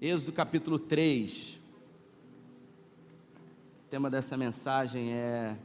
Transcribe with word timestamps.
Êxodo 0.00 0.32
capítulo 0.32 0.78
3. 0.78 1.60
O 3.86 3.88
tema 3.88 4.10
dessa 4.10 4.36
mensagem 4.36 5.12
é 5.12 5.56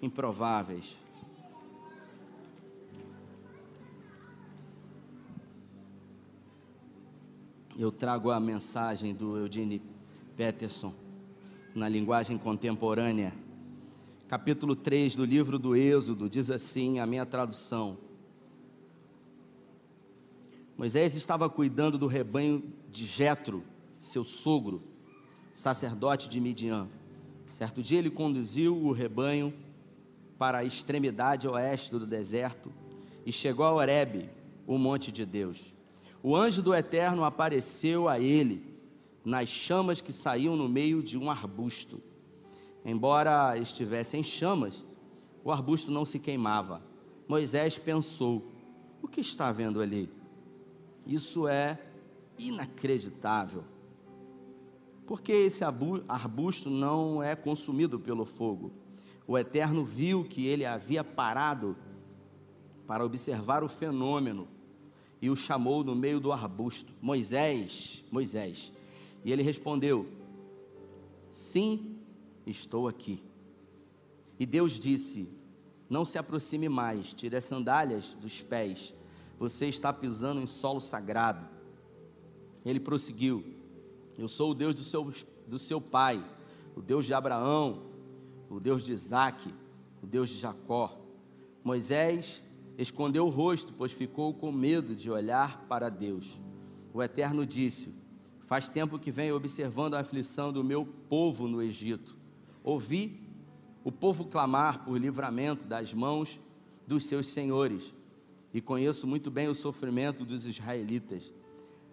improváveis. 0.00 0.96
Eu 7.76 7.90
trago 7.90 8.30
a 8.30 8.38
mensagem 8.38 9.12
do 9.12 9.36
Eugene 9.36 9.82
Peterson 10.36 10.94
na 11.74 11.88
linguagem 11.88 12.38
contemporânea. 12.38 13.34
Capítulo 14.28 14.76
3 14.76 15.16
do 15.16 15.24
livro 15.24 15.58
do 15.58 15.74
Êxodo 15.74 16.30
diz 16.30 16.50
assim, 16.50 17.00
a 17.00 17.06
minha 17.06 17.26
tradução: 17.26 17.98
Moisés 20.78 21.14
estava 21.14 21.50
cuidando 21.50 21.98
do 21.98 22.06
rebanho 22.06 22.77
de 22.88 23.04
Jetro, 23.04 23.62
seu 23.98 24.24
sogro, 24.24 24.82
sacerdote 25.52 26.28
de 26.28 26.40
Midian. 26.40 26.88
Certo 27.46 27.82
dia 27.82 27.98
ele 27.98 28.10
conduziu 28.10 28.76
o 28.76 28.92
rebanho 28.92 29.52
para 30.38 30.58
a 30.58 30.64
extremidade 30.64 31.48
oeste 31.48 31.90
do 31.90 32.06
deserto 32.06 32.72
e 33.26 33.32
chegou 33.32 33.64
a 33.64 33.72
Horebe, 33.72 34.30
o 34.66 34.78
monte 34.78 35.10
de 35.10 35.26
Deus. 35.26 35.74
O 36.22 36.36
anjo 36.36 36.62
do 36.62 36.74
Eterno 36.74 37.24
apareceu 37.24 38.08
a 38.08 38.18
ele 38.18 38.64
nas 39.24 39.48
chamas 39.48 40.00
que 40.00 40.12
saíam 40.12 40.56
no 40.56 40.68
meio 40.68 41.02
de 41.02 41.18
um 41.18 41.30
arbusto. 41.30 42.00
Embora 42.84 43.58
estivesse 43.58 44.16
em 44.16 44.22
chamas, 44.22 44.84
o 45.44 45.50
arbusto 45.50 45.90
não 45.90 46.04
se 46.04 46.18
queimava. 46.18 46.82
Moisés 47.26 47.78
pensou: 47.78 48.50
o 49.02 49.08
que 49.08 49.20
está 49.20 49.52
vendo 49.52 49.80
ali? 49.80 50.08
Isso 51.06 51.46
é 51.46 51.78
inacreditável. 52.38 53.64
Porque 55.06 55.32
esse 55.32 55.64
arbusto 55.64 56.68
não 56.70 57.22
é 57.22 57.34
consumido 57.34 57.98
pelo 57.98 58.24
fogo. 58.24 58.72
O 59.26 59.36
Eterno 59.36 59.84
viu 59.84 60.24
que 60.24 60.46
ele 60.46 60.64
havia 60.64 61.02
parado 61.02 61.76
para 62.86 63.04
observar 63.04 63.62
o 63.62 63.68
fenômeno 63.68 64.48
e 65.20 65.28
o 65.28 65.36
chamou 65.36 65.82
no 65.82 65.94
meio 65.94 66.20
do 66.20 66.32
arbusto: 66.32 66.94
Moisés, 67.00 68.04
Moisés. 68.10 68.72
E 69.24 69.32
ele 69.32 69.42
respondeu: 69.42 70.06
Sim, 71.28 71.98
estou 72.46 72.88
aqui. 72.88 73.22
E 74.38 74.46
Deus 74.46 74.78
disse: 74.78 75.28
Não 75.88 76.04
se 76.04 76.18
aproxime 76.18 76.68
mais, 76.68 77.12
tire 77.12 77.36
as 77.36 77.44
sandálias 77.44 78.14
dos 78.20 78.42
pés, 78.42 78.94
você 79.38 79.66
está 79.66 79.92
pisando 79.92 80.40
em 80.40 80.46
solo 80.46 80.80
sagrado. 80.80 81.57
Ele 82.68 82.80
prosseguiu: 82.80 83.42
Eu 84.18 84.28
sou 84.28 84.50
o 84.50 84.54
Deus 84.54 84.74
do 84.74 84.84
seu, 84.84 85.10
do 85.46 85.58
seu 85.58 85.80
pai, 85.80 86.22
o 86.76 86.82
Deus 86.82 87.06
de 87.06 87.14
Abraão, 87.14 87.82
o 88.50 88.60
Deus 88.60 88.84
de 88.84 88.92
Isaac, 88.92 89.52
o 90.02 90.06
Deus 90.06 90.28
de 90.28 90.38
Jacó. 90.38 91.00
Moisés 91.64 92.42
escondeu 92.76 93.26
o 93.26 93.30
rosto, 93.30 93.72
pois 93.72 93.92
ficou 93.92 94.34
com 94.34 94.52
medo 94.52 94.94
de 94.94 95.10
olhar 95.10 95.64
para 95.66 95.88
Deus. 95.88 96.38
O 96.92 97.02
Eterno 97.02 97.46
disse: 97.46 97.94
Faz 98.44 98.68
tempo 98.68 98.98
que 98.98 99.10
venho 99.10 99.34
observando 99.34 99.94
a 99.94 100.00
aflição 100.00 100.52
do 100.52 100.62
meu 100.62 100.86
povo 101.08 101.48
no 101.48 101.62
Egito. 101.62 102.16
Ouvi 102.62 103.20
o 103.82 103.90
povo 103.90 104.26
clamar 104.26 104.84
por 104.84 104.98
livramento 104.98 105.66
das 105.66 105.94
mãos 105.94 106.38
dos 106.86 107.06
seus 107.06 107.28
senhores 107.28 107.94
e 108.52 108.60
conheço 108.60 109.06
muito 109.06 109.30
bem 109.30 109.48
o 109.48 109.54
sofrimento 109.54 110.24
dos 110.24 110.46
israelitas. 110.46 111.32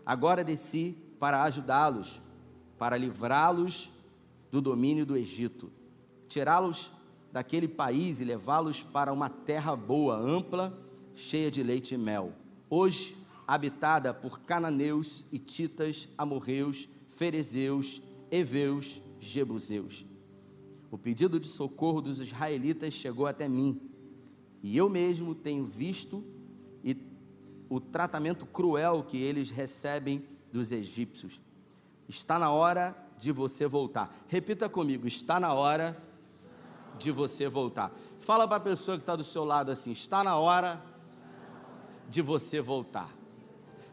Agora 0.06 0.44
desci 0.44 0.96
para 1.20 1.44
ajudá-los, 1.44 2.22
para 2.78 2.98
livrá-los 2.98 3.92
do 4.52 4.62
domínio 4.62 5.06
do 5.06 5.18
Egito, 5.18 5.72
tirá-los 6.28 6.92
daquele 7.32 7.68
país 7.68 8.20
e 8.20 8.24
levá-los 8.24 8.84
para 8.84 9.12
uma 9.12 9.30
terra 9.30 9.76
boa, 9.76 10.16
ampla, 10.16 10.78
cheia 11.14 11.50
de 11.50 11.64
leite 11.64 11.96
e 11.96 11.98
mel. 11.98 12.34
Hoje, 12.70 13.18
habitada 13.48 14.14
por 14.14 14.40
cananeus, 14.42 15.26
hititas, 15.32 16.08
amorreus, 16.18 16.88
ferezeus, 17.08 18.02
heveus, 18.30 19.02
jebuseus. 19.20 20.06
O 20.92 20.98
pedido 20.98 21.40
de 21.40 21.48
socorro 21.48 22.02
dos 22.02 22.22
israelitas 22.22 22.94
chegou 22.94 23.26
até 23.26 23.48
mim, 23.48 23.82
e 24.62 24.78
eu 24.78 24.90
mesmo 24.90 25.34
tenho 25.34 25.66
visto 25.66 26.24
o 27.70 27.80
tratamento 27.80 28.46
cruel 28.46 29.04
que 29.04 29.22
eles 29.22 29.50
recebem 29.50 30.26
dos 30.52 30.72
egípcios. 30.72 31.42
Está 32.08 32.38
na 32.38 32.52
hora 32.52 32.96
de 33.18 33.32
você 33.32 33.68
voltar. 33.68 34.16
Repita 34.28 34.70
comigo: 34.70 35.08
está 35.08 35.40
na 35.40 35.54
hora 35.54 35.98
de 36.98 37.12
você 37.12 37.48
voltar. 37.48 37.92
Fala 38.20 38.48
para 38.48 38.58
a 38.58 38.62
pessoa 38.62 38.98
que 38.98 39.04
está 39.04 39.16
do 39.16 39.24
seu 39.24 39.44
lado 39.44 39.72
assim: 39.72 39.92
está 39.92 40.24
na 40.24 40.38
hora 40.38 40.82
de 42.10 42.22
você 42.22 42.62
voltar. 42.62 43.10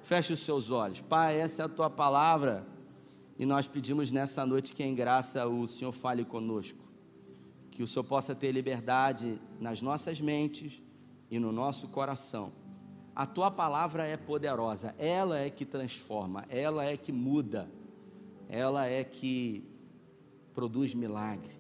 Feche 0.03 0.33
os 0.33 0.41
seus 0.41 0.71
olhos. 0.71 1.01
Pai, 1.01 1.41
essa 1.41 1.63
é 1.63 1.65
a 1.65 1.69
tua 1.69 1.89
palavra. 1.89 2.67
E 3.39 3.47
nós 3.47 3.67
pedimos 3.67 4.13
nessa 4.13 4.45
noite 4.45 4.75
que, 4.75 4.85
em 4.85 4.95
graça, 4.95 5.47
o 5.49 5.67
Senhor 5.67 5.93
fale 5.93 6.25
conosco. 6.25 6.79
Que 7.71 7.83
o 7.83 7.87
Senhor 7.87 8.05
possa 8.05 8.35
ter 8.35 8.53
liberdade 8.53 9.41
nas 9.59 9.81
nossas 9.81 10.21
mentes 10.21 10.83
e 11.31 11.39
no 11.39 11.51
nosso 11.51 11.89
coração 11.89 12.53
a 13.15 13.27
tua 13.27 13.51
palavra 13.51 14.07
é 14.07 14.17
poderosa, 14.17 14.95
ela 14.99 15.39
é 15.39 15.51
que 15.51 15.65
transforma, 15.67 16.45
ela 16.49 16.85
é 16.85 16.97
que 16.97 17.13
muda, 17.13 17.71
ela 18.49 18.87
é 18.87 19.05
que 19.05 19.65
produz 20.55 20.95
milagre, 20.95 21.53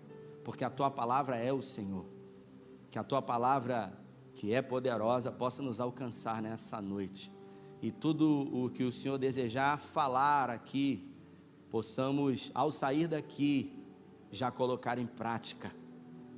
porque 0.45 0.65
a 0.65 0.71
tua 0.71 0.91
palavra 0.91 1.37
é 1.37 1.53
o 1.53 1.63
Senhor. 1.63 2.07
Que 2.91 2.99
a 2.99 3.05
tua 3.05 3.23
palavra, 3.23 3.93
que 4.35 4.53
é 4.53 4.61
poderosa, 4.61 5.31
possa 5.33 5.63
nos 5.63 5.81
alcançar 5.81 6.43
nessa 6.43 6.81
noite. 6.81 7.33
E 7.81 7.91
tudo 7.91 8.49
o 8.53 8.71
que 8.71 8.84
o 8.84 8.93
Senhor 8.93 9.19
desejar 9.19 9.79
falar 9.79 10.51
aqui, 10.51 11.11
possamos, 11.71 12.51
ao 12.55 12.71
sair 12.71 13.09
daqui, 13.09 13.83
já 14.31 14.51
colocar 14.51 14.99
em 14.99 15.07
prática, 15.07 15.75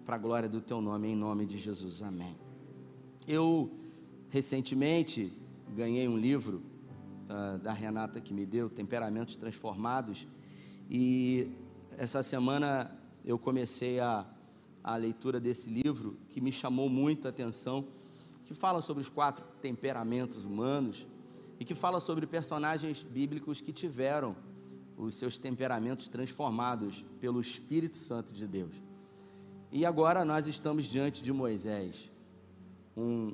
para 0.04 0.16
a 0.16 0.18
glória 0.18 0.48
do 0.48 0.60
teu 0.60 0.80
nome, 0.80 1.08
em 1.08 1.16
nome 1.16 1.46
de 1.46 1.58
Jesus. 1.58 2.02
Amém. 2.02 2.36
Eu 3.26 3.70
Recentemente, 4.34 5.32
ganhei 5.76 6.08
um 6.08 6.18
livro 6.18 6.60
uh, 7.30 7.56
da 7.58 7.72
Renata 7.72 8.20
que 8.20 8.34
me 8.34 8.44
deu, 8.44 8.68
Temperamentos 8.68 9.36
Transformados, 9.36 10.26
e 10.90 11.52
essa 11.96 12.20
semana 12.20 12.90
eu 13.24 13.38
comecei 13.38 14.00
a, 14.00 14.26
a 14.82 14.96
leitura 14.96 15.38
desse 15.38 15.70
livro, 15.70 16.18
que 16.30 16.40
me 16.40 16.50
chamou 16.50 16.88
muito 16.88 17.28
a 17.28 17.30
atenção, 17.30 17.86
que 18.44 18.54
fala 18.54 18.82
sobre 18.82 19.04
os 19.04 19.08
quatro 19.08 19.46
temperamentos 19.62 20.44
humanos 20.44 21.06
e 21.60 21.64
que 21.64 21.76
fala 21.76 22.00
sobre 22.00 22.26
personagens 22.26 23.04
bíblicos 23.04 23.60
que 23.60 23.72
tiveram 23.72 24.34
os 24.96 25.14
seus 25.14 25.38
temperamentos 25.38 26.08
transformados 26.08 27.04
pelo 27.20 27.40
Espírito 27.40 27.96
Santo 27.96 28.32
de 28.32 28.48
Deus. 28.48 28.74
E 29.70 29.86
agora 29.86 30.24
nós 30.24 30.48
estamos 30.48 30.86
diante 30.86 31.22
de 31.22 31.32
Moisés, 31.32 32.10
um, 32.96 33.32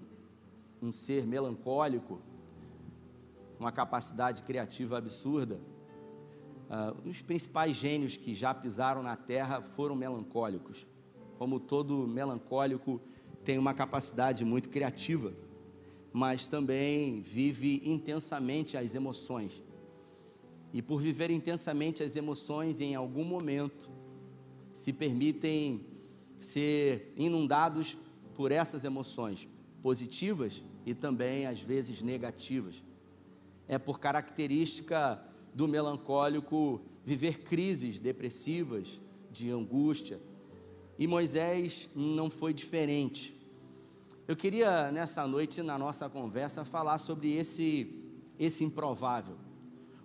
um 0.82 0.92
ser 0.92 1.26
melancólico, 1.26 2.20
uma 3.58 3.70
capacidade 3.70 4.42
criativa 4.42 4.96
absurda. 4.96 5.60
Uh, 6.70 7.08
os 7.08 7.20
principais 7.20 7.76
gênios 7.76 8.16
que 8.16 8.34
já 8.34 8.54
pisaram 8.54 9.02
na 9.02 9.16
terra 9.16 9.60
foram 9.60 9.94
melancólicos. 9.94 10.86
Como 11.36 11.60
todo 11.60 12.06
melancólico 12.06 13.00
tem 13.44 13.58
uma 13.58 13.74
capacidade 13.74 14.44
muito 14.44 14.68
criativa, 14.68 15.32
mas 16.12 16.46
também 16.46 17.20
vive 17.20 17.82
intensamente 17.84 18.76
as 18.76 18.94
emoções. 18.94 19.62
E 20.72 20.80
por 20.80 21.00
viver 21.00 21.30
intensamente 21.30 22.02
as 22.02 22.16
emoções, 22.16 22.80
em 22.80 22.94
algum 22.94 23.24
momento, 23.24 23.90
se 24.72 24.92
permitem 24.92 25.84
ser 26.40 27.12
inundados 27.16 27.98
por 28.34 28.52
essas 28.52 28.84
emoções 28.84 29.48
positivas 29.82 30.62
e 30.84 30.94
também 30.94 31.46
às 31.46 31.60
vezes 31.60 32.02
negativas. 32.02 32.82
É 33.68 33.78
por 33.78 34.00
característica 34.00 35.22
do 35.54 35.68
melancólico 35.68 36.80
viver 37.04 37.40
crises 37.40 38.00
depressivas, 38.00 39.00
de 39.30 39.50
angústia. 39.50 40.20
E 40.98 41.06
Moisés 41.06 41.88
não 41.94 42.28
foi 42.30 42.52
diferente. 42.52 43.36
Eu 44.26 44.36
queria 44.36 44.92
nessa 44.92 45.26
noite, 45.26 45.62
na 45.62 45.78
nossa 45.78 46.08
conversa, 46.08 46.64
falar 46.64 46.98
sobre 46.98 47.32
esse, 47.32 47.90
esse 48.38 48.62
improvável. 48.62 49.36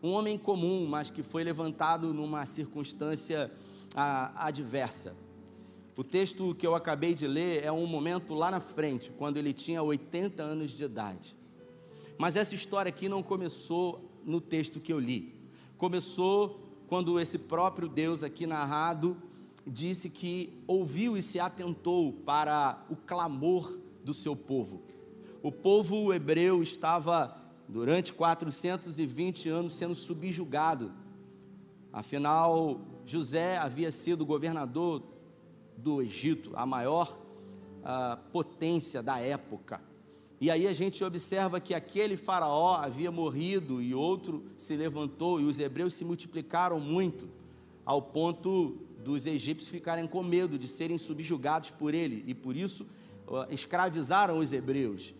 Um 0.02 0.12
homem 0.12 0.38
comum, 0.38 0.86
mas 0.88 1.10
que 1.10 1.24
foi 1.24 1.44
levantado 1.44 2.14
numa 2.14 2.46
circunstância 2.46 3.52
ah, 3.96 4.32
adversa. 4.48 5.16
O 5.98 6.04
texto 6.04 6.54
que 6.56 6.68
eu 6.68 6.76
acabei 6.76 7.14
de 7.14 7.26
ler 7.26 7.64
é 7.64 7.72
um 7.72 7.86
momento 7.86 8.34
lá 8.34 8.52
na 8.52 8.60
frente, 8.60 9.12
quando 9.12 9.38
ele 9.38 9.54
tinha 9.54 9.82
80 9.82 10.44
anos 10.44 10.72
de 10.72 10.84
idade. 10.84 11.38
Mas 12.18 12.36
essa 12.36 12.54
história 12.54 12.90
aqui 12.90 13.08
não 13.08 13.24
começou 13.24 14.12
no 14.26 14.42
texto 14.42 14.80
que 14.82 14.92
eu 14.92 15.00
li. 15.00 15.34
começou 15.78 16.62
quando 16.88 17.20
esse 17.20 17.38
próprio 17.38 17.88
Deus 17.88 18.24
aqui 18.24 18.46
narrado 18.46 19.18
disse 19.66 20.10
que 20.10 20.54
ouviu 20.68 21.18
e 21.18 21.22
se 21.22 21.40
atentou 21.40 22.14
para 22.14 22.86
o 22.90 22.96
clamor 22.96 23.78
do 24.04 24.14
seu 24.14 24.36
povo. 24.36 24.84
O 25.42 25.52
povo 25.52 26.14
hebreu 26.14 26.62
estava 26.62 27.36
durante 27.68 28.14
420 28.14 29.50
anos 29.50 29.74
sendo 29.74 29.96
subjugado. 29.96 30.92
Afinal, 31.92 32.82
José 33.06 33.58
havia 33.58 33.92
sido 33.92 34.26
governador 34.26 35.02
do 35.78 36.02
Egito, 36.02 36.52
a 36.56 36.66
maior 36.66 37.18
uh, 37.82 38.18
potência 38.32 39.02
da 39.02 39.20
época. 39.20 39.82
E 40.40 40.52
aí 40.52 40.68
a 40.68 40.74
gente 40.74 41.04
observa 41.04 41.60
que 41.60 41.74
aquele 41.74 42.18
faraó 42.18 42.76
havia 42.76 43.12
morrido 43.12 43.82
e 43.82 43.96
outro 43.96 44.46
se 44.58 44.76
levantou, 44.76 45.40
e 45.40 45.46
os 45.46 45.60
hebreus 45.60 45.94
se 45.94 46.04
multiplicaram 46.04 46.80
muito, 46.80 47.30
ao 47.86 48.02
ponto 48.02 48.78
dos 49.04 49.26
egípcios 49.26 49.70
ficarem 49.70 50.08
com 50.08 50.24
medo 50.24 50.58
de 50.58 50.68
serem 50.68 50.98
subjugados 50.98 51.72
por 51.72 51.94
ele, 51.94 52.24
e 52.28 52.34
por 52.34 52.56
isso 52.56 52.84
uh, 53.28 53.52
escravizaram 53.54 54.40
os 54.40 54.52
hebreus. 54.52 55.14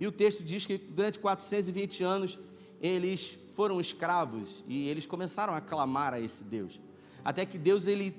E 0.00 0.06
o 0.06 0.12
texto 0.12 0.42
diz 0.42 0.66
que 0.66 0.78
durante 0.78 1.18
420 1.18 2.02
anos 2.02 2.38
eles 2.80 3.38
foram 3.54 3.80
escravos 3.80 4.62
e 4.68 4.88
eles 4.88 5.06
começaram 5.06 5.54
a 5.54 5.60
clamar 5.60 6.14
a 6.14 6.20
esse 6.20 6.44
Deus. 6.44 6.80
Até 7.24 7.44
que 7.44 7.58
Deus 7.58 7.86
ele 7.86 8.14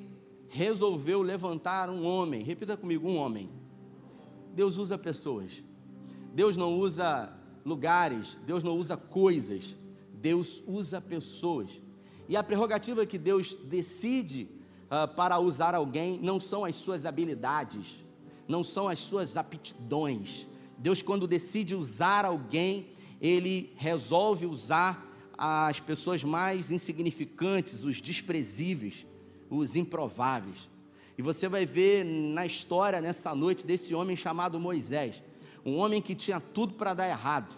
resolveu 0.50 1.22
levantar 1.22 1.90
um 1.90 2.06
homem. 2.06 2.44
Repita 2.44 2.76
comigo, 2.76 3.08
um 3.08 3.16
homem. 3.16 3.50
Deus 4.54 4.78
usa 4.78 4.98
pessoas. 4.98 5.64
Deus 6.34 6.58
não 6.58 6.78
usa 6.78 7.32
lugares, 7.66 8.38
Deus 8.46 8.64
não 8.64 8.78
usa 8.78 8.98
coisas. 8.98 9.76
Deus 10.14 10.62
usa 10.68 11.00
pessoas. 11.00 11.82
E 12.28 12.36
a 12.36 12.44
prerrogativa 12.44 13.06
que 13.06 13.18
Deus 13.18 13.56
decide 13.56 14.50
uh, 14.86 15.08
para 15.16 15.40
usar 15.40 15.74
alguém 15.74 16.20
não 16.22 16.40
são 16.40 16.66
as 16.66 16.76
suas 16.76 17.06
habilidades, 17.06 18.04
não 18.48 18.64
são 18.64 18.88
as 18.88 19.00
suas 19.00 19.38
aptidões. 19.38 20.48
Deus, 20.78 21.02
quando 21.02 21.28
decide 21.28 21.76
usar 21.76 22.26
alguém, 22.26 22.88
ele 23.22 23.74
resolve 23.78 24.46
usar 24.46 25.06
as 25.38 25.80
pessoas 25.80 26.24
mais 26.24 26.70
insignificantes, 26.70 27.84
os 27.84 28.02
desprezíveis, 28.02 29.06
os 29.50 29.76
improváveis. 29.76 30.70
E 31.18 31.22
você 31.22 31.50
vai 31.50 31.66
ver 31.66 32.06
na 32.06 32.46
história 32.46 33.02
nessa 33.02 33.36
noite 33.36 33.66
desse 33.66 33.94
homem 33.94 34.16
chamado 34.16 34.60
Moisés, 34.60 35.22
um 35.66 35.78
homem 35.78 36.02
que 36.02 36.16
tinha 36.16 36.40
tudo 36.40 36.76
para 36.76 36.94
dar 36.94 37.10
errado. 37.10 37.54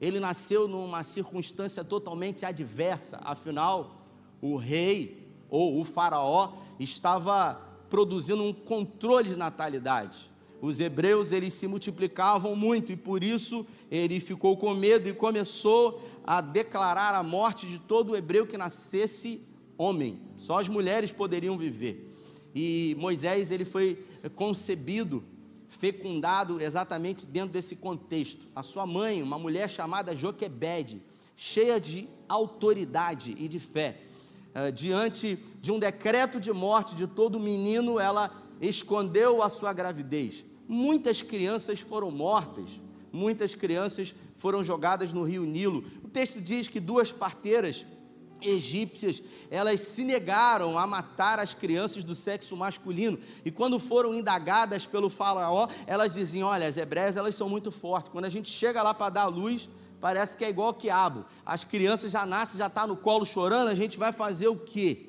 Ele 0.00 0.18
nasceu 0.18 0.66
numa 0.66 1.04
circunstância 1.04 1.84
totalmente 1.84 2.46
adversa, 2.46 3.20
afinal, 3.22 4.06
o 4.40 4.56
rei 4.56 5.28
ou 5.50 5.78
o 5.78 5.84
faraó 5.84 6.54
estava 6.78 7.60
produzindo 7.90 8.42
um 8.42 8.52
controle 8.52 9.28
de 9.28 9.36
natalidade. 9.36 10.30
Os 10.62 10.78
hebreus 10.78 11.32
eles 11.32 11.54
se 11.54 11.66
multiplicavam 11.66 12.54
muito 12.54 12.92
e 12.92 12.96
por 12.96 13.22
isso 13.22 13.66
ele 13.90 14.20
ficou 14.20 14.56
com 14.56 14.74
medo 14.74 15.08
e 15.08 15.12
começou 15.12 16.02
a 16.24 16.40
declarar 16.40 17.14
a 17.14 17.22
morte 17.22 17.66
de 17.66 17.78
todo 17.78 18.16
hebreu 18.16 18.46
que 18.46 18.56
nascesse 18.56 19.42
homem. 19.80 20.20
Só 20.36 20.60
as 20.60 20.68
mulheres 20.68 21.10
poderiam 21.10 21.56
viver. 21.56 22.14
E 22.54 22.94
Moisés 22.98 23.50
ele 23.50 23.64
foi 23.64 24.04
concebido, 24.34 25.24
fecundado 25.68 26.60
exatamente 26.60 27.24
dentro 27.24 27.52
desse 27.52 27.74
contexto. 27.74 28.46
A 28.54 28.62
sua 28.62 28.86
mãe, 28.86 29.22
uma 29.22 29.38
mulher 29.38 29.70
chamada 29.70 30.14
Joquebede, 30.14 31.02
cheia 31.34 31.80
de 31.80 32.06
autoridade 32.28 33.34
e 33.38 33.48
de 33.48 33.58
fé, 33.58 34.02
uh, 34.54 34.70
diante 34.70 35.38
de 35.60 35.72
um 35.72 35.78
decreto 35.78 36.38
de 36.38 36.52
morte 36.52 36.94
de 36.94 37.06
todo 37.06 37.40
menino, 37.40 37.98
ela 37.98 38.30
escondeu 38.60 39.42
a 39.42 39.48
sua 39.48 39.72
gravidez. 39.72 40.44
Muitas 40.68 41.22
crianças 41.22 41.80
foram 41.80 42.10
mortas, 42.10 42.68
muitas 43.10 43.54
crianças 43.54 44.14
foram 44.36 44.62
jogadas 44.62 45.12
no 45.12 45.22
rio 45.22 45.44
Nilo. 45.44 45.84
O 46.04 46.08
texto 46.08 46.40
diz 46.40 46.68
que 46.68 46.78
duas 46.78 47.10
parteiras 47.10 47.86
egípcias, 48.42 49.22
elas 49.50 49.80
se 49.80 50.04
negaram 50.04 50.78
a 50.78 50.86
matar 50.86 51.38
as 51.38 51.54
crianças 51.54 52.04
do 52.04 52.14
sexo 52.14 52.56
masculino. 52.56 53.18
E 53.44 53.50
quando 53.50 53.78
foram 53.78 54.14
indagadas 54.14 54.86
pelo 54.86 55.10
faraó, 55.10 55.68
elas 55.86 56.12
diziam: 56.12 56.48
"Olha, 56.48 56.66
as 56.66 56.76
hebreias, 56.76 57.16
elas 57.16 57.34
são 57.34 57.48
muito 57.48 57.70
fortes. 57.70 58.12
Quando 58.12 58.24
a 58.24 58.30
gente 58.30 58.50
chega 58.50 58.82
lá 58.82 58.94
para 58.94 59.10
dar 59.10 59.22
a 59.22 59.26
luz, 59.26 59.68
parece 60.00 60.36
que 60.36 60.44
é 60.44 60.50
igual 60.50 60.74
quiabo. 60.74 61.24
As 61.44 61.64
crianças 61.64 62.12
já 62.12 62.24
nascem, 62.24 62.58
já 62.58 62.70
tá 62.70 62.86
no 62.86 62.96
colo 62.96 63.24
chorando, 63.24 63.68
a 63.68 63.74
gente 63.74 63.98
vai 63.98 64.12
fazer 64.12 64.48
o 64.48 64.56
quê?" 64.56 65.06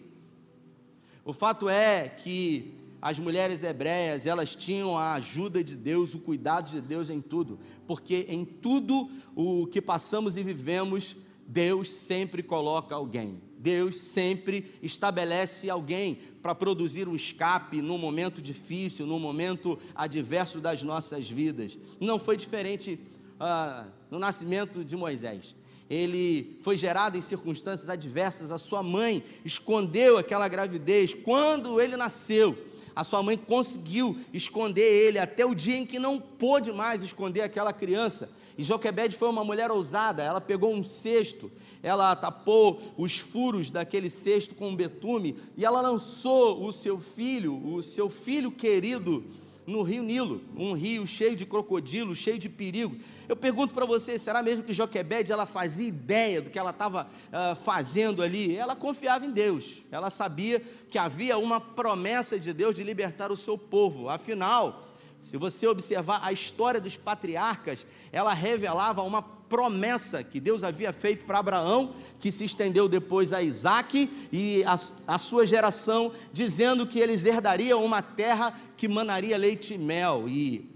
O 1.23 1.33
fato 1.33 1.69
é 1.69 2.09
que 2.09 2.73
as 3.01 3.17
mulheres 3.17 3.63
hebreias, 3.63 4.27
elas 4.27 4.55
tinham 4.55 4.95
a 4.95 5.13
ajuda 5.13 5.63
de 5.63 5.75
Deus, 5.75 6.13
o 6.13 6.19
cuidado 6.19 6.69
de 6.69 6.79
Deus 6.79 7.09
em 7.09 7.19
tudo, 7.19 7.59
porque 7.87 8.27
em 8.29 8.45
tudo 8.45 9.09
o 9.35 9.65
que 9.65 9.81
passamos 9.81 10.37
e 10.37 10.43
vivemos, 10.43 11.15
Deus 11.51 11.89
sempre 11.89 12.41
coloca 12.41 12.95
alguém. 12.95 13.41
Deus 13.57 13.97
sempre 13.97 14.73
estabelece 14.81 15.69
alguém 15.69 16.17
para 16.41 16.55
produzir 16.55 17.09
um 17.09 17.15
escape 17.15 17.81
num 17.81 17.97
momento 17.97 18.41
difícil, 18.41 19.05
num 19.05 19.19
momento 19.19 19.77
adverso 19.93 20.61
das 20.61 20.81
nossas 20.81 21.29
vidas. 21.29 21.77
Não 21.99 22.17
foi 22.17 22.37
diferente 22.37 22.97
uh, 23.35 23.85
no 24.09 24.17
nascimento 24.17 24.85
de 24.85 24.95
Moisés. 24.95 25.53
Ele 25.89 26.57
foi 26.61 26.77
gerado 26.77 27.17
em 27.17 27.21
circunstâncias 27.21 27.89
adversas. 27.89 28.49
A 28.49 28.57
sua 28.57 28.81
mãe 28.81 29.21
escondeu 29.43 30.17
aquela 30.17 30.47
gravidez 30.47 31.13
quando 31.13 31.81
ele 31.81 31.97
nasceu 31.97 32.57
a 32.95 33.03
sua 33.03 33.23
mãe 33.23 33.37
conseguiu 33.37 34.17
esconder 34.33 34.81
ele 34.81 35.17
até 35.17 35.45
o 35.45 35.55
dia 35.55 35.77
em 35.77 35.85
que 35.85 35.97
não 35.97 36.19
pôde 36.19 36.71
mais 36.71 37.01
esconder 37.01 37.41
aquela 37.41 37.71
criança. 37.71 38.29
E 38.57 38.63
Joquebede 38.63 39.15
foi 39.15 39.29
uma 39.29 39.43
mulher 39.43 39.71
ousada, 39.71 40.23
ela 40.23 40.41
pegou 40.41 40.73
um 40.73 40.83
cesto, 40.83 41.51
ela 41.81 42.15
tapou 42.15 42.81
os 42.97 43.17
furos 43.17 43.71
daquele 43.71 44.09
cesto 44.09 44.55
com 44.55 44.69
um 44.69 44.75
betume 44.75 45.37
e 45.57 45.65
ela 45.65 45.81
lançou 45.81 46.65
o 46.65 46.71
seu 46.73 46.99
filho, 46.99 47.55
o 47.65 47.81
seu 47.81 48.09
filho 48.09 48.51
querido, 48.51 49.25
no 49.65 49.83
rio 49.83 50.03
Nilo, 50.03 50.41
um 50.55 50.73
rio 50.73 51.05
cheio 51.05 51.35
de 51.35 51.45
crocodilo, 51.45 52.15
cheio 52.15 52.37
de 52.37 52.49
perigo. 52.49 52.97
Eu 53.27 53.35
pergunto 53.35 53.73
para 53.73 53.85
você, 53.85 54.17
será 54.17 54.41
mesmo 54.41 54.63
que 54.63 54.73
Joquebede 54.73 55.31
ela 55.31 55.45
fazia 55.45 55.87
ideia 55.87 56.41
do 56.41 56.49
que 56.49 56.59
ela 56.59 56.71
estava 56.71 57.07
uh, 57.07 57.55
fazendo 57.57 58.21
ali? 58.21 58.55
Ela 58.55 58.75
confiava 58.75 59.25
em 59.25 59.31
Deus, 59.31 59.83
ela 59.91 60.09
sabia 60.09 60.61
que 60.89 60.97
havia 60.97 61.37
uma 61.37 61.61
promessa 61.61 62.39
de 62.39 62.51
Deus 62.53 62.75
de 62.75 62.83
libertar 62.83 63.31
o 63.31 63.37
seu 63.37 63.57
povo. 63.57 64.09
Afinal, 64.09 64.90
se 65.21 65.37
você 65.37 65.67
observar 65.67 66.19
a 66.23 66.33
história 66.33 66.81
dos 66.81 66.97
patriarcas, 66.97 67.85
ela 68.11 68.33
revelava 68.33 69.03
uma 69.03 69.21
promessa 69.21 70.23
que 70.23 70.39
Deus 70.39 70.63
havia 70.63 70.91
feito 70.91 71.25
para 71.25 71.39
Abraão, 71.39 71.93
que 72.19 72.31
se 72.31 72.45
estendeu 72.45 72.89
depois 72.89 73.31
a 73.31 73.43
Isaac 73.43 74.09
e 74.31 74.63
a, 74.63 74.79
a, 75.05 75.17
sua 75.19 75.45
geração, 75.45 76.11
dizendo 76.33 76.87
que 76.87 76.99
eles 76.99 77.23
herdariam 77.23 77.83
uma 77.85 78.01
terra 78.01 78.59
que 78.75 78.87
manaria 78.87 79.37
leite 79.37 79.75
e 79.75 79.77
mel. 79.77 80.27
E 80.27 80.69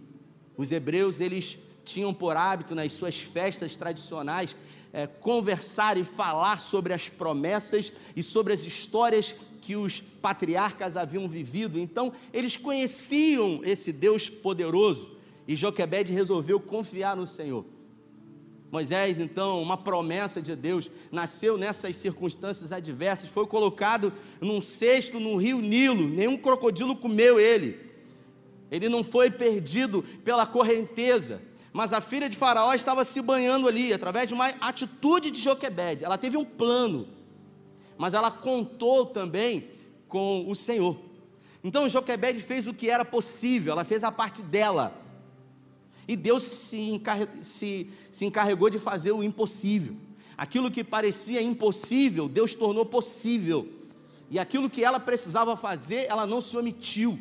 os 0.55 0.71
hebreus, 0.71 1.19
eles 1.19 1.57
tinham 1.83 2.13
por 2.13 2.37
hábito 2.37 2.75
nas 2.75 2.91
suas 2.93 3.17
festas 3.17 3.75
tradicionais 3.75 4.55
é, 4.95 5.05
conversar 5.05 5.97
e 5.97 6.05
falar 6.05 6.57
sobre 6.57 6.93
as 6.93 7.09
promessas 7.09 7.91
e 8.15 8.23
sobre 8.23 8.53
as 8.53 8.63
histórias 8.63 9.35
que 9.59 9.75
os 9.75 9.99
patriarcas 9.99 10.95
haviam 10.95 11.27
vivido. 11.27 11.77
Então, 11.77 12.13
eles 12.31 12.55
conheciam 12.55 13.59
esse 13.65 13.91
Deus 13.91 14.29
poderoso 14.29 15.17
e 15.45 15.53
Joquebede 15.53 16.13
resolveu 16.13 16.61
confiar 16.61 17.17
no 17.17 17.27
Senhor. 17.27 17.65
Moisés, 18.71 19.19
então, 19.19 19.61
uma 19.61 19.75
promessa 19.75 20.41
de 20.41 20.55
Deus, 20.55 20.89
nasceu 21.11 21.57
nessas 21.57 21.97
circunstâncias 21.97 22.71
adversas, 22.71 23.29
foi 23.29 23.45
colocado 23.45 24.13
num 24.39 24.61
cesto 24.61 25.19
no 25.19 25.35
rio 25.35 25.59
Nilo, 25.59 26.07
nenhum 26.07 26.37
crocodilo 26.37 26.95
comeu 26.95 27.37
ele. 27.37 27.77
Ele 28.71 28.87
não 28.87 29.03
foi 29.03 29.29
perdido 29.29 30.03
pela 30.23 30.45
correnteza, 30.45 31.41
mas 31.75 31.91
a 31.91 31.99
filha 31.99 32.29
de 32.29 32.37
Faraó 32.37 32.73
estava 32.73 33.03
se 33.03 33.21
banhando 33.21 33.67
ali, 33.67 33.91
através 33.91 34.29
de 34.29 34.33
uma 34.33 34.47
atitude 34.61 35.29
de 35.29 35.41
Joquebede. 35.41 36.05
Ela 36.05 36.17
teve 36.17 36.37
um 36.37 36.45
plano, 36.45 37.05
mas 37.97 38.13
ela 38.13 38.31
contou 38.31 39.05
também 39.05 39.67
com 40.07 40.49
o 40.49 40.55
Senhor. 40.55 40.97
Então 41.61 41.89
Joquebede 41.89 42.39
fez 42.39 42.65
o 42.65 42.73
que 42.73 42.89
era 42.89 43.03
possível, 43.03 43.73
ela 43.73 43.83
fez 43.83 44.05
a 44.05 44.11
parte 44.11 44.41
dela. 44.41 44.97
E 46.07 46.15
Deus 46.15 46.43
se, 46.43 46.79
encarre, 46.79 47.27
se, 47.41 47.89
se 48.09 48.23
encarregou 48.23 48.69
de 48.69 48.79
fazer 48.79 49.11
o 49.11 49.21
impossível. 49.21 49.97
Aquilo 50.37 50.71
que 50.71 50.81
parecia 50.81 51.41
impossível, 51.41 52.29
Deus 52.29 52.55
tornou 52.55 52.85
possível. 52.85 53.67
E 54.31 54.39
aquilo 54.39 54.69
que 54.69 54.81
ela 54.81 54.97
precisava 54.97 55.57
fazer, 55.57 56.05
ela 56.05 56.25
não 56.25 56.39
se 56.39 56.55
omitiu. 56.55 57.19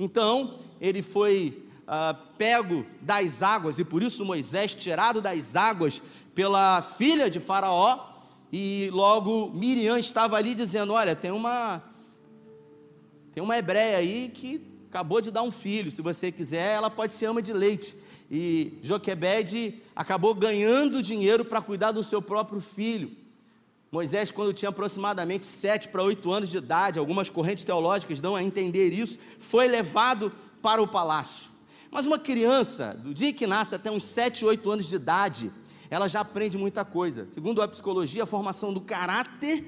Então, 0.00 0.58
ele 0.80 1.02
foi 1.02 1.61
uh, 1.82 2.16
pego 2.36 2.84
das 3.00 3.42
águas, 3.42 3.78
e 3.78 3.84
por 3.84 4.02
isso 4.02 4.24
Moisés, 4.24 4.74
tirado 4.74 5.20
das 5.20 5.56
águas 5.56 6.00
pela 6.34 6.82
filha 6.82 7.28
de 7.28 7.40
Faraó, 7.40 7.98
e 8.52 8.90
logo 8.92 9.50
Miriam 9.54 9.98
estava 9.98 10.36
ali 10.36 10.54
dizendo: 10.54 10.92
Olha, 10.92 11.16
tem 11.16 11.30
uma 11.30 11.82
tem 13.34 13.42
uma 13.42 13.56
hebreia 13.56 13.96
aí 13.96 14.30
que 14.32 14.60
acabou 14.88 15.22
de 15.22 15.30
dar 15.30 15.42
um 15.42 15.50
filho, 15.50 15.90
se 15.90 16.02
você 16.02 16.30
quiser, 16.30 16.74
ela 16.74 16.90
pode 16.90 17.14
ser 17.14 17.26
ama 17.26 17.40
de 17.40 17.52
leite. 17.52 17.96
E 18.30 18.78
Joquebede 18.82 19.82
acabou 19.96 20.34
ganhando 20.34 21.02
dinheiro 21.02 21.44
para 21.44 21.60
cuidar 21.60 21.92
do 21.92 22.02
seu 22.02 22.20
próprio 22.20 22.60
filho. 22.60 23.10
Moisés, 23.90 24.30
quando 24.30 24.54
tinha 24.54 24.70
aproximadamente 24.70 25.46
sete 25.46 25.88
para 25.88 26.02
oito 26.02 26.32
anos 26.32 26.48
de 26.48 26.56
idade, 26.56 26.98
algumas 26.98 27.28
correntes 27.28 27.64
teológicas 27.64 28.20
dão 28.20 28.34
a 28.34 28.42
entender 28.42 28.90
isso, 28.90 29.18
foi 29.38 29.68
levado 29.68 30.32
para 30.62 30.80
o 30.80 30.88
palácio. 30.88 31.51
Mas 31.92 32.06
uma 32.06 32.18
criança, 32.18 32.94
do 32.94 33.14
dia 33.14 33.32
que 33.32 33.46
nasce 33.46 33.74
até 33.74 33.90
uns 33.90 34.02
sete, 34.02 34.44
oito 34.44 34.68
anos 34.68 34.88
de 34.88 34.96
idade, 34.96 35.52
ela 35.88 36.08
já 36.08 36.20
aprende 36.20 36.58
muita 36.58 36.84
coisa. 36.84 37.28
Segundo 37.28 37.62
a 37.62 37.68
psicologia, 37.68 38.24
a 38.24 38.26
formação 38.26 38.72
do 38.72 38.80
caráter 38.80 39.62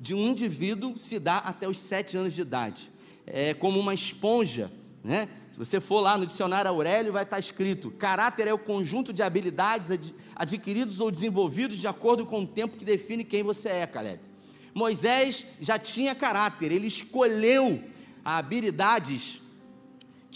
de 0.00 0.14
um 0.14 0.28
indivíduo 0.28 0.98
se 0.98 1.20
dá 1.20 1.36
até 1.36 1.68
os 1.68 1.78
sete 1.78 2.16
anos 2.16 2.32
de 2.32 2.40
idade 2.40 2.90
é 3.30 3.54
como 3.54 3.78
uma 3.78 3.94
esponja, 3.94 4.70
né? 5.04 5.28
Se 5.50 5.58
você 5.58 5.80
for 5.80 6.00
lá 6.00 6.16
no 6.16 6.26
dicionário 6.26 6.70
Aurélio, 6.70 7.12
vai 7.12 7.22
estar 7.22 7.38
escrito: 7.38 7.90
caráter 7.90 8.48
é 8.48 8.54
o 8.54 8.58
conjunto 8.58 9.12
de 9.12 9.22
habilidades 9.22 10.12
adquiridos 10.34 11.00
ou 11.00 11.10
desenvolvidos 11.10 11.76
de 11.76 11.86
acordo 11.86 12.24
com 12.24 12.42
o 12.42 12.46
tempo 12.46 12.76
que 12.76 12.84
define 12.84 13.24
quem 13.24 13.42
você 13.42 13.68
é, 13.68 13.86
Caleb. 13.86 14.20
Moisés 14.74 15.46
já 15.60 15.78
tinha 15.78 16.14
caráter, 16.14 16.72
ele 16.72 16.86
escolheu 16.86 17.82
habilidades 18.24 19.42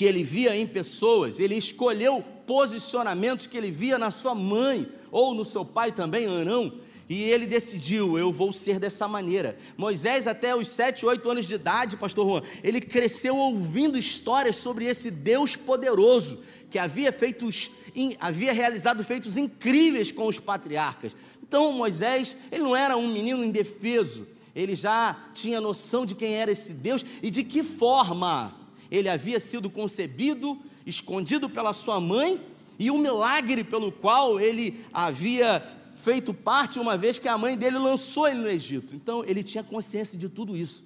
que 0.03 0.09
ele 0.09 0.25
via 0.25 0.57
em 0.57 0.67
pessoas, 0.67 1.39
ele 1.39 1.55
escolheu 1.55 2.25
posicionamentos 2.45 3.47
que 3.47 3.57
ele 3.57 3.71
via 3.71 3.97
na 3.97 4.11
sua 4.11 4.35
mãe 4.35 4.89
ou 5.13 5.33
no 5.33 5.45
seu 5.45 5.65
pai 5.65 5.93
também, 5.93 6.27
Arão, 6.27 6.73
e 7.09 7.23
ele 7.23 7.47
decidiu: 7.47 8.19
eu 8.19 8.33
vou 8.33 8.53
ser 8.53 8.81
dessa 8.81 9.07
maneira. 9.07 9.57
Moisés, 9.77 10.27
até 10.27 10.57
os 10.57 10.67
7, 10.67 11.07
8 11.07 11.31
anos 11.31 11.47
de 11.47 11.55
idade, 11.55 11.97
Pastor 11.97 12.27
Juan, 12.27 12.43
ele 12.65 12.81
cresceu 12.81 13.37
ouvindo 13.37 13.97
histórias 13.97 14.57
sobre 14.57 14.87
esse 14.87 15.09
Deus 15.09 15.55
poderoso 15.55 16.41
que 16.69 16.81
havia, 16.81 17.13
feitos, 17.13 17.71
havia 18.19 18.53
realizado 18.53 19.05
feitos 19.05 19.37
incríveis 19.37 20.11
com 20.11 20.27
os 20.27 20.41
patriarcas. 20.41 21.15
Então, 21.41 21.71
Moisés, 21.71 22.37
ele 22.51 22.65
não 22.65 22.75
era 22.75 22.97
um 22.97 23.07
menino 23.07 23.45
indefeso, 23.45 24.27
ele 24.53 24.75
já 24.75 25.17
tinha 25.33 25.61
noção 25.61 26.05
de 26.05 26.17
quem 26.17 26.35
era 26.35 26.51
esse 26.51 26.73
Deus 26.73 27.07
e 27.23 27.31
de 27.31 27.45
que 27.45 27.63
forma 27.63 28.62
ele 28.93 29.09
havia 29.09 29.41
sido 29.41 29.71
concebido, 29.71 30.59
escondido 30.85 31.49
pela 31.49 31.73
sua 31.73 31.99
mãe 31.99 32.39
e 32.79 32.91
o 32.91 32.99
milagre 32.99 33.65
pelo 33.65 33.91
qual 33.91 34.39
ele 34.39 34.85
havia 34.93 35.67
feito 35.97 36.35
parte 36.35 36.79
uma 36.79 36.95
vez 36.95 37.19
que 37.19 37.27
a 37.27 37.39
mãe 37.39 37.57
dele 37.57 37.79
lançou 37.79 38.29
ele 38.29 38.41
no 38.41 38.49
Egito. 38.49 38.95
Então 38.95 39.25
ele 39.25 39.43
tinha 39.43 39.65
consciência 39.65 40.19
de 40.19 40.29
tudo 40.29 40.55
isso. 40.55 40.85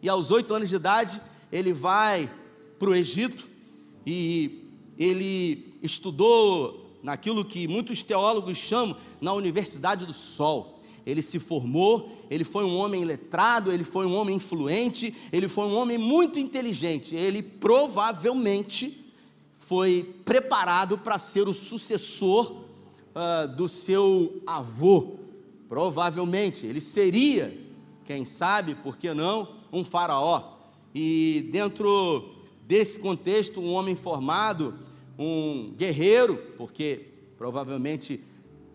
E 0.00 0.08
aos 0.08 0.30
oito 0.30 0.54
anos 0.54 0.70
de 0.70 0.76
idade, 0.76 1.20
ele 1.52 1.74
vai 1.74 2.30
para 2.78 2.88
o 2.88 2.94
Egito 2.94 3.46
e 4.06 4.70
ele 4.98 5.74
estudou 5.82 6.98
naquilo 7.02 7.44
que 7.44 7.68
muitos 7.68 8.02
teólogos 8.02 8.56
chamam 8.56 8.96
na 9.20 9.34
Universidade 9.34 10.06
do 10.06 10.14
Sol. 10.14 10.81
Ele 11.04 11.22
se 11.22 11.38
formou, 11.38 12.10
ele 12.30 12.44
foi 12.44 12.64
um 12.64 12.76
homem 12.76 13.04
letrado, 13.04 13.72
ele 13.72 13.84
foi 13.84 14.06
um 14.06 14.14
homem 14.14 14.36
influente, 14.36 15.14
ele 15.32 15.48
foi 15.48 15.64
um 15.64 15.76
homem 15.76 15.98
muito 15.98 16.38
inteligente. 16.38 17.14
Ele 17.14 17.42
provavelmente 17.42 19.04
foi 19.58 20.14
preparado 20.24 20.98
para 20.98 21.18
ser 21.18 21.48
o 21.48 21.54
sucessor 21.54 22.62
uh, 23.14 23.48
do 23.56 23.68
seu 23.68 24.42
avô. 24.46 25.16
Provavelmente 25.68 26.66
ele 26.66 26.80
seria, 26.80 27.52
quem 28.04 28.24
sabe, 28.24 28.74
por 28.76 28.96
que 28.96 29.12
não, 29.12 29.56
um 29.72 29.84
faraó. 29.84 30.58
E 30.94 31.48
dentro 31.50 32.30
desse 32.66 32.98
contexto, 32.98 33.60
um 33.60 33.72
homem 33.72 33.96
formado, 33.96 34.78
um 35.18 35.72
guerreiro, 35.76 36.36
porque 36.56 37.08
provavelmente 37.36 38.22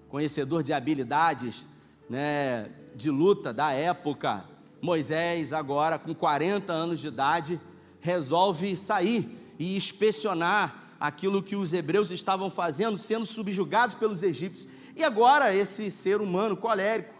conhecedor 0.10 0.64
de 0.64 0.74
habilidades 0.74 1.66
né, 2.10 2.70
de 2.96 3.10
luta 3.10 3.54
da 3.54 3.72
época, 3.72 4.46
Moisés, 4.82 5.54
agora 5.54 5.98
com 5.98 6.14
40 6.14 6.72
anos 6.72 7.00
de 7.00 7.08
idade, 7.08 7.60
resolve 8.00 8.76
sair 8.76 9.56
e 9.60 9.76
inspecionar 9.76 10.96
aquilo 11.00 11.44
que 11.44 11.56
os 11.56 11.74
hebreus 11.74 12.12
estavam 12.12 12.50
fazendo, 12.50 12.98
sendo 12.98 13.26
subjugados 13.26 13.96
pelos 13.96 14.24
egípcios. 14.24 14.68
E 14.96 15.04
agora 15.04 15.54
esse 15.54 15.92
ser 15.92 16.22
humano 16.22 16.56
colérico, 16.56 17.14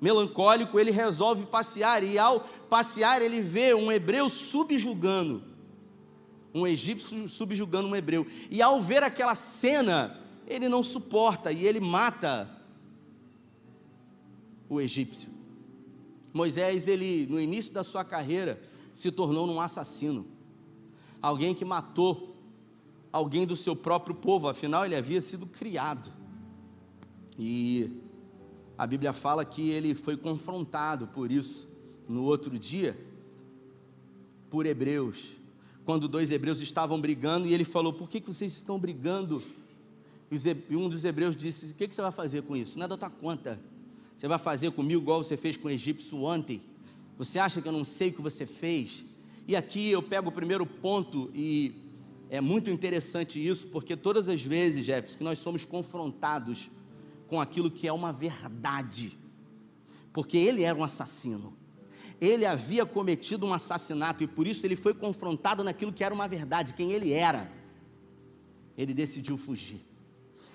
melancólico, 0.00 0.78
ele 0.78 0.90
resolve 0.90 1.46
passear 1.46 2.02
e 2.02 2.18
ao 2.18 2.40
passear 2.68 3.22
ele 3.22 3.40
vê 3.40 3.74
um 3.74 3.90
hebreu 3.90 4.28
subjugando 4.28 5.48
um 6.54 6.66
egípcio 6.66 7.28
subjugando 7.28 7.88
um 7.88 7.96
hebreu. 7.96 8.26
E 8.50 8.60
ao 8.60 8.80
ver 8.80 9.02
aquela 9.02 9.34
cena, 9.34 10.18
ele 10.46 10.68
não 10.68 10.82
suporta 10.82 11.52
e 11.52 11.66
ele 11.66 11.80
mata 11.80 12.50
o 14.68 14.80
egípcio. 14.80 15.30
Moisés, 16.32 16.86
ele 16.86 17.26
no 17.26 17.40
início 17.40 17.72
da 17.72 17.82
sua 17.82 18.04
carreira, 18.04 18.60
se 18.92 19.10
tornou 19.10 19.48
um 19.48 19.60
assassino. 19.60 20.26
Alguém 21.20 21.54
que 21.54 21.64
matou 21.64 22.36
alguém 23.12 23.46
do 23.46 23.56
seu 23.56 23.74
próprio 23.74 24.14
povo, 24.14 24.48
afinal 24.48 24.84
ele 24.84 24.94
havia 24.94 25.20
sido 25.20 25.46
criado. 25.46 26.12
E 27.38 27.90
a 28.76 28.86
Bíblia 28.86 29.12
fala 29.12 29.44
que 29.44 29.70
ele 29.70 29.94
foi 29.94 30.16
confrontado 30.16 31.06
por 31.08 31.30
isso 31.30 31.68
no 32.08 32.24
outro 32.24 32.58
dia 32.58 32.98
por 34.50 34.66
hebreus, 34.66 35.36
quando 35.84 36.08
dois 36.08 36.30
hebreus 36.30 36.60
estavam 36.60 37.00
brigando 37.00 37.46
e 37.46 37.54
ele 37.54 37.64
falou: 37.64 37.92
Por 37.92 38.08
que, 38.08 38.20
que 38.20 38.32
vocês 38.32 38.52
estão 38.52 38.78
brigando? 38.78 39.42
E 40.30 40.76
um 40.76 40.88
dos 40.88 41.04
hebreus 41.04 41.36
disse: 41.36 41.72
O 41.72 41.74
que, 41.74 41.88
que 41.88 41.94
você 41.94 42.02
vai 42.02 42.12
fazer 42.12 42.42
com 42.42 42.56
isso? 42.56 42.78
Não 42.78 42.88
tua 42.88 43.10
conta. 43.10 43.60
Você 44.18 44.26
vai 44.26 44.38
fazer 44.40 44.72
comigo 44.72 45.00
igual 45.00 45.22
você 45.22 45.36
fez 45.36 45.56
com 45.56 45.68
o 45.68 45.70
egípcio 45.70 46.24
ontem? 46.24 46.60
Você 47.16 47.38
acha 47.38 47.62
que 47.62 47.68
eu 47.68 47.72
não 47.72 47.84
sei 47.84 48.08
o 48.08 48.14
que 48.14 48.20
você 48.20 48.44
fez? 48.44 49.04
E 49.46 49.54
aqui 49.54 49.92
eu 49.92 50.02
pego 50.02 50.28
o 50.28 50.32
primeiro 50.32 50.66
ponto 50.66 51.30
e 51.32 51.72
é 52.28 52.40
muito 52.40 52.68
interessante 52.68 53.38
isso, 53.38 53.68
porque 53.68 53.96
todas 53.96 54.26
as 54.26 54.42
vezes, 54.42 54.84
Jefferson, 54.84 55.18
que 55.18 55.22
nós 55.22 55.38
somos 55.38 55.64
confrontados 55.64 56.68
com 57.28 57.40
aquilo 57.40 57.70
que 57.70 57.86
é 57.86 57.92
uma 57.92 58.12
verdade, 58.12 59.16
porque 60.12 60.36
ele 60.36 60.64
era 60.64 60.76
um 60.76 60.82
assassino, 60.82 61.56
ele 62.20 62.44
havia 62.44 62.84
cometido 62.84 63.46
um 63.46 63.54
assassinato 63.54 64.24
e 64.24 64.26
por 64.26 64.48
isso 64.48 64.66
ele 64.66 64.74
foi 64.74 64.94
confrontado 64.94 65.62
naquilo 65.62 65.92
que 65.92 66.02
era 66.02 66.12
uma 66.12 66.26
verdade, 66.26 66.74
quem 66.74 66.90
ele 66.90 67.12
era. 67.12 67.48
Ele 68.76 68.92
decidiu 68.92 69.36
fugir. 69.36 69.80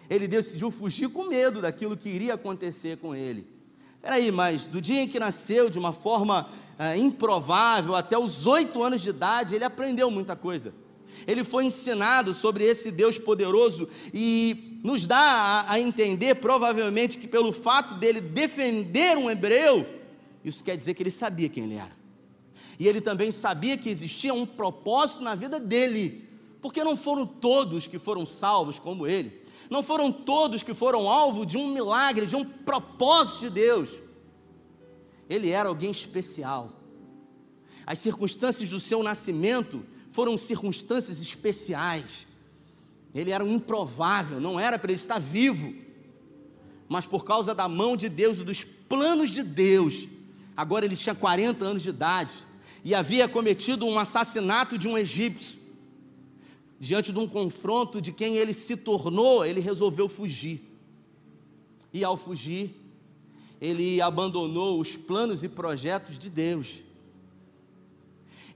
Ele 0.10 0.27
decidiu 0.27 0.70
fugir 0.70 1.08
com 1.08 1.29
medo 1.29 1.62
daquilo 1.62 1.96
que 1.96 2.10
iria 2.10 2.34
acontecer 2.34 2.98
com 2.98 3.15
ele. 3.15 3.52
Peraí, 4.03 4.31
mas 4.31 4.67
do 4.67 4.79
dia 4.79 5.01
em 5.01 5.07
que 5.07 5.17
nasceu, 5.17 5.67
de 5.67 5.79
uma 5.79 5.93
forma 5.93 6.48
é, 6.77 6.95
improvável, 6.95 7.95
até 7.95 8.19
os 8.19 8.45
oito 8.45 8.83
anos 8.83 9.01
de 9.01 9.10
idade, 9.10 9.55
ele 9.55 9.63
aprendeu 9.63 10.12
muita 10.12 10.36
coisa 10.36 10.72
ele 11.27 11.43
foi 11.43 11.65
ensinado 11.65 12.33
sobre 12.33 12.63
esse 12.63 12.91
Deus 12.91 13.17
poderoso 13.19 13.88
e 14.13 14.79
nos 14.83 15.05
dá 15.05 15.17
a, 15.17 15.74
a, 15.74 15.79
entender, 15.79 16.36
provavelmente, 16.36 17.17
que 17.17 17.27
pelo 17.27 17.51
fato 17.51 17.95
dele 17.95 18.19
defender 18.19 19.17
um 19.17 19.29
hebreu, 19.29 19.88
isso 20.43 20.63
quer 20.63 20.75
dizer 20.75 20.93
que 20.93 21.03
ele 21.03 21.12
sabia 21.12 21.50
quem 21.50 21.63
ele 21.65 21.75
era. 21.75 22.03
E 22.79 22.88
ele 22.88 23.00
também 23.00 23.31
sabia 23.31 23.77
que 23.77 23.89
existia 23.89 24.33
um 24.33 24.45
propósito 24.45 25.22
na 25.22 25.36
vida 25.36 25.60
dele, 25.60 26.27
porque 26.62 26.83
não 26.83 26.98
foram 26.98 27.25
todos 27.25 27.88
que 27.88 28.00
foram 28.00 28.25
salvos 28.25 28.79
como 28.79 29.07
ele, 29.07 29.42
não 29.70 29.84
foram 29.84 30.12
todos 30.12 30.63
que 30.63 30.74
foram 30.74 31.10
alvo 31.10 31.46
de 31.46 31.58
um 31.58 31.74
milagre, 31.74 32.25
de 32.25 32.36
um 32.36 32.46
propósito 32.46 33.41
de 33.41 33.50
Deus. 33.50 34.01
Ele 35.29 35.50
era 35.50 35.70
alguém 35.70 35.91
especial. 35.91 36.72
As 37.86 38.00
circunstâncias 38.00 38.70
do 38.70 38.79
seu 38.79 39.03
nascimento 39.03 39.86
foram 40.12 40.38
circunstâncias 40.38 41.22
especiais. 41.22 42.25
Ele 43.13 43.32
era 43.32 43.43
um 43.43 43.55
improvável, 43.55 44.39
não 44.39 44.60
era 44.60 44.77
para 44.77 44.91
ele 44.91 45.00
estar 45.00 45.20
vivo. 45.20 45.74
Mas 46.88 47.08
por 47.08 47.25
causa 47.25 47.53
da 47.55 47.67
mão 47.67 47.96
de 47.98 48.10
Deus 48.10 48.38
e 48.38 48.43
dos 48.43 48.63
planos 48.63 49.32
de 49.32 49.43
Deus, 49.43 50.08
agora 50.55 50.86
ele 50.86 50.96
tinha 50.96 51.15
40 51.15 51.65
anos 51.65 51.82
de 51.82 51.89
idade 51.89 52.43
e 52.84 52.93
havia 52.93 53.27
cometido 53.27 53.86
um 53.86 53.98
assassinato 53.98 54.77
de 54.77 54.88
um 54.88 54.98
egípcio. 54.98 55.60
Diante 56.80 57.12
de 57.12 57.20
um 57.20 57.27
confronto 57.27 58.01
de 58.01 58.12
quem 58.12 58.36
ele 58.36 58.53
se 58.53 58.75
tornou, 58.75 59.46
ele 59.46 59.60
resolveu 59.60 60.10
fugir. 60.10 60.62
E 61.94 62.03
ao 62.03 62.18
fugir, 62.18 62.75
ele 63.62 64.01
abandonou 64.01 64.80
os 64.80 64.98
planos 64.98 65.44
e 65.44 65.50
projetos 65.50 66.20
de 66.20 66.30
Deus. 66.30 66.84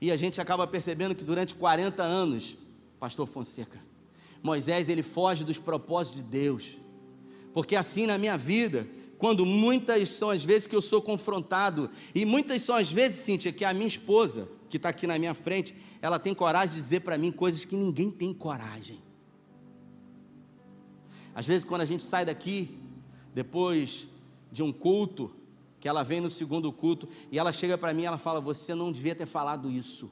E 0.00 0.10
a 0.10 0.16
gente 0.16 0.40
acaba 0.40 0.66
percebendo 0.66 1.14
que 1.14 1.24
durante 1.24 1.54
40 1.54 2.02
anos, 2.02 2.56
pastor 3.00 3.26
Fonseca, 3.26 3.80
Moisés 4.42 4.88
ele 4.88 5.02
foge 5.02 5.44
dos 5.44 5.58
propósitos 5.58 6.20
de 6.20 6.24
Deus. 6.24 6.76
Porque 7.52 7.74
assim 7.74 8.06
na 8.06 8.18
minha 8.18 8.36
vida, 8.36 8.86
quando 9.18 9.44
muitas 9.44 10.10
são 10.10 10.30
as 10.30 10.44
vezes 10.44 10.66
que 10.66 10.76
eu 10.76 10.80
sou 10.80 11.02
confrontado, 11.02 11.90
e 12.14 12.24
muitas 12.24 12.62
são 12.62 12.76
as 12.76 12.90
vezes, 12.90 13.18
Cíntia, 13.18 13.52
que 13.52 13.64
a 13.64 13.74
minha 13.74 13.88
esposa, 13.88 14.48
que 14.70 14.76
está 14.76 14.90
aqui 14.90 15.06
na 15.06 15.18
minha 15.18 15.34
frente, 15.34 15.74
ela 16.00 16.18
tem 16.18 16.34
coragem 16.34 16.76
de 16.76 16.80
dizer 16.80 17.00
para 17.00 17.18
mim 17.18 17.32
coisas 17.32 17.64
que 17.64 17.74
ninguém 17.74 18.10
tem 18.10 18.32
coragem. 18.32 19.02
Às 21.34 21.46
vezes, 21.46 21.64
quando 21.64 21.80
a 21.80 21.84
gente 21.84 22.04
sai 22.04 22.24
daqui, 22.24 22.78
depois 23.34 24.06
de 24.52 24.62
um 24.62 24.72
culto, 24.72 25.32
que 25.80 25.88
ela 25.88 26.02
vem 26.02 26.20
no 26.20 26.30
segundo 26.30 26.72
culto, 26.72 27.08
e 27.30 27.38
ela 27.38 27.52
chega 27.52 27.76
para 27.76 27.92
mim 27.92 28.02
e 28.02 28.06
ela 28.06 28.18
fala: 28.18 28.40
Você 28.40 28.74
não 28.74 28.90
devia 28.90 29.14
ter 29.14 29.26
falado 29.26 29.70
isso. 29.70 30.10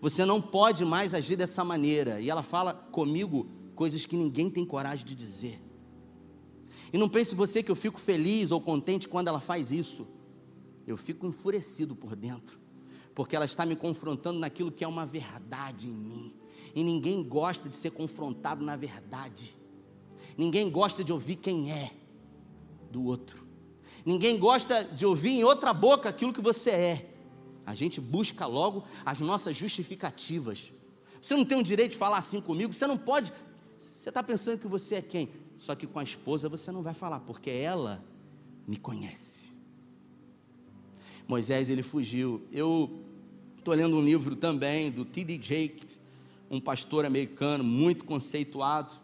Você 0.00 0.24
não 0.24 0.40
pode 0.40 0.84
mais 0.84 1.14
agir 1.14 1.36
dessa 1.36 1.64
maneira. 1.64 2.20
E 2.20 2.30
ela 2.30 2.42
fala 2.42 2.72
comigo 2.72 3.48
coisas 3.74 4.06
que 4.06 4.16
ninguém 4.16 4.48
tem 4.48 4.64
coragem 4.64 5.04
de 5.04 5.14
dizer. 5.14 5.60
E 6.92 6.98
não 6.98 7.08
pense 7.08 7.34
você 7.34 7.62
que 7.62 7.70
eu 7.70 7.76
fico 7.76 7.98
feliz 8.00 8.50
ou 8.50 8.60
contente 8.60 9.08
quando 9.08 9.28
ela 9.28 9.40
faz 9.40 9.70
isso. 9.70 10.06
Eu 10.86 10.96
fico 10.96 11.26
enfurecido 11.26 11.94
por 11.94 12.16
dentro, 12.16 12.58
porque 13.14 13.36
ela 13.36 13.44
está 13.44 13.64
me 13.64 13.76
confrontando 13.76 14.40
naquilo 14.40 14.72
que 14.72 14.82
é 14.82 14.88
uma 14.88 15.06
verdade 15.06 15.88
em 15.88 15.94
mim. 15.94 16.34
E 16.74 16.82
ninguém 16.82 17.22
gosta 17.22 17.68
de 17.68 17.74
ser 17.74 17.90
confrontado 17.90 18.64
na 18.64 18.76
verdade. 18.76 19.56
Ninguém 20.36 20.70
gosta 20.70 21.04
de 21.04 21.12
ouvir 21.12 21.36
quem 21.36 21.72
é 21.72 21.92
do 22.90 23.04
outro. 23.04 23.46
Ninguém 24.04 24.38
gosta 24.38 24.82
de 24.82 25.04
ouvir 25.06 25.30
em 25.30 25.44
outra 25.44 25.72
boca 25.72 26.08
aquilo 26.08 26.32
que 26.32 26.40
você 26.40 26.70
é. 26.70 27.14
A 27.64 27.74
gente 27.74 28.00
busca 28.00 28.46
logo 28.46 28.84
as 29.04 29.20
nossas 29.20 29.56
justificativas. 29.56 30.72
Você 31.20 31.34
não 31.36 31.44
tem 31.44 31.58
o 31.58 31.62
direito 31.62 31.92
de 31.92 31.98
falar 31.98 32.18
assim 32.18 32.40
comigo, 32.40 32.72
você 32.72 32.86
não 32.86 32.96
pode. 32.96 33.32
Você 33.76 34.08
está 34.08 34.22
pensando 34.22 34.58
que 34.58 34.66
você 34.66 34.96
é 34.96 35.02
quem? 35.02 35.28
Só 35.60 35.74
que 35.74 35.86
com 35.86 35.98
a 35.98 36.02
esposa 36.02 36.48
você 36.48 36.72
não 36.72 36.82
vai 36.82 36.94
falar, 36.94 37.20
porque 37.20 37.50
ela 37.50 38.02
me 38.66 38.78
conhece. 38.78 39.50
Moisés 41.28 41.68
ele 41.68 41.82
fugiu. 41.82 42.40
Eu 42.50 43.04
estou 43.58 43.74
lendo 43.74 43.94
um 43.94 44.02
livro 44.02 44.34
também 44.34 44.90
do 44.90 45.04
T.D. 45.04 45.38
Jakes, 45.42 46.00
um 46.50 46.58
pastor 46.58 47.04
americano 47.04 47.62
muito 47.62 48.06
conceituado. 48.06 48.94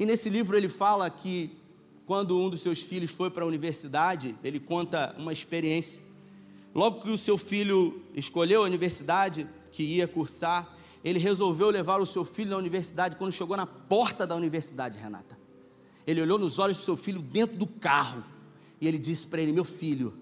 E 0.00 0.04
nesse 0.04 0.28
livro 0.28 0.56
ele 0.56 0.68
fala 0.68 1.08
que 1.08 1.56
quando 2.04 2.36
um 2.36 2.50
dos 2.50 2.60
seus 2.60 2.82
filhos 2.82 3.12
foi 3.12 3.30
para 3.30 3.44
a 3.44 3.46
universidade, 3.46 4.34
ele 4.42 4.58
conta 4.58 5.14
uma 5.16 5.32
experiência. 5.32 6.02
Logo 6.74 7.02
que 7.02 7.10
o 7.10 7.18
seu 7.18 7.38
filho 7.38 8.02
escolheu 8.16 8.62
a 8.62 8.66
universidade 8.66 9.48
que 9.70 9.84
ia 9.84 10.08
cursar, 10.08 10.76
ele 11.04 11.20
resolveu 11.20 11.70
levar 11.70 12.00
o 12.00 12.06
seu 12.06 12.24
filho 12.24 12.50
na 12.50 12.56
universidade. 12.56 13.14
Quando 13.14 13.30
chegou 13.30 13.56
na 13.56 13.64
porta 13.64 14.26
da 14.26 14.34
universidade, 14.34 14.98
Renata, 14.98 15.38
ele 16.10 16.22
olhou 16.22 16.38
nos 16.38 16.58
olhos 16.58 16.78
do 16.78 16.84
seu 16.84 16.96
filho 16.96 17.20
dentro 17.22 17.56
do 17.56 17.66
carro 17.66 18.24
e 18.80 18.88
ele 18.88 18.98
disse 18.98 19.26
para 19.26 19.40
ele: 19.40 19.52
Meu 19.52 19.64
filho, 19.64 20.14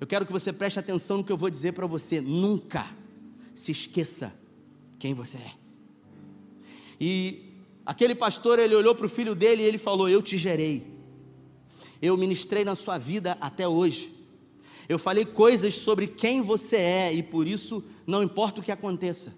eu 0.00 0.06
quero 0.06 0.24
que 0.24 0.32
você 0.32 0.52
preste 0.52 0.78
atenção 0.78 1.18
no 1.18 1.24
que 1.24 1.32
eu 1.32 1.36
vou 1.36 1.50
dizer 1.50 1.72
para 1.72 1.86
você. 1.86 2.20
Nunca 2.20 2.86
se 3.54 3.72
esqueça 3.72 4.32
quem 4.98 5.12
você 5.12 5.36
é. 5.36 5.52
E 7.00 7.52
aquele 7.84 8.14
pastor, 8.14 8.58
ele 8.58 8.74
olhou 8.74 8.94
para 8.94 9.06
o 9.06 9.10
filho 9.10 9.34
dele 9.34 9.62
e 9.62 9.66
ele 9.66 9.78
falou: 9.78 10.08
Eu 10.08 10.22
te 10.22 10.38
gerei. 10.38 10.86
Eu 12.00 12.16
ministrei 12.16 12.64
na 12.64 12.76
sua 12.76 12.96
vida 12.96 13.36
até 13.40 13.66
hoje. 13.66 14.16
Eu 14.88 14.98
falei 14.98 15.24
coisas 15.24 15.74
sobre 15.74 16.06
quem 16.06 16.40
você 16.40 16.76
é 16.76 17.12
e 17.12 17.22
por 17.22 17.46
isso 17.46 17.84
não 18.06 18.22
importa 18.22 18.60
o 18.60 18.64
que 18.64 18.72
aconteça. 18.72 19.34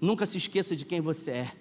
Nunca 0.00 0.26
se 0.26 0.38
esqueça 0.38 0.74
de 0.74 0.84
quem 0.84 1.00
você 1.00 1.30
é. 1.30 1.52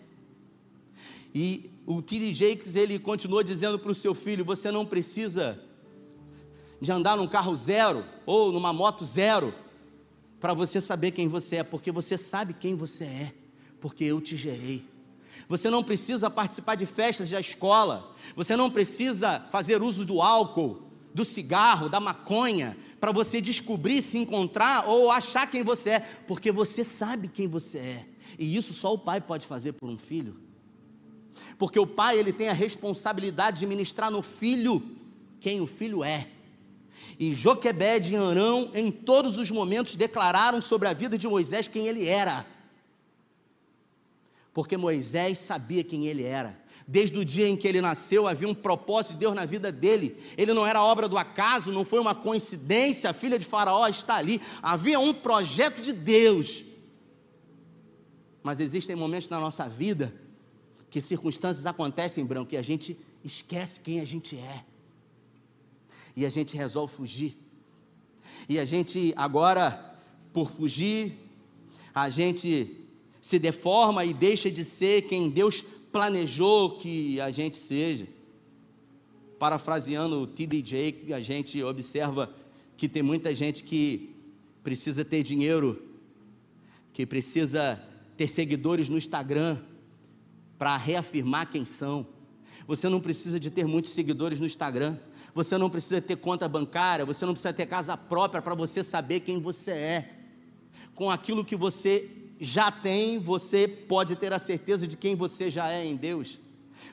E 1.34 1.70
o 1.86 2.01
T.D. 2.01 2.34
Jakes, 2.34 2.75
ele 2.75 2.98
continuou 2.98 3.44
dizendo 3.44 3.77
para 3.77 3.92
o 3.92 3.96
seu 3.96 4.15
filho: 4.15 4.44
você 4.44 4.72
não 4.72 4.86
precisa 4.86 5.60
de 6.82 6.92
andar 6.92 7.15
num 7.15 7.27
carro 7.27 7.56
zero 7.56 8.04
ou 8.25 8.51
numa 8.51 8.74
moto 8.74 9.06
zero 9.06 9.54
para 10.39 10.54
você 10.54 10.82
saber 10.82 11.12
quem 11.12 11.27
você 11.27 11.58
é, 11.58 11.63
porque 11.63 11.91
você 11.91 12.17
sabe 12.17 12.54
quem 12.54 12.76
você 12.76 13.04
é, 13.04 13.34
porque 13.80 14.04
eu 14.04 14.19
te 14.19 14.36
gerei. 14.36 14.84
Você 15.48 15.69
não 15.69 15.84
precisa 15.84 16.30
participar 16.30 16.76
de 16.76 16.86
festas 16.86 17.30
da 17.30 17.39
escola, 17.39 18.13
você 18.36 18.56
não 18.56 18.71
precisa 18.71 19.39
fazer 19.52 19.82
uso 19.82 20.06
do 20.06 20.21
álcool, 20.21 20.82
do 21.13 21.24
cigarro, 21.24 21.89
da 21.89 22.00
maconha, 22.00 22.76
para 23.00 23.12
você 23.12 23.39
descobrir, 23.39 24.02
se 24.02 24.17
encontrar 24.17 24.88
ou 24.88 25.12
achar 25.12 25.48
quem 25.48 25.63
você 25.63 25.91
é, 25.91 26.00
porque 26.00 26.52
você 26.52 26.84
sabe 26.84 27.28
quem 27.28 27.48
você 27.48 27.78
é. 27.78 28.06
E 28.39 28.56
isso 28.56 28.74
só 28.74 28.93
o 28.93 28.98
pai 28.98 29.21
pode 29.21 29.45
fazer 29.45 29.74
por 29.74 29.88
um 29.88 29.98
filho. 29.98 30.44
Porque 31.58 31.80
o 31.80 31.88
pai 31.88 32.17
ele 32.17 32.32
tem 32.32 32.50
a 32.50 32.54
responsabilidade 32.54 33.60
de 33.60 33.67
ministrar 33.67 34.12
no 34.12 34.21
filho 34.21 34.82
quem 35.39 35.62
o 35.62 35.67
filho 35.67 36.04
é. 36.04 36.28
E 37.19 37.34
Joquebed 37.34 38.13
e 38.13 38.17
Arão, 38.17 38.71
em 38.74 38.91
todos 38.91 39.38
os 39.38 39.50
momentos, 39.50 39.95
declararam 39.95 40.60
sobre 40.60 40.88
a 40.88 40.93
vida 40.93 41.17
de 41.17 41.28
Moisés 41.28 41.67
quem 41.67 41.88
ele 41.88 42.08
era. 42.08 42.45
Porque 44.54 44.78
Moisés 44.78 45.38
sabia 45.38 45.84
quem 45.84 46.08
ele 46.08 46.24
era. 46.24 46.58
Desde 46.88 47.17
o 47.17 47.26
dia 47.26 47.48
em 47.48 47.58
que 47.58 47.67
ele 47.67 47.82
nasceu, 47.82 48.28
havia 48.28 48.48
um 48.48 48.54
propósito 48.54 49.13
de 49.13 49.19
Deus 49.19 49.36
na 49.36 49.45
vida 49.45 49.71
dele. 49.71 50.17
Ele 50.38 50.54
não 50.54 50.65
era 50.65 50.84
obra 50.84 51.08
do 51.08 51.17
acaso, 51.17 51.71
não 51.71 51.84
foi 51.84 52.00
uma 52.00 52.15
coincidência, 52.15 53.10
a 53.10 53.13
filha 53.13 53.38
de 53.38 53.45
Faraó 53.45 53.88
está 53.88 54.15
ali. 54.15 54.41
Havia 54.62 55.00
um 55.00 55.13
projeto 55.13 55.82
de 55.82 55.91
Deus. 55.91 56.63
Mas 58.41 58.60
existem 58.60 58.95
momentos 58.95 59.30
na 59.30 59.39
nossa 59.39 59.67
vida 59.67 60.13
que 60.95 61.01
circunstâncias 61.01 61.65
acontecem, 61.65 62.25
branco, 62.25 62.53
e 62.53 62.58
a 62.58 62.62
gente 62.62 62.97
esquece 63.21 63.81
quem 63.81 63.99
a 63.99 64.05
gente 64.05 64.38
é. 64.38 64.63
E 66.15 66.25
a 66.25 66.29
gente 66.29 66.55
resolve 66.55 66.93
fugir. 66.93 67.38
E 68.47 68.58
a 68.58 68.63
gente 68.63 69.13
agora, 69.17 69.93
por 70.31 70.49
fugir, 70.49 71.12
a 71.93 72.10
gente 72.10 72.77
se 73.19 73.38
deforma 73.38 74.05
e 74.05 74.13
deixa 74.13 74.49
de 74.49 74.63
ser 74.63 75.01
quem 75.01 75.29
Deus 75.29 75.65
planejou 75.91 76.77
que 76.77 77.19
a 77.19 77.29
gente 77.29 77.58
seja. 77.58 78.08
Parafraseando 79.38 80.21
o 80.21 80.25
TDJ, 80.25 81.12
a 81.12 81.19
gente 81.19 81.62
observa 81.62 82.34
que 82.77 82.88
tem 82.88 83.03
muita 83.03 83.36
gente 83.36 83.65
que 83.65 84.15
precisa 84.63 85.03
ter 85.03 85.23
dinheiro, 85.23 85.77
que 86.93 87.05
precisa 87.05 87.84
ter 88.15 88.29
seguidores 88.29 88.88
no 88.88 88.97
Instagram, 88.97 89.62
para 90.58 90.76
reafirmar 90.78 91.50
quem 91.50 91.65
são. 91.65 92.08
Você 92.68 92.89
não 92.89 93.00
precisa 93.00 93.39
de 93.39 93.52
ter 93.52 93.65
muitos 93.65 93.91
seguidores 93.91 94.39
no 94.39 94.46
Instagram. 94.46 94.98
Você 95.34 95.58
não 95.58 95.70
precisa 95.70 96.02
ter 96.02 96.15
conta 96.15 96.48
bancária. 96.48 97.06
Você 97.06 97.26
não 97.26 97.34
precisa 97.34 97.54
ter 97.54 97.65
casa 97.65 97.96
própria 97.96 98.41
para 98.41 98.56
você 98.56 98.84
saber 98.84 99.20
quem 99.20 99.39
você 99.39 99.72
é. 99.72 100.10
Com 100.96 101.12
aquilo 101.12 101.46
que 101.46 101.56
você 101.56 102.10
já 102.39 102.72
tem, 102.72 103.20
você 103.20 103.68
pode 103.68 104.15
ter 104.15 104.34
a 104.34 104.39
certeza 104.39 104.88
de 104.88 104.98
quem 104.98 105.15
você 105.15 105.52
já 105.52 105.70
é 105.70 105.86
em 105.86 105.96
Deus. 105.96 106.39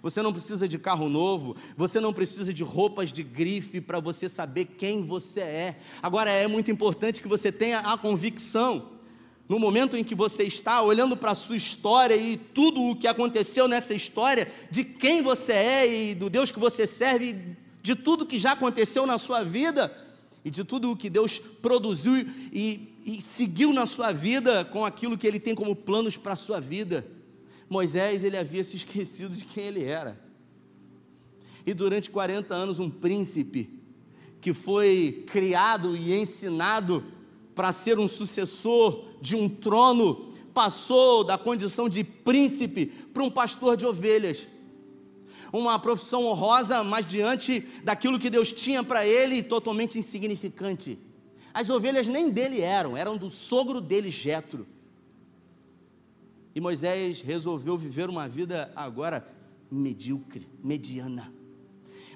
Você 0.02 0.22
não 0.22 0.32
precisa 0.32 0.66
de 0.66 0.78
carro 0.78 1.08
novo, 1.08 1.56
você 1.76 2.00
não 2.00 2.12
precisa 2.12 2.52
de 2.52 2.62
roupas 2.62 3.12
de 3.12 3.22
grife 3.22 3.80
para 3.80 4.00
você 4.00 4.28
saber 4.28 4.64
quem 4.64 5.04
você 5.04 5.40
é. 5.40 5.78
Agora 6.02 6.30
é 6.30 6.46
muito 6.46 6.70
importante 6.70 7.20
que 7.20 7.28
você 7.28 7.52
tenha 7.52 7.80
a 7.80 7.98
convicção 7.98 8.91
no 9.52 9.58
momento 9.58 9.98
em 9.98 10.02
que 10.02 10.14
você 10.14 10.44
está 10.44 10.80
olhando 10.80 11.14
para 11.14 11.32
a 11.32 11.34
sua 11.34 11.58
história 11.58 12.16
e 12.16 12.38
tudo 12.38 12.80
o 12.80 12.96
que 12.96 13.06
aconteceu 13.06 13.68
nessa 13.68 13.92
história, 13.92 14.50
de 14.70 14.82
quem 14.82 15.20
você 15.20 15.52
é 15.52 15.94
e 15.94 16.14
do 16.14 16.30
Deus 16.30 16.50
que 16.50 16.58
você 16.58 16.86
serve, 16.86 17.36
de 17.82 17.94
tudo 17.94 18.24
que 18.24 18.38
já 18.38 18.52
aconteceu 18.52 19.06
na 19.06 19.18
sua 19.18 19.44
vida 19.44 19.94
e 20.42 20.48
de 20.48 20.64
tudo 20.64 20.90
o 20.90 20.96
que 20.96 21.10
Deus 21.10 21.38
produziu 21.60 22.26
e, 22.50 22.94
e 23.04 23.20
seguiu 23.20 23.74
na 23.74 23.84
sua 23.84 24.10
vida 24.10 24.64
com 24.64 24.86
aquilo 24.86 25.18
que 25.18 25.26
Ele 25.26 25.38
tem 25.38 25.54
como 25.54 25.76
planos 25.76 26.16
para 26.16 26.32
a 26.32 26.36
sua 26.36 26.58
vida. 26.58 27.06
Moisés, 27.68 28.24
ele 28.24 28.38
havia 28.38 28.64
se 28.64 28.76
esquecido 28.76 29.34
de 29.34 29.44
quem 29.44 29.64
ele 29.64 29.84
era. 29.84 30.18
E 31.66 31.74
durante 31.74 32.08
40 32.08 32.54
anos, 32.54 32.78
um 32.78 32.88
príncipe 32.88 33.68
que 34.40 34.54
foi 34.54 35.26
criado 35.26 35.94
e 35.94 36.14
ensinado 36.14 37.04
para 37.54 37.72
ser 37.72 37.98
um 37.98 38.08
sucessor 38.08 39.04
de 39.20 39.36
um 39.36 39.48
trono, 39.48 40.32
passou 40.52 41.24
da 41.24 41.38
condição 41.38 41.88
de 41.88 42.04
príncipe 42.04 42.86
para 42.86 43.22
um 43.22 43.30
pastor 43.30 43.76
de 43.76 43.86
ovelhas. 43.86 44.46
Uma 45.52 45.78
profissão 45.78 46.24
honrosa, 46.24 46.82
mas 46.82 47.06
diante 47.06 47.60
daquilo 47.84 48.18
que 48.18 48.30
Deus 48.30 48.50
tinha 48.50 48.82
para 48.82 49.06
ele, 49.06 49.42
totalmente 49.42 49.98
insignificante. 49.98 50.98
As 51.52 51.68
ovelhas 51.68 52.06
nem 52.06 52.30
dele 52.30 52.60
eram, 52.60 52.96
eram 52.96 53.16
do 53.16 53.28
sogro 53.28 53.80
dele, 53.80 54.10
Jetro. 54.10 54.66
E 56.54 56.60
Moisés 56.60 57.20
resolveu 57.20 57.76
viver 57.76 58.08
uma 58.08 58.26
vida 58.26 58.72
agora 58.74 59.26
medíocre, 59.70 60.46
mediana. 60.62 61.32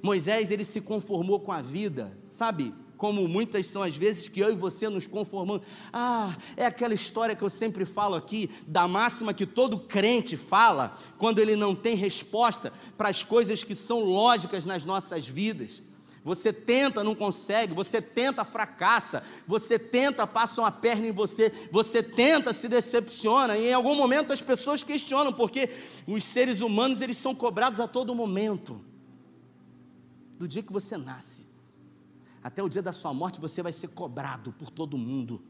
Moisés 0.02 0.50
ele 0.50 0.64
se 0.64 0.80
conformou 0.80 1.40
com 1.40 1.52
a 1.52 1.62
vida, 1.62 2.16
sabe? 2.28 2.72
Como 2.96 3.28
muitas 3.28 3.66
são 3.66 3.82
as 3.82 3.96
vezes 3.96 4.28
que 4.28 4.40
eu 4.40 4.50
e 4.50 4.54
você 4.54 4.88
nos 4.88 5.06
conformamos. 5.06 5.66
Ah, 5.92 6.36
é 6.56 6.66
aquela 6.66 6.94
história 6.94 7.36
que 7.36 7.42
eu 7.42 7.50
sempre 7.50 7.84
falo 7.84 8.14
aqui, 8.14 8.50
da 8.66 8.88
máxima 8.88 9.34
que 9.34 9.46
todo 9.46 9.78
crente 9.78 10.36
fala 10.36 10.96
quando 11.18 11.38
ele 11.38 11.56
não 11.56 11.74
tem 11.74 11.94
resposta 11.94 12.72
para 12.96 13.08
as 13.08 13.22
coisas 13.22 13.62
que 13.62 13.74
são 13.74 14.00
lógicas 14.00 14.64
nas 14.64 14.84
nossas 14.84 15.26
vidas. 15.26 15.82
Você 16.24 16.52
tenta, 16.52 17.04
não 17.04 17.14
consegue, 17.14 17.72
você 17.72 18.02
tenta, 18.02 18.44
fracassa, 18.44 19.22
você 19.46 19.78
tenta, 19.78 20.26
passa 20.26 20.60
uma 20.60 20.72
perna 20.72 21.06
em 21.06 21.12
você, 21.12 21.52
você 21.70 22.02
tenta, 22.02 22.52
se 22.52 22.68
decepciona, 22.68 23.56
e 23.56 23.68
em 23.68 23.72
algum 23.72 23.94
momento 23.94 24.32
as 24.32 24.42
pessoas 24.42 24.82
questionam, 24.82 25.32
porque 25.32 25.70
os 26.04 26.24
seres 26.24 26.60
humanos 26.60 27.00
eles 27.00 27.16
são 27.16 27.32
cobrados 27.32 27.78
a 27.78 27.86
todo 27.86 28.12
momento. 28.12 28.84
Do 30.36 30.48
dia 30.48 30.64
que 30.64 30.72
você 30.72 30.96
nasce 30.96 31.45
até 32.46 32.62
o 32.62 32.68
dia 32.68 32.80
da 32.80 32.92
sua 32.92 33.12
morte 33.12 33.40
você 33.40 33.60
vai 33.60 33.72
ser 33.72 33.88
cobrado 33.88 34.52
por 34.52 34.70
todo 34.70 34.96
mundo. 34.96 35.42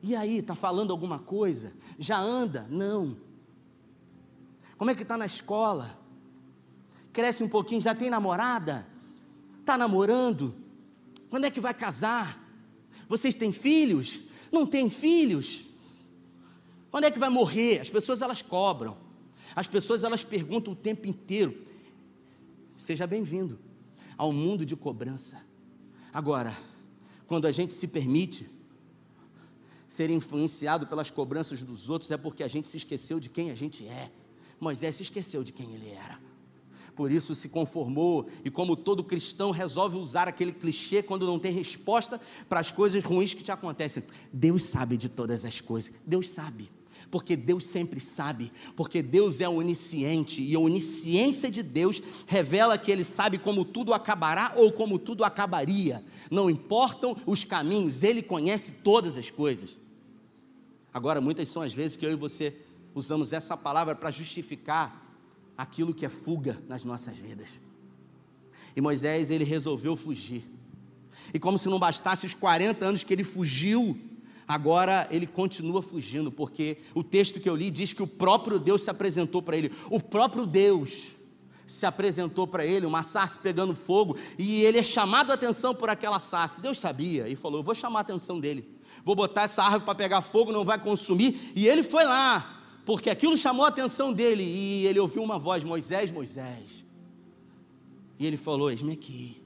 E 0.00 0.14
aí, 0.14 0.38
está 0.38 0.54
falando 0.54 0.92
alguma 0.92 1.18
coisa? 1.18 1.72
Já 1.98 2.20
anda? 2.20 2.68
Não. 2.70 3.16
Como 4.78 4.92
é 4.92 4.94
que 4.94 5.02
está 5.02 5.18
na 5.18 5.26
escola? 5.26 5.98
Cresce 7.12 7.42
um 7.42 7.48
pouquinho, 7.48 7.80
já 7.80 7.96
tem 7.96 8.08
namorada? 8.08 8.86
Está 9.58 9.76
namorando? 9.76 10.54
Quando 11.28 11.46
é 11.46 11.50
que 11.50 11.60
vai 11.60 11.74
casar? 11.74 12.40
Vocês 13.08 13.34
têm 13.34 13.50
filhos? 13.50 14.20
Não 14.52 14.64
têm 14.64 14.88
filhos? 14.88 15.64
Quando 16.92 17.06
é 17.06 17.10
que 17.10 17.18
vai 17.18 17.28
morrer? 17.28 17.80
As 17.80 17.90
pessoas 17.90 18.22
elas 18.22 18.40
cobram. 18.40 18.96
As 19.56 19.66
pessoas 19.66 20.04
elas 20.04 20.22
perguntam 20.22 20.74
o 20.74 20.76
tempo 20.76 21.08
inteiro. 21.08 21.66
Seja 22.78 23.04
bem-vindo 23.04 23.58
ao 24.16 24.32
mundo 24.32 24.64
de 24.64 24.76
cobrança. 24.76 25.49
Agora, 26.12 26.56
quando 27.26 27.46
a 27.46 27.52
gente 27.52 27.72
se 27.72 27.86
permite 27.86 28.48
ser 29.86 30.10
influenciado 30.10 30.86
pelas 30.86 31.10
cobranças 31.10 31.62
dos 31.62 31.88
outros, 31.88 32.10
é 32.10 32.16
porque 32.16 32.42
a 32.42 32.48
gente 32.48 32.68
se 32.68 32.76
esqueceu 32.76 33.20
de 33.20 33.28
quem 33.28 33.50
a 33.50 33.54
gente 33.54 33.86
é. 33.86 34.10
Moisés 34.60 34.96
se 34.96 35.02
esqueceu 35.02 35.42
de 35.42 35.52
quem 35.52 35.74
ele 35.74 35.88
era. 35.90 36.18
Por 36.94 37.10
isso 37.10 37.34
se 37.34 37.48
conformou, 37.48 38.28
e 38.44 38.50
como 38.50 38.76
todo 38.76 39.02
cristão 39.02 39.50
resolve 39.50 39.96
usar 39.96 40.28
aquele 40.28 40.52
clichê 40.52 41.02
quando 41.02 41.26
não 41.26 41.38
tem 41.38 41.52
resposta 41.52 42.20
para 42.48 42.60
as 42.60 42.70
coisas 42.70 43.02
ruins 43.02 43.32
que 43.32 43.42
te 43.42 43.52
acontecem. 43.52 44.02
Deus 44.32 44.64
sabe 44.64 44.96
de 44.96 45.08
todas 45.08 45.44
as 45.44 45.60
coisas. 45.60 45.92
Deus 46.04 46.28
sabe 46.28 46.70
porque 47.10 47.36
Deus 47.36 47.66
sempre 47.66 48.00
sabe, 48.00 48.52
porque 48.74 49.02
Deus 49.02 49.40
é 49.40 49.48
onisciente 49.48 50.42
e 50.42 50.54
a 50.54 50.58
onisciência 50.58 51.50
de 51.50 51.62
Deus 51.62 52.02
revela 52.26 52.76
que 52.76 52.90
Ele 52.90 53.04
sabe 53.04 53.38
como 53.38 53.64
tudo 53.64 53.94
acabará 53.94 54.52
ou 54.56 54.72
como 54.72 54.98
tudo 54.98 55.24
acabaria. 55.24 56.04
Não 56.30 56.50
importam 56.50 57.16
os 57.26 57.44
caminhos, 57.44 58.02
Ele 58.02 58.22
conhece 58.22 58.72
todas 58.82 59.16
as 59.16 59.30
coisas. 59.30 59.76
Agora, 60.92 61.20
muitas 61.20 61.48
são 61.48 61.62
as 61.62 61.72
vezes 61.72 61.96
que 61.96 62.04
eu 62.04 62.12
e 62.12 62.16
você 62.16 62.56
usamos 62.94 63.32
essa 63.32 63.56
palavra 63.56 63.94
para 63.94 64.10
justificar 64.10 65.06
aquilo 65.56 65.94
que 65.94 66.04
é 66.04 66.08
fuga 66.08 66.60
nas 66.68 66.84
nossas 66.84 67.18
vidas. 67.18 67.60
E 68.74 68.80
Moisés, 68.80 69.30
ele 69.30 69.44
resolveu 69.44 69.96
fugir. 69.96 70.44
E 71.32 71.38
como 71.38 71.58
se 71.58 71.68
não 71.68 71.78
bastasse 71.78 72.26
os 72.26 72.34
40 72.34 72.84
anos 72.84 73.02
que 73.02 73.12
ele 73.12 73.24
fugiu, 73.24 73.98
agora 74.50 75.06
ele 75.12 75.28
continua 75.28 75.80
fugindo, 75.80 76.32
porque 76.32 76.78
o 76.92 77.04
texto 77.04 77.38
que 77.38 77.48
eu 77.48 77.54
li 77.54 77.70
diz 77.70 77.92
que 77.92 78.02
o 78.02 78.06
próprio 78.06 78.58
Deus 78.58 78.82
se 78.82 78.90
apresentou 78.90 79.40
para 79.40 79.56
ele. 79.56 79.70
O 79.88 80.00
próprio 80.00 80.44
Deus 80.44 81.10
se 81.68 81.86
apresentou 81.86 82.48
para 82.48 82.66
ele, 82.66 82.84
uma 82.84 83.04
sarça 83.04 83.38
pegando 83.38 83.76
fogo, 83.76 84.16
e 84.36 84.62
ele 84.62 84.78
é 84.78 84.82
chamado 84.82 85.30
a 85.30 85.34
atenção 85.34 85.72
por 85.72 85.88
aquela 85.88 86.18
sarça. 86.18 86.60
Deus 86.60 86.80
sabia 86.80 87.28
e 87.28 87.36
falou: 87.36 87.60
Eu 87.60 87.64
vou 87.64 87.76
chamar 87.76 88.00
a 88.00 88.02
atenção 88.02 88.40
dele, 88.40 88.68
vou 89.04 89.14
botar 89.14 89.42
essa 89.42 89.62
árvore 89.62 89.84
para 89.84 89.94
pegar 89.94 90.20
fogo, 90.20 90.50
não 90.50 90.64
vai 90.64 90.80
consumir. 90.80 91.52
E 91.54 91.68
ele 91.68 91.84
foi 91.84 92.04
lá, 92.04 92.60
porque 92.84 93.08
aquilo 93.08 93.36
chamou 93.36 93.64
a 93.64 93.68
atenção 93.68 94.12
dele, 94.12 94.42
e 94.42 94.84
ele 94.84 94.98
ouviu 94.98 95.22
uma 95.22 95.38
voz: 95.38 95.62
Moisés, 95.62 96.10
Moisés. 96.10 96.84
E 98.18 98.26
ele 98.26 98.36
falou: 98.36 98.68
Eis-me 98.68 98.94
aqui. 98.94 99.40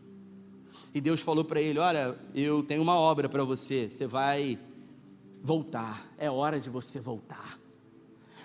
E 0.95 1.01
Deus 1.03 1.21
falou 1.21 1.45
para 1.45 1.61
ele: 1.61 1.79
Olha, 1.79 2.19
eu 2.35 2.63
tenho 2.63 2.81
uma 2.81 2.95
obra 2.95 3.29
para 3.29 3.45
você, 3.45 3.91
você 3.91 4.07
vai 4.07 4.59
voltar. 5.45 6.07
É 6.17 6.31
hora 6.31 6.59
de 6.59 6.71
você 6.71 6.99
voltar. 6.99 7.61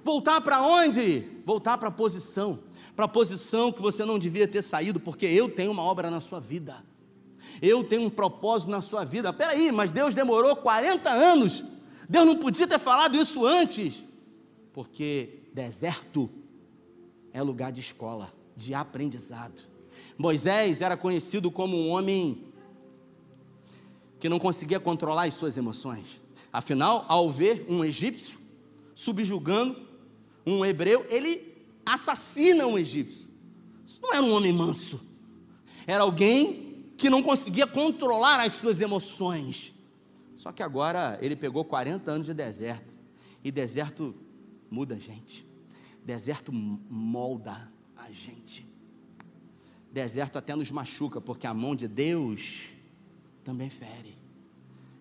Voltar 0.03 0.41
para 0.41 0.62
onde? 0.62 1.21
Voltar 1.45 1.77
para 1.77 1.88
a 1.88 1.91
posição. 1.91 2.59
Para 2.93 3.05
a 3.05 3.07
posição 3.07 3.71
que 3.71 3.81
você 3.81 4.03
não 4.03 4.19
devia 4.19 4.45
ter 4.45 4.62
saído, 4.62 4.99
porque 4.99 5.25
eu 5.25 5.49
tenho 5.49 5.71
uma 5.71 5.81
obra 5.81 6.12
na 6.12 6.19
sua 6.19 6.41
vida. 6.41 6.83
Eu 7.62 7.85
tenho 7.85 8.03
um 8.03 8.09
propósito 8.09 8.69
na 8.69 8.81
sua 8.81 9.05
vida. 9.05 9.31
Peraí, 9.31 9.71
mas 9.71 9.93
Deus 9.93 10.13
demorou 10.13 10.57
40 10.57 11.09
anos. 11.09 11.63
Deus 12.07 12.25
não 12.25 12.35
podia 12.35 12.67
ter 12.67 12.79
falado 12.79 13.15
isso 13.15 13.45
antes. 13.45 14.03
Porque 14.73 15.43
deserto 15.53 16.29
é 17.31 17.41
lugar 17.41 17.71
de 17.71 17.79
escola, 17.79 18.31
de 18.57 18.73
aprendizado. 18.73 19.63
Moisés 20.17 20.81
era 20.81 20.97
conhecido 20.97 21.49
como 21.49 21.77
um 21.77 21.89
homem 21.89 22.43
que 24.19 24.27
não 24.27 24.38
conseguia 24.38 24.81
controlar 24.81 25.23
as 25.23 25.33
suas 25.33 25.55
emoções. 25.55 26.19
Afinal, 26.51 27.05
ao 27.07 27.31
ver 27.31 27.65
um 27.69 27.83
egípcio 27.83 28.39
subjugando 28.95 29.88
um 30.45 30.65
hebreu, 30.65 31.05
ele 31.09 31.63
assassina 31.85 32.65
um 32.65 32.77
egípcio. 32.77 33.29
Isso 33.85 33.99
não 34.01 34.13
era 34.13 34.23
um 34.23 34.31
homem 34.31 34.51
manso. 34.51 35.01
Era 35.88 36.03
alguém 36.03 36.91
que 36.97 37.09
não 37.09 37.23
conseguia 37.23 37.65
controlar 37.65 38.41
as 38.41 38.53
suas 38.53 38.81
emoções. 38.81 39.73
Só 40.35 40.51
que 40.51 40.62
agora 40.62 41.17
ele 41.21 41.35
pegou 41.35 41.63
40 41.63 42.12
anos 42.12 42.27
de 42.27 42.33
deserto. 42.33 42.93
E 43.43 43.51
deserto 43.51 44.13
muda 44.69 44.95
a 44.95 44.99
gente. 44.99 45.47
Deserto 46.03 46.51
molda 46.51 47.71
a 47.95 48.12
gente. 48.12 48.67
Deserto 49.91 50.38
até 50.38 50.55
nos 50.55 50.69
machuca, 50.69 51.19
porque 51.19 51.47
a 51.47 51.53
mão 51.53 51.75
de 51.75 51.88
Deus 51.88 52.69
também 53.43 53.69
fere. 53.69 54.18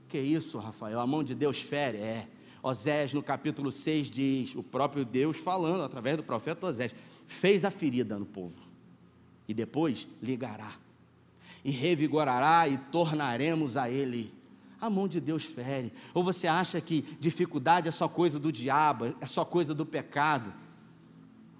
Que 0.08 0.18
isso, 0.18 0.58
Rafael? 0.58 0.98
A 0.98 1.06
mão 1.06 1.22
de 1.22 1.34
Deus 1.34 1.60
fere? 1.60 1.98
É. 1.98 2.26
Osés, 2.62 3.12
no 3.12 3.22
capítulo 3.22 3.70
6, 3.70 4.10
diz: 4.10 4.54
o 4.54 4.62
próprio 4.62 5.04
Deus 5.04 5.36
falando 5.36 5.82
através 5.82 6.16
do 6.16 6.22
profeta 6.22 6.66
Osés, 6.66 6.94
fez 7.26 7.64
a 7.64 7.70
ferida 7.70 8.18
no 8.18 8.26
povo, 8.26 8.54
e 9.46 9.54
depois 9.54 10.08
ligará, 10.22 10.72
e 11.64 11.70
revigorará, 11.70 12.66
e 12.68 12.78
tornaremos 12.78 13.76
a 13.76 13.90
ele. 13.90 14.32
A 14.80 14.88
mão 14.88 15.08
de 15.08 15.20
Deus 15.20 15.44
fere. 15.44 15.92
Ou 16.14 16.22
você 16.22 16.46
acha 16.46 16.80
que 16.80 17.02
dificuldade 17.18 17.88
é 17.88 17.90
só 17.90 18.08
coisa 18.08 18.38
do 18.38 18.52
diabo, 18.52 19.14
é 19.20 19.26
só 19.26 19.44
coisa 19.44 19.74
do 19.74 19.84
pecado? 19.84 20.54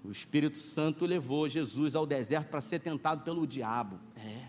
O 0.03 0.11
Espírito 0.11 0.57
Santo 0.57 1.05
levou 1.05 1.49
Jesus 1.49 1.95
ao 1.95 2.05
deserto 2.05 2.47
para 2.47 2.61
ser 2.61 2.79
tentado 2.79 3.23
pelo 3.23 3.45
diabo. 3.45 3.99
É. 4.15 4.48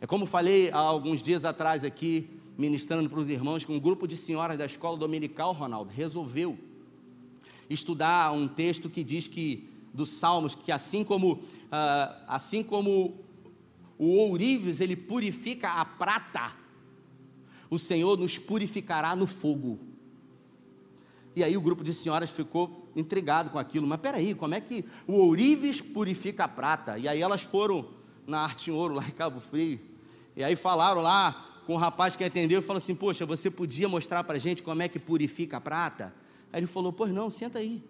É 0.00 0.06
como 0.06 0.24
falei 0.24 0.70
há 0.70 0.78
alguns 0.78 1.22
dias 1.22 1.44
atrás 1.44 1.84
aqui, 1.84 2.30
ministrando 2.56 3.08
para 3.10 3.20
os 3.20 3.28
irmãos, 3.28 3.64
que 3.64 3.70
um 3.70 3.78
grupo 3.78 4.08
de 4.08 4.16
senhoras 4.16 4.56
da 4.56 4.64
escola 4.64 4.96
dominical, 4.96 5.52
Ronaldo, 5.52 5.92
resolveu 5.94 6.58
estudar 7.68 8.32
um 8.32 8.48
texto 8.48 8.88
que 8.88 9.04
diz 9.04 9.28
que 9.28 9.68
dos 9.92 10.08
Salmos, 10.08 10.54
que 10.54 10.72
assim 10.72 11.04
como 11.04 11.32
uh, 11.34 11.40
assim 12.26 12.62
como 12.62 13.14
o 13.98 14.16
ourives 14.16 14.80
ele 14.80 14.96
purifica 14.96 15.68
a 15.68 15.84
prata, 15.84 16.52
o 17.68 17.78
Senhor 17.78 18.16
nos 18.16 18.38
purificará 18.38 19.14
no 19.14 19.26
fogo. 19.26 19.78
E 21.36 21.44
aí 21.44 21.56
o 21.56 21.60
grupo 21.60 21.84
de 21.84 21.92
senhoras 21.92 22.30
ficou 22.30 22.90
intrigado 22.96 23.50
com 23.50 23.58
aquilo. 23.58 23.86
Mas 23.86 24.00
peraí, 24.00 24.34
como 24.34 24.54
é 24.54 24.60
que 24.60 24.84
o 25.06 25.12
ourives 25.12 25.80
purifica 25.80 26.44
a 26.44 26.48
prata? 26.48 26.98
E 26.98 27.06
aí 27.06 27.20
elas 27.20 27.42
foram 27.42 27.86
na 28.26 28.40
Arte 28.40 28.70
em 28.70 28.72
Ouro, 28.72 28.94
lá 28.94 29.06
em 29.06 29.12
Cabo 29.12 29.40
Frio, 29.40 29.78
e 30.36 30.44
aí 30.44 30.56
falaram 30.56 31.00
lá 31.00 31.62
com 31.66 31.74
o 31.74 31.78
rapaz 31.78 32.16
que 32.16 32.24
atendeu 32.24 32.60
e 32.60 32.62
falou 32.62 32.78
assim: 32.78 32.94
Poxa, 32.94 33.24
você 33.26 33.50
podia 33.50 33.88
mostrar 33.88 34.24
para 34.24 34.38
gente 34.38 34.62
como 34.62 34.82
é 34.82 34.88
que 34.88 34.98
purifica 34.98 35.58
a 35.58 35.60
prata? 35.60 36.14
Aí 36.52 36.60
ele 36.60 36.66
falou: 36.66 36.92
Pois 36.92 37.12
não, 37.12 37.30
senta 37.30 37.58
aí. 37.58 37.82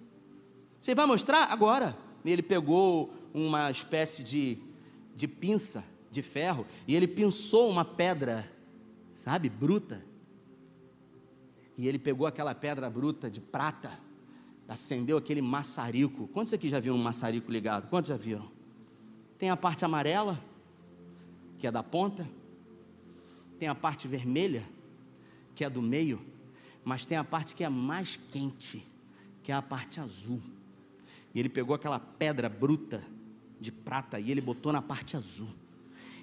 Você 0.81 0.95
vai 0.95 1.07
mostrar 1.07 1.45
agora? 1.53 1.97
E 2.25 2.31
ele 2.31 2.43
pegou 2.43 3.13
uma 3.33 3.71
espécie 3.71 4.23
de, 4.23 4.59
de 5.15 5.29
pinça 5.29 5.85
de 6.11 6.23
ferro 6.23 6.67
e 6.87 6.95
ele 6.97 7.07
pinçou 7.07 7.71
uma 7.71 7.85
pedra, 7.85 8.51
sabe, 9.15 9.49
bruta. 9.49 10.05
E 11.79 11.89
ele 11.89 11.99
pegou 11.99 12.27
aquela 12.27 12.55
pedra 12.55 12.91
bruta 12.91 13.31
de 13.31 13.41
prata, 13.41 13.99
acendeu 14.69 15.17
aquele 15.17 15.41
maçarico. 15.41 16.29
Quantos 16.29 16.53
aqui 16.53 16.69
já 16.69 16.81
viram 16.81 16.97
um 16.97 17.03
maçarico 17.03 17.51
ligado? 17.51 17.89
Quantos 17.89 18.09
já 18.09 18.17
viram? 18.17 18.51
Tem 19.39 19.49
a 19.49 19.57
parte 19.57 19.85
amarela, 19.85 20.39
que 21.61 21.67
é 21.67 21.71
da 21.71 21.83
ponta, 21.83 22.27
tem 23.59 23.69
a 23.69 23.75
parte 23.75 24.09
vermelha, 24.09 24.65
que 25.55 25.63
é 25.63 25.69
do 25.69 25.83
meio, 25.83 26.19
mas 26.83 27.05
tem 27.05 27.19
a 27.19 27.23
parte 27.23 27.55
que 27.55 27.63
é 27.63 27.69
mais 27.69 28.19
quente, 28.33 28.85
que 29.43 29.53
é 29.53 29.55
a 29.55 29.61
parte 29.61 30.01
azul. 30.01 30.41
E 31.35 31.39
ele 31.39 31.51
pegou 31.51 31.77
aquela 31.77 32.01
pedra 32.01 32.49
bruta 32.49 33.05
de 33.61 33.71
prata 33.71 34.19
e 34.19 34.31
ele 34.31 34.41
botou 34.41 34.73
na 34.73 34.81
parte 34.81 35.19
azul. 35.19 35.51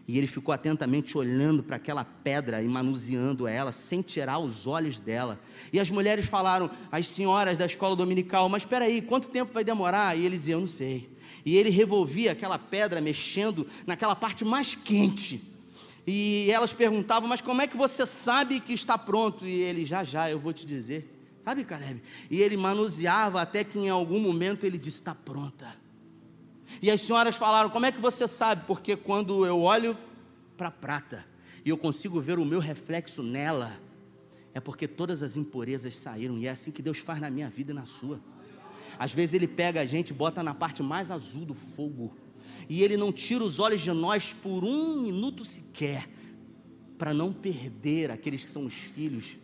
E 0.08 0.18
ele 0.18 0.26
ficou 0.26 0.54
atentamente 0.54 1.16
olhando 1.18 1.62
para 1.62 1.76
aquela 1.76 2.04
pedra 2.04 2.64
e 2.64 2.68
manuseando 2.68 3.46
ela, 3.46 3.72
sem 3.72 4.02
tirar 4.02 4.40
os 4.40 4.66
olhos 4.66 5.00
dela. 5.00 5.40
E 5.72 5.80
as 5.80 5.92
mulheres 5.92 6.26
falaram, 6.26 6.72
as 6.92 7.08
senhoras 7.08 7.58
da 7.58 7.66
escola 7.66 7.96
dominical, 7.96 8.50
mas 8.50 8.64
espera 8.64 8.86
aí, 8.86 9.02
quanto 9.02 9.30
tempo 9.30 9.54
vai 9.54 9.64
demorar? 9.64 10.18
E 10.18 10.26
ele 10.26 10.38
dizia, 10.38 10.56
eu 10.56 10.62
não 10.62 10.68
sei. 10.68 11.16
E 11.48 11.56
ele 11.56 11.70
revolvia 11.70 12.34
aquela 12.34 12.60
pedra, 12.60 13.00
mexendo 13.00 13.66
naquela 13.86 14.14
parte 14.18 14.44
mais 14.44 14.76
quente. 14.76 15.42
E 16.06 16.52
elas 16.52 16.74
perguntavam: 16.74 17.30
Mas 17.30 17.40
como 17.40 17.62
é 17.62 17.68
que 17.68 17.78
você 17.78 18.06
sabe 18.06 18.60
que 18.60 18.74
está 18.74 18.98
pronto? 18.98 19.48
E 19.48 19.54
ele: 19.62 19.86
Já, 19.86 20.04
já, 20.04 20.30
eu 20.30 20.38
vou 20.38 20.52
te 20.52 20.66
dizer. 20.66 21.10
Sabe, 21.40 21.64
Caleb? 21.64 22.02
E 22.30 22.42
ele 22.42 22.58
manuseava 22.58 23.42
até 23.42 23.64
que 23.64 23.80
em 23.80 23.88
algum 23.88 24.20
momento 24.20 24.66
ele 24.66 24.78
disse: 24.78 25.00
Está 25.00 25.16
pronta. 25.16 25.74
E 26.82 26.92
as 26.92 27.00
senhoras 27.00 27.38
falaram: 27.38 27.70
Como 27.70 27.86
é 27.86 27.94
que 27.94 28.02
você 28.02 28.28
sabe? 28.28 28.66
Porque 28.68 28.98
quando 28.98 29.46
eu 29.46 29.62
olho 29.62 29.98
para 30.58 30.68
a 30.68 30.72
prata 30.72 31.26
e 31.64 31.70
eu 31.70 31.78
consigo 31.78 32.20
ver 32.20 32.40
o 32.40 32.44
meu 32.44 32.60
reflexo 32.60 33.24
nela, 33.24 33.80
é 34.54 34.60
porque 34.60 34.86
todas 34.86 35.24
as 35.24 35.38
impurezas 35.38 35.96
saíram. 35.96 36.38
E 36.38 36.46
é 36.46 36.50
assim 36.50 36.72
que 36.72 36.82
Deus 36.82 36.98
faz 36.98 37.22
na 37.22 37.30
minha 37.30 37.50
vida 37.50 37.72
e 37.72 37.74
na 37.74 37.86
sua. 37.86 38.20
Às 39.00 39.14
vezes 39.14 39.34
Ele 39.34 39.48
pega 39.48 39.82
a 39.82 39.86
gente, 39.86 40.14
bota 40.14 40.42
na 40.42 40.54
parte 40.54 40.82
mais 40.82 41.12
azul 41.12 41.46
do 41.46 41.54
fogo, 41.54 42.16
e 42.70 42.84
Ele 42.84 42.98
não 42.98 43.12
tira 43.12 43.44
os 43.44 43.60
olhos 43.60 43.82
de 43.82 43.92
nós 43.92 44.34
por 44.34 44.64
um 44.64 45.02
minuto 45.02 45.46
sequer, 45.46 46.10
para 46.98 47.14
não 47.14 47.32
perder 47.32 48.12
aqueles 48.12 48.44
que 48.44 48.50
são 48.50 48.66
os 48.66 48.74
filhos. 48.74 49.38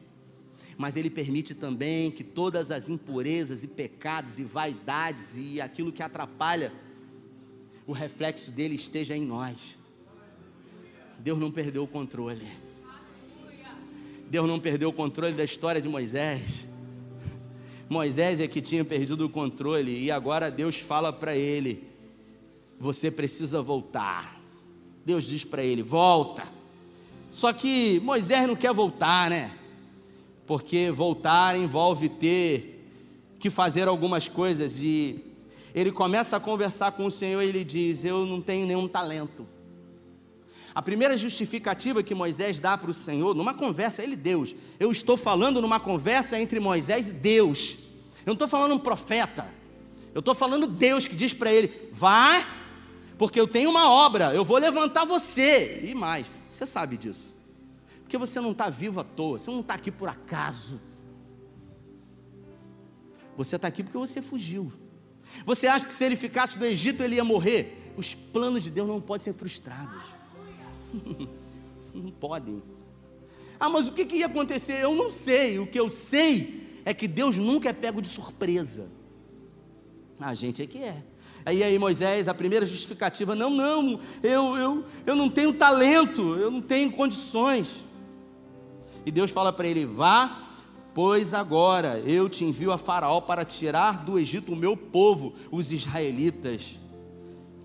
Mas 0.78 0.96
Ele 0.96 1.10
permite 1.10 1.54
também 1.54 2.10
que 2.10 2.24
todas 2.24 2.72
as 2.72 2.90
impurezas 2.90 3.64
e 3.64 3.68
pecados 3.68 4.40
e 4.40 4.44
vaidades 4.44 5.36
e 5.38 5.62
aquilo 5.62 5.92
que 5.92 6.02
atrapalha 6.02 6.74
o 7.86 7.92
reflexo 7.92 8.50
dele 8.52 8.76
esteja 8.76 9.16
em 9.16 9.24
nós. 9.24 9.78
Deus 11.20 11.40
não 11.40 11.52
perdeu 11.52 11.84
o 11.84 11.88
controle. 11.88 12.48
Deus 14.30 14.48
não 14.48 14.60
perdeu 14.60 14.90
o 14.90 14.94
controle 14.94 15.34
da 15.34 15.44
história 15.44 15.80
de 15.80 15.88
Moisés. 15.88 16.68
Moisés 17.90 18.40
é 18.40 18.48
que 18.48 18.62
tinha 18.62 18.84
perdido 18.84 19.26
o 19.26 19.30
controle 19.30 20.04
e 20.04 20.10
agora 20.10 20.50
Deus 20.50 20.78
fala 20.78 21.12
para 21.12 21.36
ele: 21.36 21.84
você 22.80 23.12
precisa 23.12 23.62
voltar. 23.62 24.42
Deus 25.06 25.26
diz 25.26 25.44
para 25.46 25.64
ele: 25.64 25.84
volta. 25.84 26.44
Só 27.32 27.52
que 27.52 28.00
Moisés 28.04 28.48
não 28.48 28.56
quer 28.56 28.74
voltar, 28.74 29.30
né? 29.30 29.52
Porque 30.46 30.92
voltar 30.92 31.58
envolve 31.58 32.10
ter 32.10 32.86
que 33.40 33.50
fazer 33.50 33.88
algumas 33.88 34.28
coisas 34.28 34.82
e 34.82 35.20
ele 35.74 35.92
começa 35.92 36.38
a 36.38 36.40
conversar 36.40 36.92
com 36.92 37.06
o 37.06 37.12
Senhor 37.12 37.42
e 37.42 37.48
ele 37.50 37.64
diz: 37.64 38.06
Eu 38.06 38.26
não 38.26 38.42
tenho 38.42 38.66
nenhum 38.66 38.88
talento. 38.88 39.48
A 40.76 40.82
primeira 40.82 41.16
justificativa 41.16 42.02
que 42.02 42.16
Moisés 42.16 42.60
dá 42.60 42.78
para 42.78 42.90
o 42.90 42.94
Senhor, 42.94 43.36
numa 43.36 43.54
conversa, 43.54 44.02
ele, 44.02 44.16
Deus, 44.16 44.56
eu 44.80 44.92
estou 44.92 45.16
falando 45.16 45.62
numa 45.62 45.80
conversa 45.80 46.40
entre 46.40 46.60
Moisés 46.60 47.10
e 47.10 47.14
Deus. 47.14 47.78
Eu 48.26 48.28
não 48.28 48.34
estou 48.34 48.48
falando 48.48 48.74
um 48.74 48.80
profeta. 48.80 49.48
Eu 50.14 50.20
estou 50.20 50.34
falando 50.34 50.66
Deus 50.66 51.06
que 51.06 51.16
diz 51.16 51.34
para 51.34 51.52
ele: 51.54 51.90
vá, 51.92 52.46
porque 53.18 53.40
eu 53.40 53.48
tenho 53.48 53.70
uma 53.70 53.90
obra, 53.90 54.34
eu 54.34 54.44
vou 54.44 54.58
levantar 54.58 55.06
você. 55.06 55.82
E 55.84 55.94
mais, 55.94 56.30
você 56.50 56.66
sabe 56.66 56.98
disso. 56.98 57.34
Porque 58.02 58.18
você 58.18 58.40
não 58.42 58.52
está 58.52 58.70
vivo 58.70 59.00
à 59.00 59.04
toa, 59.04 59.40
você 59.40 59.52
não 59.52 59.60
está 59.60 59.76
aqui 59.76 59.92
por 59.92 60.10
acaso. 60.10 60.80
Você 63.38 63.56
está 63.56 63.68
aqui 63.68 63.84
porque 63.84 63.98
você 63.98 64.22
fugiu. 64.22 64.72
Você 65.46 65.68
acha 65.68 65.88
que 65.88 65.94
se 65.94 66.04
ele 66.04 66.16
ficasse 66.16 66.58
no 66.58 66.66
Egito 66.66 67.02
ele 67.02 67.16
ia 67.16 67.24
morrer? 67.24 67.94
Os 67.96 68.14
planos 68.14 68.64
de 68.64 68.70
Deus 68.70 68.88
não 68.88 69.02
podem 69.02 69.24
ser 69.24 69.34
frustrados. 69.34 70.04
não 71.94 72.12
podem. 72.12 72.62
Ah, 73.60 73.70
mas 73.70 73.88
o 73.88 73.94
que, 73.94 74.06
que 74.06 74.18
ia 74.18 74.26
acontecer? 74.26 74.84
Eu 74.84 74.96
não 74.96 75.12
sei. 75.12 75.60
O 75.60 75.68
que 75.68 75.80
eu 75.80 75.90
sei 75.90 76.82
é 76.86 76.94
que 76.94 77.08
Deus 77.08 77.38
nunca 77.38 77.70
é 77.70 77.74
pego 77.74 78.02
de 78.02 78.08
surpresa. 78.08 78.88
A 80.20 80.34
gente 80.34 80.62
é 80.62 80.68
que 80.68 80.78
é. 80.80 81.04
Aí, 81.46 81.62
aí 81.62 81.78
Moisés, 81.78 82.28
a 82.28 82.34
primeira 82.34 82.66
justificativa, 82.66 83.36
não, 83.36 83.50
não, 83.50 84.00
eu, 84.22 84.56
eu, 84.56 84.86
eu 85.06 85.16
não 85.16 85.30
tenho 85.30 85.54
talento, 85.54 86.36
eu 86.36 86.50
não 86.50 86.62
tenho 86.62 86.92
condições. 86.92 87.84
E 89.06 89.12
Deus 89.12 89.30
fala 89.30 89.52
para 89.52 89.68
ele: 89.68 89.86
vá, 89.86 90.44
pois 90.94 91.34
agora 91.34 92.00
eu 92.00 92.30
te 92.30 92.46
envio 92.46 92.72
a 92.72 92.78
Faraó 92.78 93.20
para 93.20 93.44
tirar 93.44 94.06
do 94.06 94.18
Egito 94.18 94.54
o 94.54 94.56
meu 94.56 94.78
povo, 94.78 95.34
os 95.52 95.72
israelitas. 95.72 96.80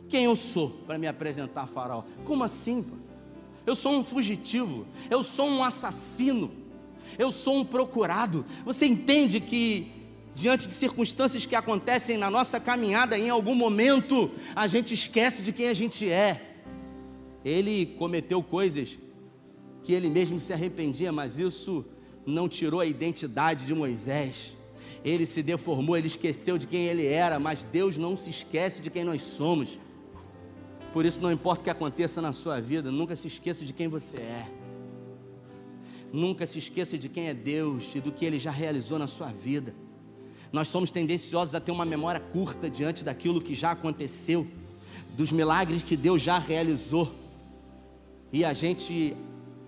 Quem 0.09 0.25
eu 0.25 0.35
sou 0.35 0.71
para 0.87 0.99
me 0.99 1.07
apresentar 1.07 1.62
a 1.62 1.67
Faraó? 1.67 2.03
Como 2.25 2.43
assim? 2.43 2.85
Eu 3.68 3.76
sou 3.76 3.92
um 3.92 4.04
fugitivo, 4.04 4.87
eu 5.11 5.22
sou 5.22 5.46
um 5.46 5.62
assassino 5.62 6.50
eu 7.18 7.33
sou 7.33 7.59
um 7.59 7.64
procurado. 7.64 8.46
Você 8.64 8.87
entende 8.87 9.40
que, 9.40 9.88
diante 10.35 10.68
de 10.68 10.74
circunstâncias 10.74 11.44
que 11.44 11.57
acontecem 11.57 12.16
na 12.16 12.31
nossa 12.31 12.61
caminhada, 12.61 13.18
em 13.18 13.28
algum 13.28 13.54
momento, 13.54 14.31
a 14.54 14.66
gente 14.66 14.94
esquece 14.94 15.42
de 15.42 15.52
quem 15.52 15.68
a 15.68 15.74
gente 15.74 16.09
é. 16.09 16.42
Ele 17.44 17.87
cometeu 17.98 18.42
coisas 18.42 18.96
que 19.83 19.92
ele 19.92 20.09
mesmo 20.09 20.38
se 20.38 20.52
arrependia, 20.52 21.11
mas 21.11 21.38
isso 21.38 21.85
não 22.24 22.48
tirou 22.48 22.81
a 22.81 22.87
identidade 22.87 23.64
de 23.64 23.74
Moisés. 23.74 24.57
Ele 25.04 25.26
se 25.26 25.42
deformou, 25.42 25.96
ele 25.96 26.09
esqueceu 26.09 26.57
de 26.59 26.66
quem 26.66 26.87
ele 26.87 27.07
era, 27.07 27.38
mas 27.38 27.64
Deus 27.64 27.96
não 27.96 28.16
se 28.16 28.31
esquece 28.31 28.81
de 28.81 28.90
quem 28.90 29.04
nós 29.04 29.22
somos. 29.22 29.78
Por 30.92 31.05
isso, 31.05 31.20
não 31.20 31.31
importa 31.31 31.61
o 31.61 31.64
que 31.64 31.70
aconteça 31.70 32.20
na 32.22 32.33
sua 32.33 32.61
vida, 32.61 32.90
nunca 32.90 33.14
se 33.14 33.27
esqueça 33.27 33.64
de 33.64 33.72
quem 33.72 33.88
você 33.88 34.16
é. 34.18 34.46
Nunca 36.12 36.46
se 36.46 36.59
esqueça 36.59 36.96
de 36.96 37.09
quem 37.09 37.29
é 37.29 37.35
Deus 37.35 37.94
e 37.94 38.01
do 38.01 38.11
que 38.11 38.24
Ele 38.24 38.38
já 38.38 38.51
realizou 38.51 38.98
na 38.98 39.07
sua 39.07 39.29
vida. 39.29 39.74
Nós 40.51 40.68
somos 40.68 40.90
tendenciosos 40.90 41.55
a 41.55 41.61
ter 41.61 41.70
uma 41.70 41.85
memória 41.85 42.20
curta 42.20 42.70
diante 42.70 43.05
daquilo 43.05 43.40
que 43.40 43.55
já 43.55 43.72
aconteceu, 43.72 44.46
dos 45.11 45.31
milagres 45.31 45.83
que 45.83 45.96
Deus 45.96 46.22
já 46.22 46.38
realizou. 46.38 47.12
E 48.33 48.44
a 48.44 48.55
gente, 48.55 49.14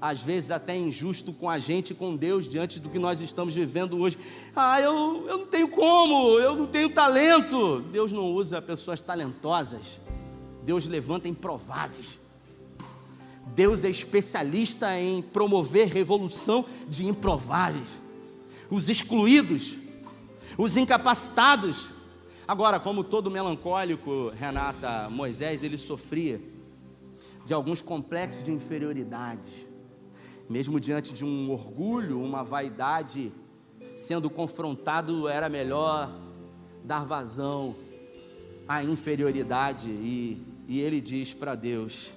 às 0.01 0.23
vezes, 0.23 0.51
até 0.51 0.75
é 0.75 0.79
injusto 0.79 1.35
com 1.35 1.51
a 1.51 1.59
gente 1.59 1.93
com 1.93 2.17
Deus 2.17 2.49
diante 2.49 2.81
do 2.81 2.89
que 2.89 2.99
nós 2.99 3.21
estamos 3.21 3.55
vivendo 3.55 3.99
hoje. 3.99 4.17
Ah, 4.57 4.81
eu, 4.81 5.27
eu 5.29 5.39
não 5.39 5.47
tenho 5.47 5.69
como, 5.69 6.39
eu 6.39 6.57
não 6.57 6.67
tenho 6.67 6.89
talento. 6.89 7.81
Deus 7.93 8.11
não 8.11 8.25
usa 8.33 8.63
pessoas 8.63 9.03
talentosas, 9.03 9.99
Deus 10.65 10.87
levanta 10.87 11.29
improváveis. 11.29 12.19
Deus 13.55 13.85
é 13.85 13.91
especialista 13.91 14.99
em 14.99 15.23
promover 15.23 15.89
revolução 15.89 16.65
de 16.89 17.07
improváveis, 17.07 18.01
os 18.71 18.89
excluídos, 18.89 19.77
os 20.57 20.77
incapacitados. 20.77 21.91
Agora, 22.47 22.79
como 22.79 23.03
todo 23.03 23.31
melancólico, 23.31 24.31
Renata, 24.31 25.09
Moisés, 25.11 25.63
ele 25.63 25.79
sofria 25.79 26.41
de 27.45 27.55
alguns 27.55 27.81
complexos 27.81 28.45
de 28.45 28.53
inferioridade, 28.53 29.67
mesmo 30.49 30.79
diante 30.79 31.13
de 31.15 31.25
um 31.25 31.51
orgulho, 31.51 32.23
uma 32.23 32.45
vaidade, 32.45 33.33
sendo 33.97 34.29
confrontado, 34.29 35.29
era 35.29 35.49
melhor 35.49 36.13
dar 36.85 37.05
vazão 37.05 37.75
à 38.69 38.85
inferioridade, 38.85 39.91
e, 39.91 40.41
e 40.71 40.81
ele 40.81 41.01
diz 41.01 41.35
para 41.35 41.57
Deus: 41.57 42.13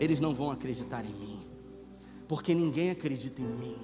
eles 0.00 0.18
não 0.18 0.34
vão 0.34 0.50
acreditar 0.50 1.04
em 1.04 1.12
mim, 1.12 1.40
porque 2.26 2.54
ninguém 2.54 2.90
acredita 2.90 3.42
em 3.42 3.44
mim, 3.44 3.76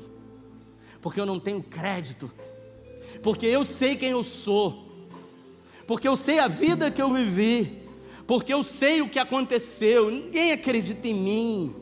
porque 1.03 1.21
eu 1.21 1.27
não 1.27 1.39
tenho 1.39 1.63
crédito, 1.63 2.33
porque 3.23 3.45
eu 3.45 3.67
sei 3.67 3.95
quem 3.95 4.09
eu 4.09 4.25
sou, 4.25 5.07
porque 5.87 6.09
eu 6.09 6.17
sei 6.17 6.39
a 6.39 6.49
vida 6.49 6.91
que 6.91 7.03
eu 7.03 7.13
vivi, 7.13 7.83
porque 8.27 8.51
eu 8.51 8.65
sei 8.65 9.03
o 9.03 9.11
que 9.11 9.19
aconteceu, 9.19 10.11
ninguém 10.11 10.53
acredita 10.53 11.07
em 11.07 11.15
mim. 11.15 11.77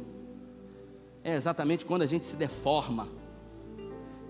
É 1.23 1.37
exatamente 1.37 1.85
quando 1.85 2.03
a 2.03 2.07
gente 2.07 2.25
se 2.25 2.35
deforma, 2.35 3.09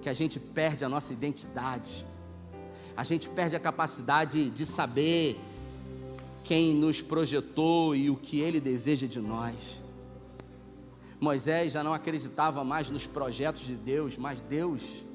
que 0.03 0.11
a 0.11 0.15
gente 0.15 0.39
perde 0.39 0.85
a 0.85 0.89
nossa 0.89 1.15
identidade, 1.15 2.05
a 2.95 3.05
gente 3.05 3.27
perde 3.31 3.57
a 3.57 3.59
capacidade 3.59 4.51
de 4.51 4.67
saber 4.67 5.41
quem 6.45 6.75
nos 6.75 7.01
projetou 7.01 7.97
e 7.97 8.11
o 8.11 8.17
que 8.17 8.39
Ele 8.39 8.61
deseja 8.61 9.07
de 9.07 9.19
nós. 9.19 9.83
Moisés 11.19 11.73
já 11.73 11.83
não 11.83 11.95
acreditava 11.95 12.63
mais 12.63 12.91
nos 12.91 13.07
projetos 13.07 13.63
de 13.63 13.75
Deus, 13.75 14.19
mas 14.19 14.43
Deus, 14.43 15.07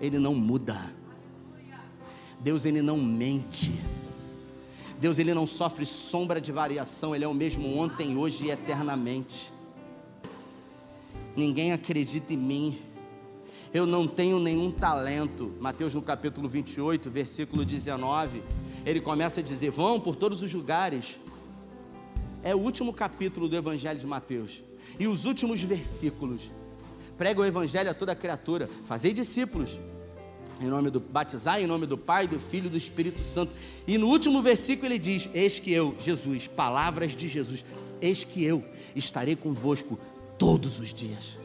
Ele 0.00 0.18
não 0.18 0.34
muda. 0.34 0.92
Deus, 2.40 2.64
Ele 2.64 2.82
não 2.82 2.98
mente. 2.98 3.72
Deus, 4.98 5.20
Ele 5.20 5.32
não 5.32 5.46
sofre 5.46 5.86
sombra 5.86 6.40
de 6.40 6.50
variação, 6.50 7.14
Ele 7.14 7.24
é 7.24 7.28
o 7.28 7.34
mesmo 7.34 7.78
ontem, 7.78 8.16
hoje 8.16 8.46
e 8.46 8.50
eternamente. 8.50 9.52
Ninguém 11.36 11.72
acredita 11.72 12.32
em 12.32 12.36
mim. 12.36 12.78
Eu 13.72 13.86
não 13.86 14.06
tenho 14.08 14.40
nenhum 14.40 14.72
talento. 14.72 15.52
Mateus 15.60 15.94
no 15.94 16.02
capítulo 16.02 16.48
28, 16.48 17.08
versículo 17.10 17.64
19 17.64 18.42
ele 18.84 19.00
começa 19.00 19.40
a 19.40 19.42
dizer: 19.42 19.70
vão 19.70 20.00
por 20.00 20.16
todos 20.16 20.42
os 20.42 20.52
lugares. 20.52 21.18
É 22.42 22.54
o 22.54 22.58
último 22.58 22.92
capítulo 22.92 23.48
do 23.48 23.56
Evangelho 23.56 23.98
de 23.98 24.06
Mateus. 24.06 24.62
E 24.98 25.06
os 25.06 25.24
últimos 25.24 25.60
versículos. 25.62 26.52
Prega 27.16 27.40
o 27.40 27.44
Evangelho 27.44 27.90
a 27.90 27.94
toda 27.94 28.14
criatura. 28.14 28.68
Fazei 28.84 29.12
discípulos. 29.12 29.80
Em 30.60 30.66
nome 30.66 30.90
do 30.90 31.00
batizar 31.00 31.60
em 31.60 31.66
nome 31.66 31.86
do 31.86 31.98
Pai, 31.98 32.28
do 32.28 32.38
Filho 32.38 32.66
e 32.66 32.70
do 32.70 32.76
Espírito 32.76 33.20
Santo. 33.20 33.54
E 33.86 33.98
no 33.98 34.08
último 34.08 34.42
versículo 34.42 34.86
ele 34.86 34.98
diz: 34.98 35.28
Eis 35.32 35.58
que 35.58 35.72
eu, 35.72 35.96
Jesus, 35.98 36.46
palavras 36.46 37.16
de 37.16 37.28
Jesus, 37.28 37.64
eis 38.00 38.24
que 38.24 38.44
eu 38.44 38.64
estarei 38.94 39.34
convosco 39.34 39.98
todos 40.38 40.78
os 40.78 40.92
dias, 40.92 41.38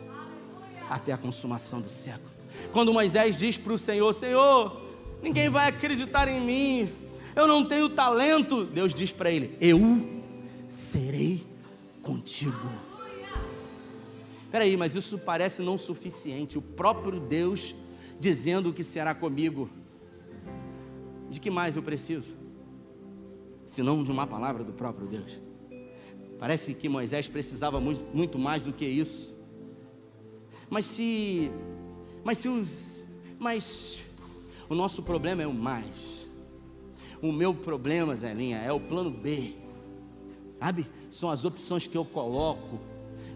até 0.89 1.13
a 1.13 1.17
consumação 1.17 1.80
do 1.80 1.89
século. 1.89 2.30
Quando 2.71 2.93
Moisés 2.93 3.38
diz 3.38 3.58
para 3.58 3.73
o 3.73 3.78
Senhor: 3.78 4.13
Senhor, 4.13 4.82
ninguém 5.23 5.49
vai 5.49 5.69
acreditar 5.69 6.28
em 6.28 6.41
mim, 6.41 6.89
eu 7.36 7.48
não 7.48 7.65
tenho 7.65 7.89
talento. 7.89 8.63
Deus 8.65 8.94
diz 8.94 9.12
para 9.12 9.32
ele: 9.32 9.58
Eu 9.60 9.80
serei 10.70 11.46
contigo. 12.02 12.70
Peraí, 14.52 14.76
mas 14.76 14.96
isso 14.96 15.18
parece 15.18 15.62
não 15.62 15.78
suficiente. 15.78 16.58
O 16.58 16.62
próprio 16.62 17.20
Deus 17.20 17.76
dizendo 18.20 18.74
que 18.74 18.84
será 18.84 19.13
comigo. 19.13 19.70
De 21.30 21.39
que 21.39 21.52
mais 21.52 21.76
eu 21.76 21.84
preciso? 21.84 22.34
Senão 23.65 24.04
de 24.04 24.12
uma 24.12 24.26
palavra 24.26 24.63
do 24.63 24.74
próprio 24.74 25.08
Deus. 25.08 25.39
Parece 26.39 26.74
que 26.74 26.89
Moisés 26.89 27.28
precisava 27.28 27.80
muito, 27.80 28.04
muito 28.15 28.39
mais 28.39 28.63
do 28.63 28.74
que 28.74 28.86
isso. 28.86 29.36
Mas 30.70 30.86
se, 30.86 31.52
mas 32.24 32.38
se 32.39 32.48
os, 32.48 33.02
mas 33.38 34.00
o 34.70 34.76
nosso 34.76 35.04
problema 35.04 35.44
é 35.44 35.48
o 35.48 35.54
mais. 35.54 36.28
O 37.21 37.32
meu 37.32 37.53
problema, 37.53 38.15
Zelinha, 38.15 38.58
é 38.58 38.71
o 38.71 38.79
plano 38.79 39.12
B. 39.12 39.55
Sabe? 40.51 40.86
São 41.12 41.29
as 41.29 41.45
opções 41.45 41.88
que 41.88 41.97
eu 41.97 42.05
coloco 42.05 42.79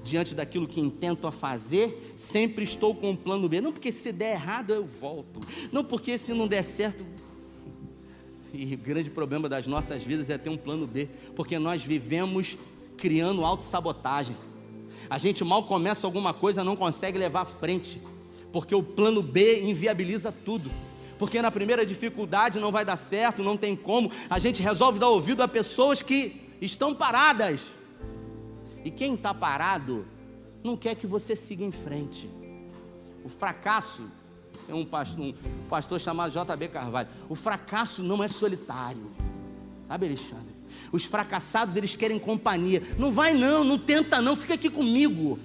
diante 0.04 0.36
daquilo 0.36 0.68
que 0.68 0.82
intento 0.82 1.26
a 1.26 1.32
fazer, 1.32 2.14
sempre 2.18 2.66
estou 2.66 2.94
com 2.94 3.12
um 3.12 3.16
plano 3.16 3.48
B. 3.48 3.62
Não 3.62 3.72
porque 3.72 3.92
se 3.92 4.12
der 4.12 4.34
errado 4.34 4.74
eu 4.74 4.86
volto. 4.86 5.40
Não 5.72 5.84
porque 5.84 6.18
se 6.18 6.34
não 6.34 6.48
der 6.48 6.64
certo. 6.64 7.06
E 8.56 8.76
o 8.76 8.78
grande 8.78 9.10
problema 9.10 9.50
das 9.50 9.66
nossas 9.66 10.04
vidas 10.04 10.30
é 10.30 10.38
ter 10.38 10.52
um 10.52 10.58
plano 10.58 10.86
B, 10.86 11.10
porque 11.36 11.58
nós 11.58 11.84
vivemos 11.84 12.56
criando 12.96 13.44
autossabotagem. 13.44 14.38
A 15.10 15.18
gente 15.18 15.44
mal 15.44 15.64
começa 15.64 16.06
alguma 16.06 16.36
coisa, 16.36 16.64
não 16.64 16.76
consegue 16.76 17.18
levar 17.18 17.42
à 17.42 17.46
frente, 17.46 18.00
porque 18.52 18.76
o 18.76 18.84
plano 18.84 19.24
B 19.24 19.64
inviabiliza 19.64 20.32
tudo. 20.32 20.70
Porque 21.24 21.42
na 21.42 21.50
primeira 21.50 21.86
dificuldade 21.86 22.60
não 22.60 22.70
vai 22.70 22.84
dar 22.84 22.98
certo, 22.98 23.42
não 23.42 23.56
tem 23.56 23.78
como. 23.78 24.12
A 24.30 24.38
gente 24.40 24.62
resolve 24.62 25.00
dar 25.00 25.08
ouvido 25.08 25.42
a 25.42 25.48
pessoas 25.48 26.02
que 26.02 26.36
estão 26.60 26.94
paradas. 26.94 27.72
E 28.84 28.92
quem 28.92 29.14
está 29.14 29.34
parado 29.34 30.06
não 30.62 30.76
quer 30.76 30.96
que 30.96 31.08
você 31.08 31.34
siga 31.34 31.64
em 31.64 31.72
frente. 31.72 32.30
O 33.24 33.30
fracasso, 33.30 34.04
é 34.68 34.76
um 34.76 34.84
pastor, 34.84 35.24
um 35.24 35.34
pastor 35.70 36.02
chamado 36.02 36.34
JB 36.34 36.68
Carvalho. 36.68 37.08
O 37.30 37.36
fracasso 37.36 38.04
não 38.04 38.22
é 38.22 38.28
solitário. 38.28 39.10
Sabe, 39.88 40.08
Alexandre? 40.08 40.54
Os 40.92 41.06
fracassados, 41.06 41.78
eles 41.78 41.96
querem 41.96 42.20
companhia. 42.20 42.84
Não 43.00 43.14
vai 43.14 43.34
não, 43.34 43.64
não 43.64 43.78
tenta 43.80 44.22
não, 44.22 44.36
fica 44.36 44.56
aqui 44.56 44.70
comigo. 44.70 45.40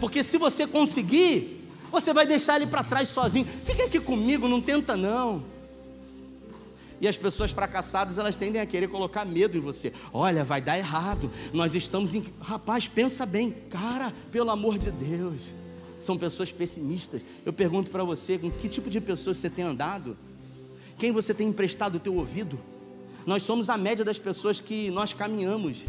Porque 0.00 0.24
se 0.24 0.36
você 0.36 0.66
conseguir, 0.66 1.57
você 1.90 2.12
vai 2.12 2.26
deixar 2.26 2.56
ele 2.56 2.66
para 2.66 2.84
trás 2.84 3.08
sozinho. 3.08 3.46
Fica 3.64 3.84
aqui 3.84 4.00
comigo, 4.00 4.48
não 4.48 4.60
tenta 4.60 4.96
não. 4.96 5.44
E 7.00 7.06
as 7.06 7.16
pessoas 7.16 7.52
fracassadas, 7.52 8.18
elas 8.18 8.36
tendem 8.36 8.60
a 8.60 8.66
querer 8.66 8.88
colocar 8.88 9.24
medo 9.24 9.56
em 9.56 9.60
você. 9.60 9.92
Olha, 10.12 10.44
vai 10.44 10.60
dar 10.60 10.76
errado. 10.76 11.30
Nós 11.52 11.74
estamos 11.74 12.14
em. 12.14 12.24
Rapaz, 12.40 12.88
pensa 12.88 13.24
bem. 13.24 13.54
Cara, 13.70 14.12
pelo 14.32 14.50
amor 14.50 14.78
de 14.78 14.90
Deus. 14.90 15.54
São 15.98 16.16
pessoas 16.16 16.52
pessimistas. 16.52 17.20
Eu 17.44 17.52
pergunto 17.52 17.90
para 17.90 18.04
você, 18.04 18.38
com 18.38 18.50
que 18.50 18.68
tipo 18.68 18.90
de 18.90 19.00
pessoas 19.00 19.38
você 19.38 19.48
tem 19.48 19.64
andado? 19.64 20.16
Quem 20.96 21.12
você 21.12 21.32
tem 21.32 21.48
emprestado 21.48 21.96
o 21.96 22.00
teu 22.00 22.14
ouvido? 22.16 22.58
Nós 23.26 23.42
somos 23.42 23.68
a 23.68 23.76
média 23.76 24.04
das 24.04 24.18
pessoas 24.18 24.60
que 24.60 24.90
nós 24.90 25.12
caminhamos. 25.12 25.84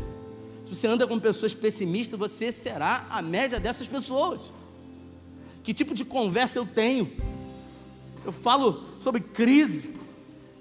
Se 0.65 0.75
você 0.75 0.87
anda 0.87 1.07
com 1.07 1.19
pessoas 1.19 1.53
pessimistas, 1.53 2.19
você 2.19 2.51
será 2.51 3.07
a 3.09 3.21
média 3.21 3.59
dessas 3.59 3.87
pessoas. 3.87 4.51
Que 5.63 5.73
tipo 5.73 5.93
de 5.93 6.05
conversa 6.05 6.59
eu 6.59 6.65
tenho? 6.65 7.11
Eu 8.25 8.31
falo 8.31 8.83
sobre 8.99 9.21
crise, 9.21 9.93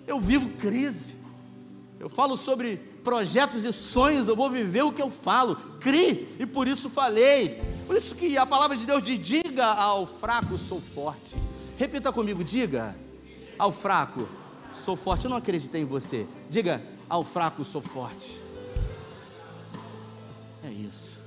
eu 0.07 0.21
vivo 0.21 0.49
crise. 0.51 1.17
Eu 2.01 2.09
falo 2.09 2.37
sobre 2.37 2.77
projetos 3.03 3.65
e 3.65 3.73
sonhos, 3.73 4.29
eu 4.29 4.37
vou 4.37 4.51
viver 4.51 4.83
o 4.83 4.93
que 4.93 5.03
eu 5.03 5.11
falo. 5.11 5.57
Crie, 5.81 6.29
e 6.39 6.47
por 6.47 6.69
isso 6.69 6.89
falei. 6.89 7.61
Por 7.87 7.97
isso 7.97 8.15
que 8.15 8.37
a 8.37 8.47
palavra 8.47 8.77
de 8.77 8.87
Deus 8.87 9.03
diz: 9.03 9.19
diga 9.19 9.67
ao 9.67 10.07
fraco, 10.07 10.57
sou 10.59 10.81
forte. 10.95 11.37
Repita 11.77 12.13
comigo: 12.13 12.45
diga 12.45 12.95
ao 13.59 13.73
fraco, 13.73 14.29
sou 14.73 14.97
forte. 14.97 15.25
Eu 15.25 15.31
não 15.31 15.39
acreditei 15.39 15.83
em 15.83 15.87
você. 15.87 16.27
Diga 16.49 16.83
ao 17.09 17.25
fraco, 17.25 17.65
sou 17.65 17.81
forte. 17.81 18.39
É 20.63 20.71
isso. 20.71 21.19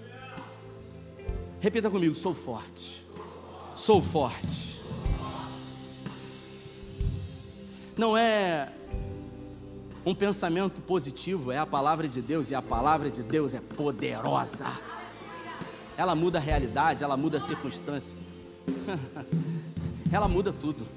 Repita 1.60 1.89
comigo: 1.89 2.15
sou 2.15 2.34
forte. 2.34 3.01
Sou 3.82 4.00
forte. 4.00 4.80
não 7.98 8.15
é 8.15 8.72
um 10.06 10.13
pensamento 10.13 10.82
positivo, 10.82 11.52
é 11.52 11.58
a 11.58 11.65
palavra 11.65 12.08
de 12.08 12.22
Deus 12.22 12.52
e 12.52 12.56
a 12.56 12.62
palavra 12.62 13.10
de 13.10 13.24
Deus 13.24 13.56
é 13.56 13.60
poderosa. 13.60 14.67
Ela 15.98 16.13
muda 16.13 16.38
a 16.38 16.41
realidade, 16.41 17.04
ela 17.04 17.17
muda 17.17 17.39
a 17.39 17.41
circunstância, 17.41 18.15
ela 20.13 20.28
muda 20.28 20.54
tudo. 20.54 20.88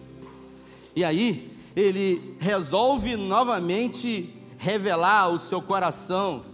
E 0.94 1.02
aí, 1.02 1.56
ele 1.74 2.36
resolve 2.38 3.16
novamente 3.16 4.28
revelar 4.58 5.30
o 5.30 5.38
seu 5.38 5.62
coração. 5.62 6.44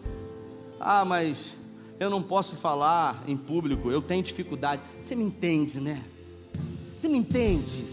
Ah, 0.78 1.04
mas 1.04 1.56
eu 1.98 2.08
não 2.08 2.22
posso 2.22 2.54
falar 2.54 3.20
em 3.26 3.36
público, 3.36 3.90
eu 3.90 4.00
tenho 4.00 4.22
dificuldade. 4.22 4.80
Você 5.02 5.16
me 5.16 5.24
entende, 5.24 5.80
né? 5.80 6.04
Você 7.00 7.08
me 7.08 7.16
entende? 7.16 7.86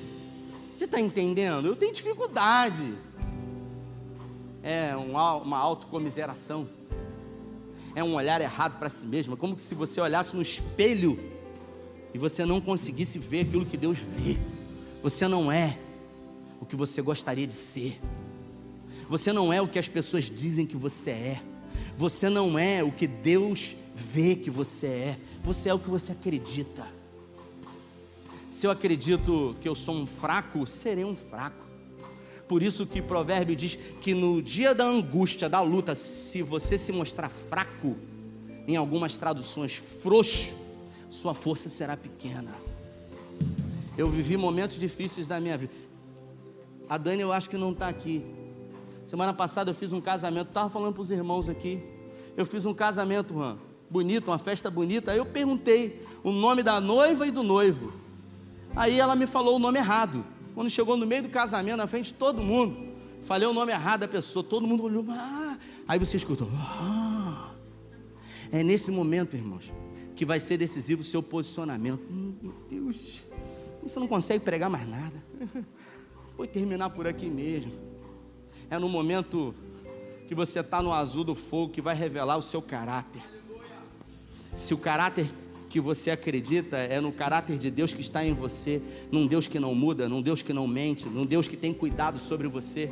Você 0.70 0.84
está 0.84 1.00
entendendo? 1.00 1.66
Eu 1.66 1.78
tenho 1.78 1.94
dificuldade. 1.94 2.94
É 4.62 4.98
uma 4.98 5.58
autocomiseração. 5.58 6.68
É 7.96 8.04
um 8.04 8.16
olhar 8.16 8.42
errado 8.42 8.78
para 8.78 8.90
si 8.90 9.06
mesmo. 9.06 9.36
É 9.36 9.38
como 9.38 9.58
se 9.58 9.74
você 9.74 10.02
olhasse 10.02 10.36
no 10.36 10.42
espelho 10.42 11.18
e 12.14 12.18
você 12.18 12.44
não 12.44 12.60
conseguisse 12.60 13.18
ver 13.18 13.46
aquilo 13.46 13.66
que 13.66 13.78
Deus 13.78 14.00
vê. 14.00 14.38
Você 15.02 15.26
não 15.26 15.50
é 15.50 15.78
o 16.60 16.66
que 16.66 16.76
você 16.76 17.02
gostaria 17.02 17.48
de 17.48 17.54
ser. 17.54 18.02
Você 19.08 19.32
não 19.32 19.54
é 19.54 19.62
o 19.62 19.70
que 19.70 19.80
as 19.80 19.88
pessoas 19.88 20.26
dizem 20.26 20.66
que 20.66 20.76
você 20.76 21.12
é. 21.12 21.42
Você 21.98 22.28
não 22.28 22.60
é 22.60 22.84
o 22.84 22.92
que 22.92 23.08
Deus 23.08 23.74
vê 23.96 24.36
que 24.36 24.50
você 24.50 24.88
é. 24.88 25.20
Você 25.46 25.70
é 25.70 25.74
o 25.74 25.80
que 25.80 25.90
você 25.90 26.12
acredita. 26.12 26.97
Se 28.58 28.66
eu 28.66 28.72
acredito 28.72 29.56
que 29.62 29.70
eu 29.70 29.76
sou 29.76 29.94
um 29.94 30.08
fraco, 30.08 30.66
serei 30.66 31.06
um 31.06 31.16
fraco. 31.16 31.64
Por 32.48 32.64
isso 32.64 32.88
que 32.88 33.02
o 33.02 33.04
provérbio 33.04 33.56
diz 33.56 33.76
que 34.02 34.16
no 34.16 34.42
dia 34.42 34.74
da 34.74 34.84
angústia, 34.84 35.48
da 35.48 35.62
luta, 35.62 35.94
se 35.94 36.42
você 36.42 36.76
se 36.76 36.92
mostrar 36.92 37.30
fraco, 37.30 37.96
em 38.68 38.76
algumas 38.76 39.16
traduções 39.16 39.76
frouxo, 39.76 40.56
sua 41.08 41.36
força 41.36 41.70
será 41.70 41.96
pequena. 41.96 42.52
Eu 43.96 44.10
vivi 44.10 44.36
momentos 44.36 44.80
difíceis 44.80 45.28
da 45.28 45.40
minha 45.40 45.56
vida. 45.56 45.74
A 46.90 46.98
Dani 46.98 47.22
eu 47.22 47.32
acho 47.32 47.52
que 47.52 47.58
não 47.58 47.74
está 47.74 47.88
aqui. 47.88 48.26
Semana 49.06 49.36
passada 49.36 49.70
eu 49.70 49.76
fiz 49.76 49.94
um 49.94 50.02
casamento, 50.02 50.48
estava 50.48 50.68
falando 50.68 50.96
para 50.96 51.04
os 51.04 51.12
irmãos 51.12 51.48
aqui. 51.48 51.80
Eu 52.36 52.44
fiz 52.44 52.66
um 52.66 52.74
casamento, 52.74 53.36
Juan, 53.36 53.60
bonito, 53.88 54.32
uma 54.32 54.40
festa 54.40 54.72
bonita. 54.72 55.12
Aí 55.12 55.20
eu 55.20 55.28
perguntei 55.28 56.04
o 56.24 56.32
nome 56.32 56.64
da 56.64 56.82
noiva 56.82 57.28
e 57.28 57.30
do 57.30 57.44
noivo. 57.44 58.07
Aí 58.78 59.00
ela 59.00 59.16
me 59.16 59.26
falou 59.26 59.56
o 59.56 59.60
nome 59.60 59.80
errado. 59.80 60.24
Quando 60.54 60.70
chegou 60.70 60.96
no 60.96 61.06
meio 61.06 61.24
do 61.24 61.30
casamento, 61.30 61.78
na 61.78 61.88
frente 61.88 62.08
de 62.08 62.14
todo 62.14 62.44
mundo, 62.44 62.94
falei 63.24 63.48
o 63.48 63.54
nome 63.54 63.72
errado 63.72 64.02
da 64.02 64.08
pessoa, 64.08 64.44
todo 64.44 64.68
mundo 64.68 64.84
olhou, 64.84 65.04
ah. 65.10 65.58
aí 65.88 66.00
você 66.00 66.18
escutou, 66.18 66.50
ah. 66.54 67.52
é 68.52 68.64
nesse 68.64 68.90
momento, 68.90 69.36
irmãos, 69.36 69.72
que 70.16 70.26
vai 70.26 70.40
ser 70.40 70.58
decisivo 70.58 71.02
o 71.02 71.04
seu 71.04 71.22
posicionamento. 71.22 72.02
Hum, 72.10 72.36
meu 72.42 72.54
Deus, 72.70 73.26
você 73.84 74.00
não 74.00 74.08
consegue 74.08 74.44
pregar 74.44 74.70
mais 74.70 74.88
nada. 74.88 75.24
Vou 76.38 76.46
terminar 76.46 76.92
por 76.92 77.08
aqui 77.08 77.28
mesmo. 77.28 77.72
É 78.70 78.78
no 78.78 78.90
momento 78.90 79.56
que 80.28 80.36
você 80.36 80.60
está 80.60 80.82
no 80.82 80.92
azul 80.94 81.24
do 81.24 81.36
fogo 81.36 81.72
que 81.72 81.82
vai 81.82 81.96
revelar 81.96 82.38
o 82.38 82.44
seu 82.44 82.62
caráter. 82.62 83.24
Se 84.56 84.74
o 84.74 84.78
caráter 84.78 85.28
que 85.70 85.80
você 85.80 86.12
acredita 86.12 86.78
é 86.78 87.00
no 87.00 87.12
caráter 87.12 87.58
de 87.58 87.70
Deus 87.70 87.94
que 87.94 88.02
está 88.02 88.26
em 88.26 88.34
você, 88.34 88.82
num 89.12 89.28
Deus 89.28 89.48
que 89.48 89.60
não 89.60 89.76
muda, 89.76 90.08
num 90.08 90.22
Deus 90.22 90.42
que 90.42 90.54
não 90.54 90.68
mente, 90.68 91.08
num 91.08 91.26
Deus 91.26 91.48
que 91.48 91.58
tem 91.58 91.74
cuidado 91.74 92.20
sobre 92.20 92.48
você, 92.48 92.90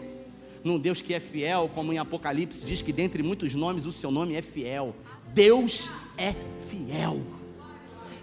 num 0.63 0.80
Deus 0.80 1.01
que 1.01 1.13
é 1.13 1.19
fiel, 1.19 1.69
como 1.73 1.93
em 1.93 1.97
Apocalipse 1.97 2.65
diz 2.65 2.82
que 2.82 2.91
dentre 2.91 3.21
muitos 3.21 3.53
nomes 3.53 3.86
o 3.86 3.91
seu 3.91 4.11
nome 4.11 4.36
é 4.36 4.41
fiel. 4.41 4.95
Deus 5.34 5.89
é 6.17 6.34
fiel. 6.59 7.21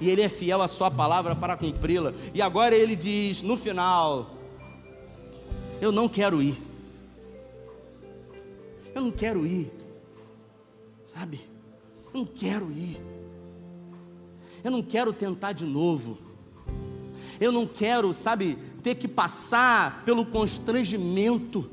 E 0.01 0.11
ele 0.11 0.23
é 0.23 0.29
fiel 0.29 0.61
à 0.61 0.67
sua 0.67 0.91
palavra 0.91 1.37
para 1.37 1.57
cumpri-la. 1.57 2.13
E 2.35 2.43
agora 2.43 2.75
ele 2.75 2.97
diz 2.97 3.43
no 3.43 3.57
final: 3.57 4.37
Eu 5.81 5.93
não 5.93 6.09
quero 6.09 6.43
ir. 6.43 6.61
Eu 8.93 9.03
não 9.03 9.13
quero 9.13 9.47
ir. 9.47 9.71
Sabe? 11.15 11.41
Eu 12.07 12.21
não 12.21 12.27
quero 12.27 12.73
ir. 12.73 13.01
Eu 14.65 14.71
não 14.71 14.83
quero 14.83 15.13
tentar 15.13 15.53
de 15.53 15.65
novo. 15.65 16.19
Eu 17.41 17.51
não 17.51 17.67
quero, 17.67 18.13
sabe, 18.13 18.57
ter 18.83 18.95
que 18.95 19.09
passar 19.09 20.05
pelo 20.05 20.25
constrangimento, 20.25 21.69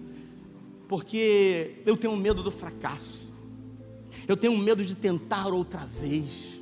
porque 0.88 1.76
eu 1.86 1.96
tenho 1.96 2.16
medo 2.16 2.42
do 2.42 2.52
fracasso. 2.52 3.32
Eu 4.28 4.38
tenho 4.38 4.58
medo 4.58 4.84
de 4.84 4.96
tentar 4.96 5.48
outra 5.48 5.86
vez. 5.86 6.60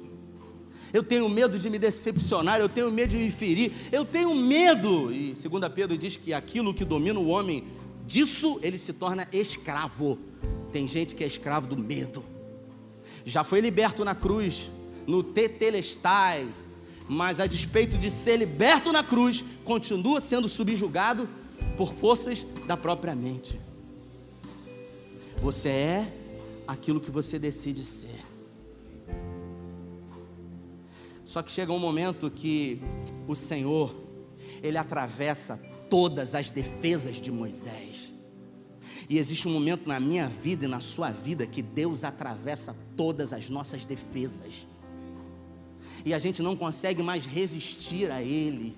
Eu 0.94 1.04
tenho 1.04 1.28
medo 1.28 1.60
de 1.60 1.70
me 1.70 1.78
decepcionar, 1.78 2.60
eu 2.60 2.70
tenho 2.70 2.90
medo 2.92 3.12
de 3.12 3.18
me 3.18 3.30
ferir, 3.30 3.72
eu 3.92 4.06
tenho 4.06 4.34
medo. 4.34 5.12
E 5.12 5.36
segunda 5.36 5.70
Pedro 5.70 5.98
diz 5.98 6.16
que 6.16 6.34
aquilo 6.34 6.74
que 6.74 6.86
domina 6.86 7.20
o 7.20 7.28
homem, 7.28 7.66
disso 8.06 8.60
ele 8.64 8.78
se 8.78 8.94
torna 8.94 9.28
escravo. 9.32 10.18
Tem 10.72 10.88
gente 10.88 11.14
que 11.14 11.24
é 11.24 11.28
escravo 11.28 11.68
do 11.68 11.78
medo. 11.78 12.24
Já 13.26 13.44
foi 13.44 13.60
liberto 13.60 14.06
na 14.06 14.16
cruz, 14.16 14.72
no 15.08 15.24
tetelestai, 15.24 16.48
mas 17.08 17.40
a 17.40 17.48
despeito 17.48 17.98
de 17.98 18.12
ser 18.12 18.38
liberto 18.38 18.92
na 18.92 19.04
cruz, 19.04 19.44
continua 19.64 20.20
sendo 20.20 20.50
subjugado 20.50 21.28
por 21.78 21.94
forças 21.94 22.46
da 22.68 22.76
própria 22.76 23.16
mente. 23.16 23.60
Você 25.42 25.70
é 25.70 26.14
aquilo 26.68 27.00
que 27.00 27.10
você 27.10 27.40
decide 27.40 27.86
ser. 27.86 28.20
Só 31.24 31.42
que 31.42 31.52
chega 31.52 31.72
um 31.72 31.80
momento 31.80 32.30
que 32.30 32.82
o 33.28 33.36
Senhor, 33.36 33.96
ele 34.62 34.78
atravessa 34.78 35.62
todas 35.90 36.36
as 36.36 36.52
defesas 36.52 37.18
de 37.18 37.32
Moisés. 37.32 38.12
E 39.10 39.18
existe 39.18 39.48
um 39.48 39.52
momento 39.52 39.88
na 39.88 40.00
minha 40.00 40.28
vida 40.28 40.66
e 40.66 40.68
na 40.68 40.82
sua 40.82 41.12
vida 41.12 41.46
que 41.46 41.62
Deus 41.62 42.04
atravessa 42.04 42.76
todas 42.96 43.32
as 43.32 43.50
nossas 43.50 43.86
defesas. 43.86 44.68
E 46.08 46.14
a 46.14 46.20
gente 46.20 46.42
não 46.42 46.56
consegue 46.56 47.04
mais 47.04 47.26
resistir 47.26 48.10
a 48.10 48.22
Ele. 48.22 48.78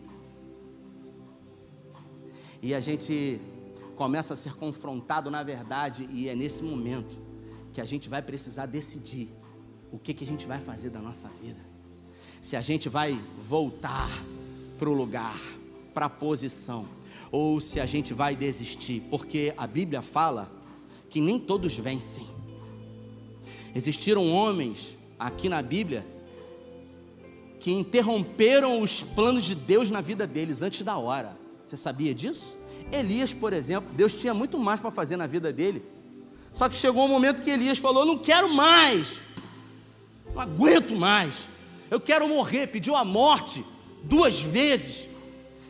E 2.61 2.73
a 2.73 2.79
gente 2.79 3.39
começa 3.95 4.33
a 4.33 4.37
ser 4.37 4.53
confrontado 4.55 5.29
na 5.29 5.43
verdade, 5.43 6.09
e 6.11 6.27
é 6.27 6.35
nesse 6.35 6.63
momento 6.63 7.17
que 7.73 7.81
a 7.81 7.85
gente 7.85 8.09
vai 8.09 8.21
precisar 8.21 8.65
decidir 8.65 9.29
o 9.91 9.97
que, 9.99 10.13
que 10.13 10.23
a 10.23 10.27
gente 10.27 10.45
vai 10.47 10.59
fazer 10.59 10.89
da 10.89 10.99
nossa 10.99 11.29
vida 11.41 11.69
se 12.41 12.55
a 12.55 12.61
gente 12.61 12.87
vai 12.87 13.19
voltar 13.47 14.09
para 14.77 14.89
o 14.89 14.93
lugar, 14.93 15.39
para 15.93 16.05
a 16.05 16.09
posição, 16.09 16.87
ou 17.31 17.59
se 17.59 17.79
a 17.79 17.85
gente 17.85 18.13
vai 18.13 18.35
desistir, 18.35 19.01
porque 19.09 19.53
a 19.57 19.67
Bíblia 19.67 20.01
fala 20.01 20.49
que 21.09 21.19
nem 21.19 21.37
todos 21.37 21.77
vencem. 21.77 22.25
Existiram 23.75 24.31
homens 24.31 24.97
aqui 25.19 25.49
na 25.49 25.61
Bíblia 25.61 26.05
que 27.59 27.71
interromperam 27.71 28.81
os 28.81 29.03
planos 29.03 29.43
de 29.43 29.55
Deus 29.55 29.89
na 29.89 30.01
vida 30.01 30.25
deles 30.25 30.61
antes 30.61 30.81
da 30.81 30.97
hora. 30.97 31.37
Você 31.67 31.77
sabia 31.77 32.15
disso? 32.15 32.57
Elias, 32.91 33.33
por 33.33 33.53
exemplo, 33.53 33.93
Deus 33.93 34.13
tinha 34.13 34.33
muito 34.33 34.57
mais 34.57 34.79
para 34.79 34.89
fazer 34.89 35.17
na 35.17 35.27
vida 35.27 35.51
dele. 35.53 35.83
Só 36.53 36.67
que 36.67 36.75
chegou 36.75 37.05
um 37.05 37.09
momento 37.09 37.41
que 37.41 37.49
Elias 37.49 37.77
falou: 37.77 38.05
Não 38.05 38.17
quero 38.17 38.49
mais, 38.53 39.19
não 40.33 40.41
aguento 40.41 40.95
mais 40.95 41.47
eu 41.89 41.99
quero 41.99 42.27
morrer, 42.27 42.67
pediu 42.67 42.95
a 42.95 43.03
morte 43.03 43.65
duas 44.03 44.39
vezes. 44.39 45.07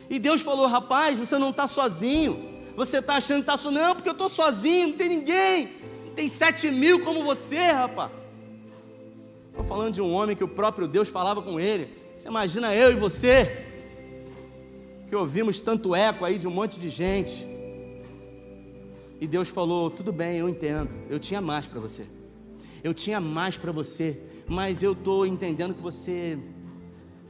E 0.08 0.18
Deus 0.18 0.42
falou: 0.42 0.66
rapaz, 0.66 1.18
você 1.18 1.38
não 1.38 1.50
está 1.50 1.66
sozinho. 1.66 2.50
Você 2.76 2.98
está 2.98 3.16
achando 3.16 3.38
que 3.38 3.42
está 3.42 3.56
sozinho. 3.56 3.82
Não, 3.82 3.94
porque 3.94 4.08
eu 4.08 4.12
estou 4.12 4.28
sozinho, 4.28 4.88
não 4.88 4.96
tem 4.96 5.08
ninguém. 5.08 5.68
Tem 6.14 6.28
sete 6.28 6.70
mil 6.70 7.00
como 7.00 7.24
você, 7.24 7.70
rapaz. 7.70 8.10
Estou 9.50 9.64
falando 9.64 9.94
de 9.94 10.02
um 10.02 10.12
homem 10.12 10.34
que 10.34 10.44
o 10.44 10.48
próprio 10.48 10.88
Deus 10.88 11.08
falava 11.08 11.42
com 11.42 11.60
ele. 11.60 11.88
Você 12.16 12.28
imagina 12.28 12.74
eu 12.74 12.90
e 12.90 12.94
você, 12.94 13.66
que 15.08 15.14
ouvimos 15.14 15.60
tanto 15.60 15.94
eco 15.94 16.24
aí 16.24 16.38
de 16.38 16.48
um 16.48 16.50
monte 16.50 16.80
de 16.80 16.90
gente. 16.90 17.46
E 19.20 19.26
Deus 19.26 19.48
falou: 19.48 19.90
tudo 19.90 20.12
bem, 20.12 20.38
eu 20.38 20.48
entendo. 20.48 20.90
Eu 21.08 21.18
tinha 21.18 21.40
mais 21.40 21.66
para 21.66 21.80
você. 21.80 22.04
Eu 22.82 22.94
tinha 22.94 23.20
mais 23.20 23.58
para 23.58 23.72
você 23.72 24.30
mas 24.50 24.82
eu 24.82 24.92
estou 24.92 25.24
entendendo 25.24 25.74
que 25.74 25.80
você, 25.80 26.36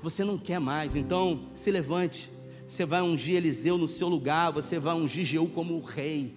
você 0.03 0.25
não 0.25 0.39
quer 0.39 0.59
mais. 0.59 0.97
Então, 0.97 1.51
se 1.55 1.71
levante. 1.71 2.31
Você 2.66 2.87
vai 2.87 3.03
ungir 3.03 3.37
Eliseu 3.37 3.77
no 3.77 3.87
seu 3.87 4.09
lugar, 4.09 4.53
você 4.53 4.79
vai 4.79 4.95
ungir 4.95 5.27
Jeú 5.27 5.47
como 5.49 5.79
rei. 5.81 6.35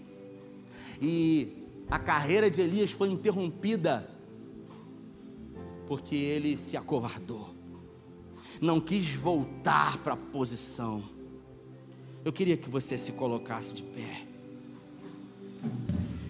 E 1.01 1.53
a 1.89 1.97
carreira 1.97 2.51
de 2.51 2.59
Elias 2.59 2.91
foi 2.91 3.09
interrompida 3.09 4.09
porque 5.87 6.15
ele 6.15 6.57
se 6.57 6.77
acovardou, 6.77 7.53
não 8.61 8.79
quis 8.79 9.13
voltar 9.13 9.97
para 9.97 10.13
a 10.13 10.17
posição. 10.17 11.03
Eu 12.23 12.31
queria 12.31 12.55
que 12.55 12.69
você 12.69 12.97
se 12.97 13.11
colocasse 13.11 13.73
de 13.73 13.83
pé. 13.83 14.21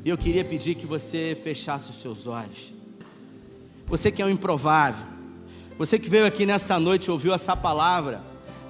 E 0.04 0.10
eu 0.10 0.18
queria 0.18 0.44
pedir 0.44 0.76
que 0.76 0.86
você 0.86 1.38
fechasse 1.42 1.90
os 1.90 1.98
seus 1.98 2.28
olhos. 2.28 2.74
Você 3.88 4.12
que 4.12 4.22
é 4.22 4.26
um 4.26 4.30
improvável. 4.30 5.06
Você 5.78 5.98
que 6.00 6.10
veio 6.10 6.26
aqui 6.26 6.46
nessa 6.46 6.80
noite 6.80 7.06
e 7.06 7.12
ouviu 7.12 7.34
essa 7.34 7.56
palavra 7.56 8.22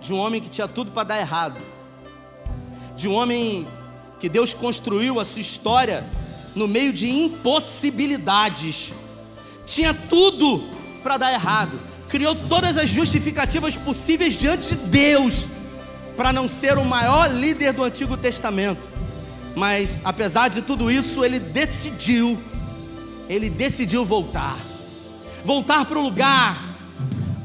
de 0.02 0.14
um 0.14 0.18
homem 0.18 0.42
que 0.42 0.50
tinha 0.50 0.68
tudo 0.68 0.92
para 0.92 1.04
dar 1.04 1.20
errado. 1.20 1.60
De 2.96 3.08
um 3.08 3.14
homem 3.14 3.66
que 4.20 4.30
Deus 4.30 4.54
construiu 4.54 5.20
a 5.20 5.26
sua 5.26 5.42
história 5.42 6.06
no 6.56 6.68
meio 6.68 6.94
de 6.94 7.10
impossibilidades. 7.10 8.94
Tinha 9.66 9.94
tudo 9.94 10.73
para 11.04 11.18
dar 11.18 11.34
errado. 11.34 11.80
Criou 12.08 12.36
todas 12.36 12.78
as 12.78 12.90
justificativas 12.90 13.76
possíveis 13.76 14.36
diante 14.36 14.70
de 14.70 14.76
Deus 14.76 15.48
para 16.16 16.32
não 16.32 16.48
ser 16.48 16.78
o 16.78 16.86
maior 16.86 17.30
líder 17.30 17.74
do 17.74 17.84
Antigo 17.84 18.16
Testamento. 18.16 18.88
Mas 19.56 20.02
apesar 20.04 20.48
de 20.48 20.62
tudo 20.62 20.90
isso, 20.90 21.24
ele 21.24 21.40
decidiu 21.40 22.40
ele 23.30 23.50
decidiu 23.50 24.04
voltar 24.06 24.58
voltar 25.44 25.86
para 25.86 26.00
o 26.00 26.02
lugar, 26.02 26.76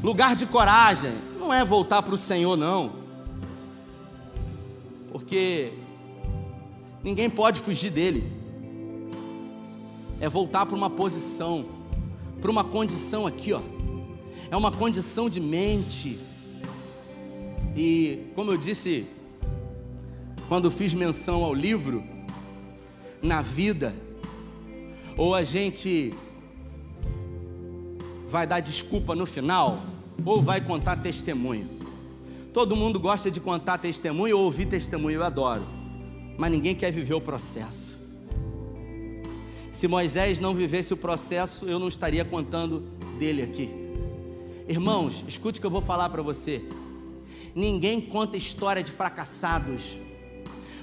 lugar 0.01 0.35
de 0.35 0.45
coragem. 0.45 1.13
Não 1.37 1.53
é 1.53 1.65
voltar 1.65 2.01
para 2.01 2.13
o 2.13 2.17
Senhor, 2.17 2.55
não, 2.55 2.93
porque 5.11 5.73
ninguém 7.03 7.29
pode 7.29 7.59
fugir 7.59 7.89
dele. 7.89 8.31
É 10.21 10.29
voltar 10.29 10.65
para 10.65 10.75
uma 10.75 10.89
posição, 10.89 11.65
para 12.41 12.51
uma 12.51 12.63
condição 12.63 13.25
aqui, 13.25 13.53
ó. 13.53 13.61
É 14.51 14.57
uma 14.57 14.71
condição 14.71 15.29
de 15.29 15.39
mente. 15.39 16.19
E 17.75 18.27
como 18.35 18.51
eu 18.51 18.57
disse, 18.57 19.05
quando 20.47 20.71
fiz 20.71 20.93
menção 20.93 21.43
ao 21.43 21.53
livro, 21.53 22.03
na 23.21 23.41
vida, 23.41 23.93
ou 25.17 25.35
a 25.35 25.43
gente 25.43 26.13
vai 28.27 28.45
dar 28.45 28.59
desculpa 28.59 29.15
no 29.15 29.25
final 29.25 29.81
ou 30.25 30.41
vai 30.41 30.61
contar 30.61 30.97
testemunho. 30.97 31.69
Todo 32.53 32.75
mundo 32.75 32.99
gosta 32.99 33.29
de 33.31 33.39
contar 33.39 33.77
testemunho 33.77 34.37
ou 34.37 34.45
ouvir 34.45 34.65
testemunho, 34.65 35.17
eu 35.17 35.23
adoro. 35.23 35.65
Mas 36.37 36.51
ninguém 36.51 36.75
quer 36.75 36.91
viver 36.91 37.13
o 37.13 37.21
processo. 37.21 37.88
Se 39.71 39.87
Moisés 39.87 40.39
não 40.39 40.53
vivesse 40.53 40.93
o 40.93 40.97
processo, 40.97 41.65
eu 41.65 41.79
não 41.79 41.87
estaria 41.87 42.25
contando 42.25 42.81
dele 43.17 43.41
aqui. 43.41 43.69
Irmãos, 44.67 45.23
escute 45.27 45.57
o 45.57 45.61
que 45.61 45.65
eu 45.65 45.71
vou 45.71 45.81
falar 45.81 46.09
para 46.09 46.21
você. 46.21 46.63
Ninguém 47.55 48.01
conta 48.01 48.37
história 48.37 48.83
de 48.83 48.91
fracassados. 48.91 49.97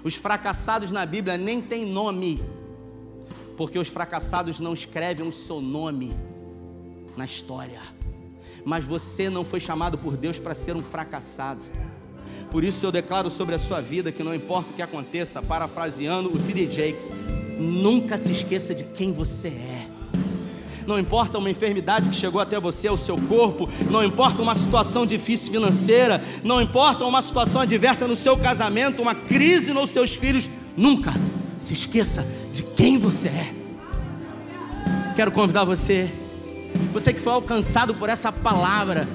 Os 0.04 0.14
fracassados 0.14 0.90
na 0.90 1.04
Bíblia 1.04 1.36
nem 1.36 1.60
têm 1.60 1.84
nome, 1.84 2.42
porque 3.56 3.78
os 3.78 3.88
fracassados 3.88 4.60
não 4.60 4.72
escrevem 4.72 5.26
o 5.26 5.32
seu 5.32 5.60
nome 5.60 6.14
na 7.16 7.24
história. 7.24 7.80
Mas 8.64 8.84
você 8.84 9.30
não 9.30 9.44
foi 9.44 9.60
chamado 9.60 9.98
por 9.98 10.16
Deus 10.16 10.38
para 10.38 10.54
ser 10.54 10.76
um 10.76 10.82
fracassado. 10.82 11.64
Por 12.50 12.64
isso 12.64 12.84
eu 12.84 12.92
declaro 12.92 13.30
sobre 13.30 13.54
a 13.54 13.58
sua 13.58 13.80
vida 13.80 14.12
que 14.12 14.22
não 14.22 14.34
importa 14.34 14.70
o 14.70 14.74
que 14.74 14.82
aconteça, 14.82 15.42
parafraseando 15.42 16.32
o 16.32 16.38
T.D. 16.38 16.70
Jakes, 16.70 17.08
nunca 17.56 18.18
se 18.18 18.32
esqueça 18.32 18.74
de 18.74 18.84
quem 18.84 19.12
você 19.12 19.48
é. 19.48 19.86
Não 20.86 20.98
importa 20.98 21.38
uma 21.38 21.50
enfermidade 21.50 22.08
que 22.08 22.14
chegou 22.14 22.40
até 22.40 22.60
você, 22.60 22.88
o 22.88 22.96
seu 22.96 23.18
corpo, 23.18 23.68
não 23.90 24.04
importa 24.04 24.40
uma 24.40 24.54
situação 24.54 25.04
difícil 25.04 25.50
financeira, 25.50 26.22
não 26.44 26.62
importa 26.62 27.04
uma 27.04 27.20
situação 27.20 27.60
adversa 27.60 28.06
no 28.06 28.14
seu 28.14 28.36
casamento, 28.36 29.02
uma 29.02 29.14
crise 29.14 29.72
nos 29.72 29.90
seus 29.90 30.14
filhos, 30.14 30.48
nunca 30.76 31.12
se 31.58 31.74
esqueça 31.74 32.24
de 32.52 32.62
quem 32.62 32.98
você 32.98 33.28
é. 33.28 33.54
Quero 35.16 35.32
convidar 35.32 35.64
você 35.64 36.12
você 36.92 37.12
que 37.12 37.20
foi 37.20 37.32
alcançado 37.32 37.94
por 37.94 38.08
essa 38.08 38.30
palavra, 38.30 39.08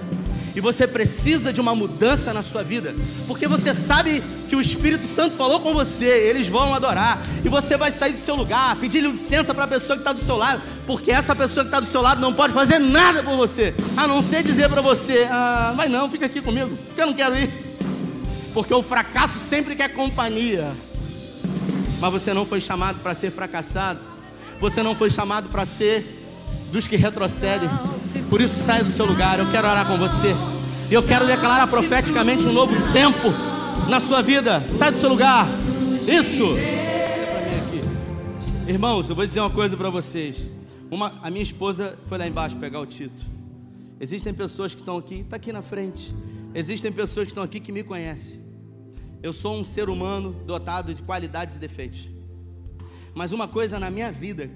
E 0.56 0.60
você 0.60 0.86
precisa 0.86 1.54
de 1.54 1.62
uma 1.62 1.74
mudança 1.74 2.34
na 2.34 2.44
sua 2.44 2.64
vida, 2.64 2.96
porque 3.28 3.48
você 3.48 3.74
sabe 3.74 4.22
que 4.50 4.56
o 4.56 4.62
Espírito 4.62 5.06
Santo 5.06 5.36
falou 5.36 5.62
com 5.62 5.74
você, 5.74 6.06
eles 6.06 6.50
vão 6.50 6.74
adorar, 6.74 7.22
e 7.44 7.48
você 7.48 7.78
vai 7.78 7.92
sair 7.92 8.12
do 8.12 8.18
seu 8.18 8.36
lugar, 8.36 8.76
pedir 8.76 9.02
licença 9.02 9.54
para 9.54 9.64
a 9.64 9.68
pessoa 9.68 9.96
que 9.96 10.02
está 10.02 10.12
do 10.12 10.20
seu 10.20 10.36
lado, 10.36 10.62
porque 10.86 11.10
essa 11.12 11.34
pessoa 11.34 11.64
que 11.64 11.70
está 11.70 11.80
do 11.80 11.86
seu 11.86 12.02
lado 12.02 12.20
não 12.20 12.34
pode 12.34 12.54
fazer 12.54 12.80
nada 12.80 13.24
por 13.24 13.38
você, 13.38 13.74
a 13.96 14.08
não 14.08 14.22
ser 14.22 14.44
dizer 14.44 14.70
para 14.70 14.82
você: 14.82 15.28
ah, 15.32 15.74
vai 15.76 15.88
não, 15.88 16.10
fica 16.10 16.26
aqui 16.26 16.42
comigo, 16.42 16.78
porque 16.88 17.02
eu 17.02 17.08
não 17.08 17.14
quero 17.14 17.38
ir, 17.38 17.50
porque 18.54 18.74
o 18.74 18.84
fracasso 18.84 19.40
sempre 19.40 19.76
quer 19.76 19.90
companhia, 19.94 20.74
mas 22.02 22.12
você 22.12 22.34
não 22.34 22.46
foi 22.46 22.60
chamado 22.60 23.00
para 23.00 23.16
ser 23.16 23.32
fracassado, 23.32 24.02
você 24.60 24.84
não 24.84 24.96
foi 24.96 25.10
chamado 25.10 25.48
para 25.48 25.66
ser 25.66 26.21
dos 26.72 26.88
que 26.88 26.96
retrocedem. 26.96 27.70
Por 28.30 28.42
isso, 28.42 28.56
saia 28.56 28.84
do 28.84 28.90
seu 28.90 29.06
lugar. 29.06 29.40
Eu 29.40 29.50
quero 29.52 29.68
orar 29.68 29.86
com 29.86 29.98
você. 29.98 30.34
E 30.90 30.94
eu 30.94 31.04
quero 31.04 31.26
declarar 31.28 31.68
profeticamente 31.68 32.46
um 32.46 32.54
novo 32.54 32.74
tempo 32.92 33.30
na 33.90 34.00
sua 34.00 34.22
vida. 34.22 34.62
Sai 34.74 34.92
do 34.92 34.98
seu 34.98 35.10
lugar. 35.10 35.48
Isso. 36.08 36.56
Irmãos, 38.68 39.10
eu 39.10 39.16
vou 39.16 39.26
dizer 39.26 39.40
uma 39.40 39.50
coisa 39.50 39.76
para 39.76 39.90
vocês. 39.90 40.38
Uma, 40.90 41.14
a 41.22 41.30
minha 41.30 41.44
esposa 41.44 41.98
foi 42.08 42.18
lá 42.18 42.28
embaixo 42.28 42.56
pegar 42.58 42.80
o 42.80 42.86
Tito. 42.86 43.26
Existem 44.00 44.34
pessoas 44.34 44.74
que 44.74 44.82
estão 44.82 44.98
aqui, 44.98 45.22
está 45.22 45.36
aqui 45.36 45.54
na 45.54 45.62
frente. 45.62 46.14
Existem 46.54 46.92
pessoas 46.92 47.26
que 47.26 47.32
estão 47.32 47.44
aqui 47.44 47.60
que 47.60 47.72
me 47.72 47.84
conhecem. 47.84 48.42
Eu 49.22 49.32
sou 49.32 49.58
um 49.58 49.64
ser 49.64 49.90
humano 49.90 50.36
dotado 50.46 50.94
de 50.94 51.04
qualidades 51.04 51.56
e 51.56 51.60
defeitos. 51.60 52.10
Mas 53.14 53.32
uma 53.32 53.48
coisa 53.48 53.80
na 53.80 53.92
minha 53.92 54.12
vida 54.12 54.50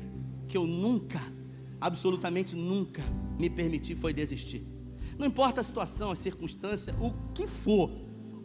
que 0.47 0.57
eu 0.57 0.65
nunca 0.65 1.21
absolutamente 1.85 2.55
nunca 2.55 3.03
me 3.37 3.47
permiti 3.47 3.93
foi 3.95 4.11
desistir. 4.11 4.65
Não 5.19 5.27
importa 5.27 5.61
a 5.61 5.63
situação, 5.63 6.09
a 6.09 6.15
circunstância, 6.15 6.95
o 6.99 7.13
que 7.31 7.45
for, 7.45 7.91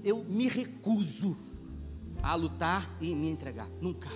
eu 0.04 0.22
me 0.24 0.46
recuso 0.46 1.38
a 2.22 2.34
lutar 2.34 2.94
e 3.00 3.14
me 3.14 3.30
entregar. 3.30 3.66
Nunca. 3.80 4.10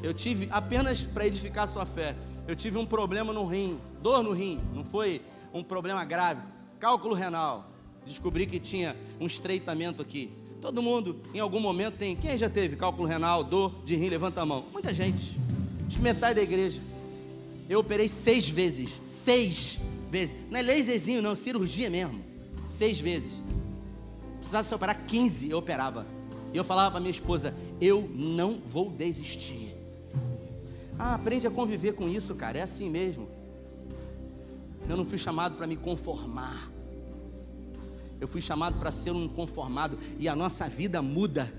Eu 0.00 0.14
tive, 0.14 0.48
apenas 0.52 1.02
para 1.02 1.26
edificar 1.26 1.68
sua 1.68 1.84
fé, 1.84 2.16
eu 2.46 2.54
tive 2.54 2.78
um 2.78 2.86
problema 2.86 3.32
no 3.32 3.44
rim, 3.46 3.80
dor 4.00 4.22
no 4.22 4.32
rim, 4.32 4.60
não 4.72 4.84
foi 4.84 5.20
um 5.52 5.64
problema 5.64 6.04
grave, 6.04 6.42
cálculo 6.78 7.14
renal. 7.14 7.68
Descobri 8.06 8.46
que 8.46 8.60
tinha 8.60 8.96
um 9.20 9.26
estreitamento 9.26 10.00
aqui. 10.00 10.30
Todo 10.60 10.80
mundo, 10.80 11.20
em 11.34 11.40
algum 11.40 11.58
momento, 11.58 11.96
tem. 11.96 12.14
Quem 12.14 12.38
já 12.38 12.48
teve 12.48 12.76
cálculo 12.76 13.08
renal, 13.08 13.42
dor 13.42 13.82
de 13.84 13.96
rim? 13.96 14.08
Levanta 14.08 14.40
a 14.40 14.46
mão. 14.46 14.66
Muita 14.72 14.94
gente. 14.94 15.36
Acho 15.88 15.96
que 15.96 16.02
metade 16.02 16.36
da 16.36 16.42
igreja. 16.42 16.80
Eu 17.68 17.80
operei 17.80 18.08
seis 18.08 18.48
vezes. 18.48 19.00
Seis 19.08 19.78
vezes. 20.10 20.36
Não 20.50 20.58
é 20.58 20.62
laserzinho, 20.62 21.22
não, 21.22 21.34
cirurgia 21.34 21.88
mesmo. 21.88 22.22
Seis 22.68 23.00
vezes. 23.00 23.32
Precisasse 24.38 24.74
operar 24.74 25.04
15, 25.06 25.50
eu 25.50 25.58
operava. 25.58 26.06
E 26.52 26.56
eu 26.56 26.64
falava 26.64 26.92
para 26.92 27.00
minha 27.00 27.10
esposa: 27.10 27.54
Eu 27.80 28.08
não 28.14 28.60
vou 28.64 28.90
desistir. 28.90 29.74
Ah, 30.98 31.14
aprende 31.14 31.46
a 31.46 31.50
conviver 31.50 31.94
com 31.94 32.08
isso, 32.08 32.34
cara. 32.34 32.58
É 32.58 32.62
assim 32.62 32.88
mesmo. 32.88 33.28
Eu 34.88 34.96
não 34.96 35.04
fui 35.04 35.18
chamado 35.18 35.56
para 35.56 35.66
me 35.66 35.76
conformar. 35.76 36.70
Eu 38.20 38.28
fui 38.28 38.40
chamado 38.40 38.78
para 38.78 38.92
ser 38.92 39.10
um 39.10 39.26
conformado. 39.26 39.98
E 40.18 40.28
a 40.28 40.36
nossa 40.36 40.68
vida 40.68 41.02
muda 41.02 41.52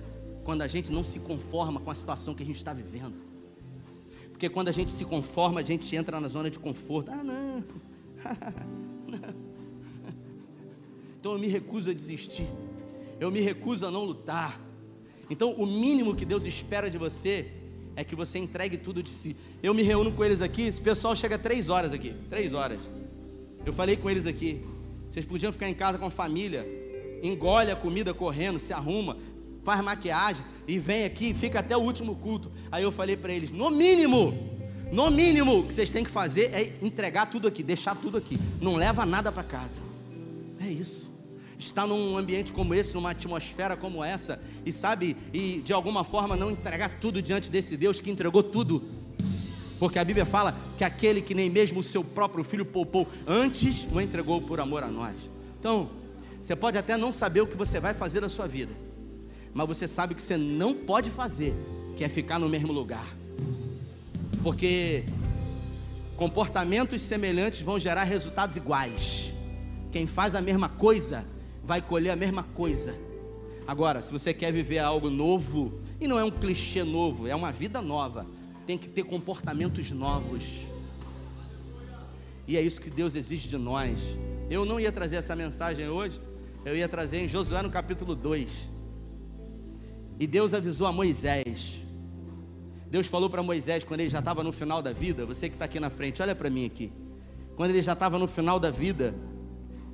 quando 0.43 0.61
a 0.61 0.67
gente 0.67 0.91
não 0.91 1.03
se 1.03 1.19
conforma 1.19 1.79
com 1.79 1.91
a 1.91 1.95
situação 1.95 2.33
que 2.33 2.43
a 2.43 2.45
gente 2.45 2.57
está 2.57 2.71
vivendo. 2.71 3.34
Porque 4.35 4.49
quando 4.49 4.67
a 4.67 4.71
gente 4.73 4.91
se 4.91 5.05
conforma, 5.05 5.61
a 5.61 5.63
gente 5.63 5.95
entra 5.95 6.19
na 6.19 6.27
zona 6.27 6.51
de 6.51 6.59
conforto. 6.59 7.09
Ah, 7.09 7.23
não. 7.23 7.63
Então 11.17 11.31
eu 11.31 11.39
me 11.39 11.47
recuso 11.47 11.89
a 11.89 11.93
desistir. 11.93 12.45
Eu 13.17 13.31
me 13.31 13.39
recuso 13.39 13.85
a 13.85 13.89
não 13.89 14.03
lutar. 14.03 14.59
Então 15.29 15.53
o 15.53 15.65
mínimo 15.65 16.13
que 16.13 16.25
Deus 16.25 16.43
espera 16.43 16.89
de 16.89 16.97
você 16.97 17.49
é 17.95 18.03
que 18.03 18.13
você 18.13 18.37
entregue 18.37 18.75
tudo 18.75 19.01
de 19.01 19.09
si. 19.09 19.37
Eu 19.63 19.73
me 19.73 19.83
reúno 19.83 20.11
com 20.11 20.25
eles 20.25 20.41
aqui, 20.41 20.63
esse 20.63 20.81
pessoal 20.81 21.15
chega 21.15 21.39
três 21.39 21.69
horas 21.69 21.93
aqui. 21.93 22.13
Três 22.29 22.53
horas. 22.53 22.81
Eu 23.65 23.71
falei 23.71 23.95
com 23.95 24.09
eles 24.09 24.25
aqui. 24.25 24.65
Vocês 25.09 25.25
podiam 25.25 25.53
ficar 25.53 25.69
em 25.69 25.73
casa 25.73 25.97
com 25.97 26.07
a 26.07 26.11
família. 26.11 26.67
Engole 27.23 27.71
a 27.71 27.75
comida 27.77 28.13
correndo, 28.13 28.59
se 28.59 28.73
arruma, 28.73 29.17
faz 29.65 29.83
maquiagem 29.83 30.45
e 30.67 30.79
vem 30.79 31.03
aqui, 31.03 31.33
fica 31.33 31.59
até 31.59 31.75
o 31.75 31.81
último 31.81 32.15
culto. 32.15 32.51
Aí 32.71 32.83
eu 32.83 32.91
falei 32.91 33.17
para 33.17 33.33
eles: 33.33 33.51
no 33.51 33.71
mínimo, 33.71 34.33
no 34.91 35.09
mínimo, 35.09 35.65
que 35.65 35.73
vocês 35.73 35.91
têm 35.91 36.03
que 36.03 36.09
fazer 36.09 36.51
é 36.53 36.73
entregar 36.81 37.25
tudo 37.25 37.47
aqui, 37.47 37.63
deixar 37.63 37.95
tudo 37.95 38.17
aqui. 38.17 38.39
Não 38.61 38.75
leva 38.75 39.05
nada 39.05 39.31
para 39.31 39.43
casa. 39.43 39.81
É 40.61 40.67
isso. 40.67 41.11
Estar 41.57 41.87
num 41.87 42.17
ambiente 42.17 42.53
como 42.53 42.73
esse, 42.75 42.93
numa 42.93 43.11
atmosfera 43.11 43.75
como 43.75 44.03
essa, 44.03 44.39
e 44.65 44.71
sabe, 44.71 45.15
e 45.33 45.61
de 45.61 45.73
alguma 45.73 46.03
forma 46.03 46.35
não 46.35 46.51
entregar 46.51 46.99
tudo 46.99 47.21
diante 47.21 47.49
desse 47.49 47.75
Deus 47.75 47.99
que 47.99 48.11
entregou 48.11 48.43
tudo. 48.43 48.83
Porque 49.79 49.97
a 49.97 50.05
Bíblia 50.05 50.25
fala 50.25 50.55
que 50.77 50.83
aquele 50.83 51.21
que 51.21 51.33
nem 51.33 51.49
mesmo 51.49 51.79
o 51.79 51.83
seu 51.83 52.03
próprio 52.03 52.43
filho 52.43 52.65
poupou, 52.65 53.07
antes 53.25 53.87
o 53.91 53.99
entregou 53.99 54.41
por 54.41 54.59
amor 54.59 54.83
a 54.83 54.87
nós. 54.87 55.29
Então, 55.59 55.89
você 56.41 56.55
pode 56.55 56.77
até 56.77 56.95
não 56.95 57.11
saber 57.11 57.41
o 57.41 57.47
que 57.47 57.57
você 57.57 57.79
vai 57.79 57.93
fazer 57.93 58.21
da 58.21 58.29
sua 58.29 58.47
vida, 58.47 58.71
mas 59.55 59.67
você 59.69 59.87
sabe 59.87 60.13
que 60.13 60.21
você 60.21 60.35
não 60.35 60.73
pode 60.73 61.09
fazer, 61.09 61.55
que 61.95 62.03
é 62.03 62.09
ficar 62.09 62.37
no 62.37 62.49
mesmo 62.49 62.73
lugar. 62.73 63.15
Porque 64.43 65.05
comportamentos 66.17 67.01
semelhantes 67.01 67.61
vão 67.61 67.79
gerar 67.79 68.03
resultados 68.03 68.57
iguais. 68.57 69.31
Quem 69.93 70.05
faz 70.05 70.35
a 70.35 70.41
mesma 70.41 70.67
coisa 70.67 71.25
vai 71.63 71.81
colher 71.81 72.09
a 72.09 72.17
mesma 72.17 72.43
coisa. 72.43 72.93
Agora, 73.65 74.01
se 74.01 74.11
você 74.11 74.33
quer 74.33 74.51
viver 74.51 74.79
algo 74.79 75.09
novo, 75.09 75.79
e 76.01 76.07
não 76.07 76.19
é 76.19 76.23
um 76.25 76.31
clichê 76.31 76.83
novo, 76.83 77.25
é 77.25 77.33
uma 77.33 77.53
vida 77.53 77.81
nova, 77.81 78.27
tem 78.67 78.77
que 78.77 78.89
ter 78.89 79.03
comportamentos 79.03 79.89
novos. 79.89 80.65
E 82.45 82.57
é 82.57 82.61
isso 82.61 82.81
que 82.81 82.89
Deus 82.89 83.15
exige 83.15 83.47
de 83.47 83.57
nós. 83.57 83.97
Eu 84.49 84.65
não 84.65 84.81
ia 84.81 84.91
trazer 84.91 85.15
essa 85.15 85.33
mensagem 85.33 85.87
hoje, 85.87 86.19
eu 86.65 86.75
ia 86.75 86.89
trazer 86.89 87.19
em 87.19 87.27
Josué 87.29 87.61
no 87.61 87.69
capítulo 87.69 88.13
2. 88.13 88.74
E 90.19 90.25
Deus 90.25 90.53
avisou 90.53 90.87
a 90.87 90.91
Moisés. 90.91 91.81
Deus 92.89 93.07
falou 93.07 93.29
para 93.29 93.43
Moisés 93.43 93.83
quando 93.83 93.99
ele 93.99 94.09
já 94.09 94.19
estava 94.19 94.43
no 94.43 94.51
final 94.51 94.81
da 94.81 94.93
vida. 94.93 95.25
Você 95.25 95.49
que 95.49 95.55
está 95.55 95.65
aqui 95.65 95.79
na 95.79 95.89
frente, 95.89 96.21
olha 96.21 96.35
para 96.35 96.49
mim 96.49 96.65
aqui. 96.65 96.91
Quando 97.55 97.71
ele 97.71 97.81
já 97.81 97.93
estava 97.93 98.17
no 98.17 98.27
final 98.27 98.59
da 98.59 98.69
vida, 98.69 99.15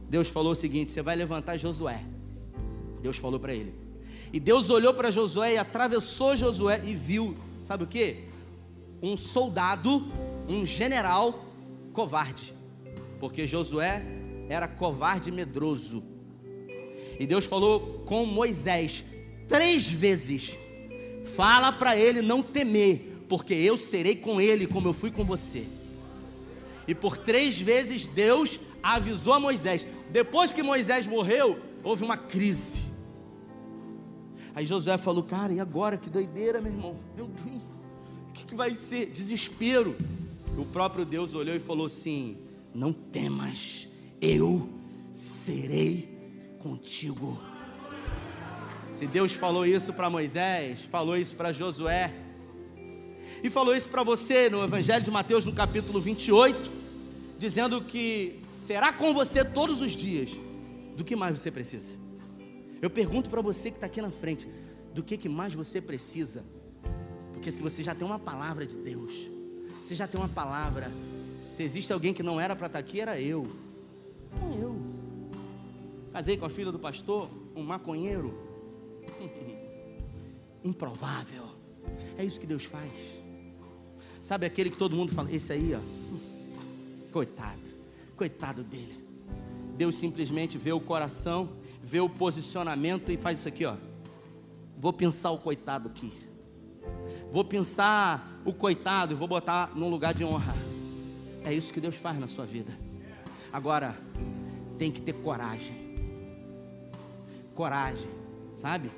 Deus 0.10 0.28
falou 0.28 0.52
o 0.52 0.56
seguinte: 0.56 0.92
Você 0.92 1.02
vai 1.02 1.16
levantar 1.16 1.58
Josué. 1.58 2.04
Deus 3.02 3.18
falou 3.18 3.40
para 3.40 3.54
ele. 3.54 3.74
E 4.34 4.40
Deus 4.40 4.70
olhou 4.70 4.94
para 4.94 5.12
Josué 5.12 5.54
e 5.54 5.58
atravessou 5.58 6.36
Josué 6.36 6.82
e 6.86 6.96
viu, 6.96 7.36
sabe 7.64 7.84
o 7.84 7.88
que? 7.88 8.26
Um 9.02 9.18
soldado, 9.18 10.08
um 10.48 10.66
general 10.66 11.46
covarde. 11.92 12.54
Porque 13.20 13.46
Josué 13.46 14.04
era 14.48 14.68
covarde 14.68 15.30
e 15.30 15.32
medroso. 15.32 16.04
E 17.20 17.28
Deus 17.28 17.46
falou 17.46 18.04
com 18.06 18.26
Moisés: 18.26 19.04
três 19.52 19.92
vezes. 19.92 20.58
Fala 21.36 21.72
para 21.72 21.96
ele 21.96 22.22
não 22.22 22.42
temer, 22.42 23.26
porque 23.28 23.54
eu 23.54 23.78
serei 23.78 24.16
com 24.16 24.40
ele 24.42 24.66
como 24.66 24.88
eu 24.88 24.94
fui 24.94 25.12
com 25.12 25.24
você. 25.24 25.68
E 26.88 26.96
por 26.96 27.18
três 27.18 27.62
vezes 27.62 28.08
Deus 28.08 28.60
avisou 28.82 29.34
a 29.34 29.40
Moisés. 29.40 29.86
Depois 30.10 30.52
que 30.52 30.64
Moisés 30.64 31.06
morreu, 31.06 31.60
houve 31.84 32.04
uma 32.04 32.18
crise. 32.18 32.82
Aí 34.56 34.66
Josué 34.66 34.98
falou: 34.98 35.24
Cara, 35.24 35.54
e 35.54 35.60
agora? 35.60 35.98
Que 35.98 36.10
doideira, 36.10 36.60
meu 36.60 36.72
irmão. 36.72 36.98
Meu 37.16 37.28
Deus, 37.28 37.62
o 38.30 38.34
que, 38.34 38.46
que 38.46 38.56
vai 38.56 38.74
ser? 38.74 39.08
Desespero. 39.08 39.96
O 40.58 40.66
próprio 40.66 41.06
Deus 41.06 41.34
olhou 41.34 41.56
e 41.56 41.60
falou 41.60 41.86
assim: 41.86 42.38
Não 42.74 42.92
temas, 42.92 43.88
eu 44.20 44.68
serei 45.14 46.10
contigo. 46.60 47.51
Se 49.02 49.08
Deus 49.08 49.34
falou 49.34 49.66
isso 49.66 49.92
para 49.92 50.12
Moisés, 50.12 50.82
falou 50.82 51.18
isso 51.18 51.36
para 51.36 51.52
Josué, 51.52 52.14
e 53.44 53.50
falou 53.50 53.76
isso 53.76 53.90
para 53.90 54.04
você 54.04 54.48
no 54.48 54.64
Evangelho 54.64 55.04
de 55.04 55.10
Mateus, 55.10 55.44
no 55.44 55.54
capítulo 55.54 56.00
28, 56.00 56.70
dizendo 57.36 57.82
que 57.82 58.40
será 58.52 58.94
com 58.94 59.12
você 59.12 59.44
todos 59.44 59.82
os 59.82 59.94
dias. 59.94 60.30
Do 60.96 61.04
que 61.04 61.16
mais 61.16 61.40
você 61.40 61.50
precisa? 61.50 61.96
Eu 62.80 62.92
pergunto 62.92 63.28
para 63.28 63.42
você 63.42 63.72
que 63.72 63.78
está 63.78 63.88
aqui 63.88 64.04
na 64.04 64.12
frente: 64.12 64.48
do 64.94 65.02
que, 65.02 65.18
que 65.18 65.28
mais 65.28 65.52
você 65.52 65.82
precisa? 65.82 66.46
Porque 67.34 67.52
se 67.52 67.64
você 67.64 67.84
já 67.84 67.96
tem 67.96 68.06
uma 68.06 68.20
palavra 68.20 68.68
de 68.68 68.78
Deus, 68.78 69.28
você 69.84 69.96
já 69.96 70.06
tem 70.06 70.22
uma 70.22 70.30
palavra, 70.30 70.92
se 71.36 71.64
existe 71.64 71.92
alguém 71.92 72.14
que 72.14 72.22
não 72.22 72.40
era 72.40 72.56
para 72.56 72.68
estar 72.68 72.78
tá 72.78 72.86
aqui, 72.88 73.02
era 73.02 73.20
eu. 73.20 73.48
Não 74.40 74.62
eu. 74.62 74.80
Casei 76.14 76.38
com 76.38 76.46
a 76.46 76.52
filha 76.52 76.72
do 76.72 76.78
pastor, 76.78 77.32
um 77.56 77.64
maconheiro, 77.64 78.51
Improvável. 80.64 81.44
É 82.18 82.24
isso 82.24 82.40
que 82.40 82.48
Deus 82.48 82.66
faz. 82.66 82.92
Sabe 84.22 84.46
aquele 84.46 84.70
que 84.70 84.78
todo 84.78 84.96
mundo 84.96 85.12
fala, 85.12 85.32
esse 85.32 85.52
aí, 85.52 85.74
ó, 85.74 85.80
coitado, 87.12 87.62
coitado 88.16 88.64
dele. 88.64 89.04
Deus 89.76 89.96
simplesmente 89.96 90.58
vê 90.58 90.72
o 90.72 90.80
coração, 90.80 91.50
vê 91.82 92.00
o 92.00 92.10
posicionamento 92.10 93.12
e 93.12 93.18
faz 93.18 93.40
isso 93.40 93.48
aqui, 93.48 93.66
ó. 93.66 93.76
Vou 94.78 94.94
pensar 94.94 95.32
o 95.32 95.38
coitado 95.38 95.90
aqui. 95.90 96.12
Vou 97.32 97.44
pensar 97.44 98.42
o 98.46 98.54
coitado 98.54 99.14
e 99.14 99.16
vou 99.16 99.28
botar 99.28 99.72
num 99.76 99.90
lugar 99.90 100.14
de 100.14 100.24
honra. 100.24 100.56
É 101.44 101.54
isso 101.54 101.74
que 101.74 101.80
Deus 101.80 101.96
faz 101.96 102.20
na 102.20 102.28
sua 102.28 102.46
vida. 102.46 102.72
Agora, 103.52 103.96
tem 104.78 104.92
que 104.92 105.02
ter 105.02 105.14
coragem. 105.14 105.76
Coragem, 107.56 108.10
sabe? 108.54 108.92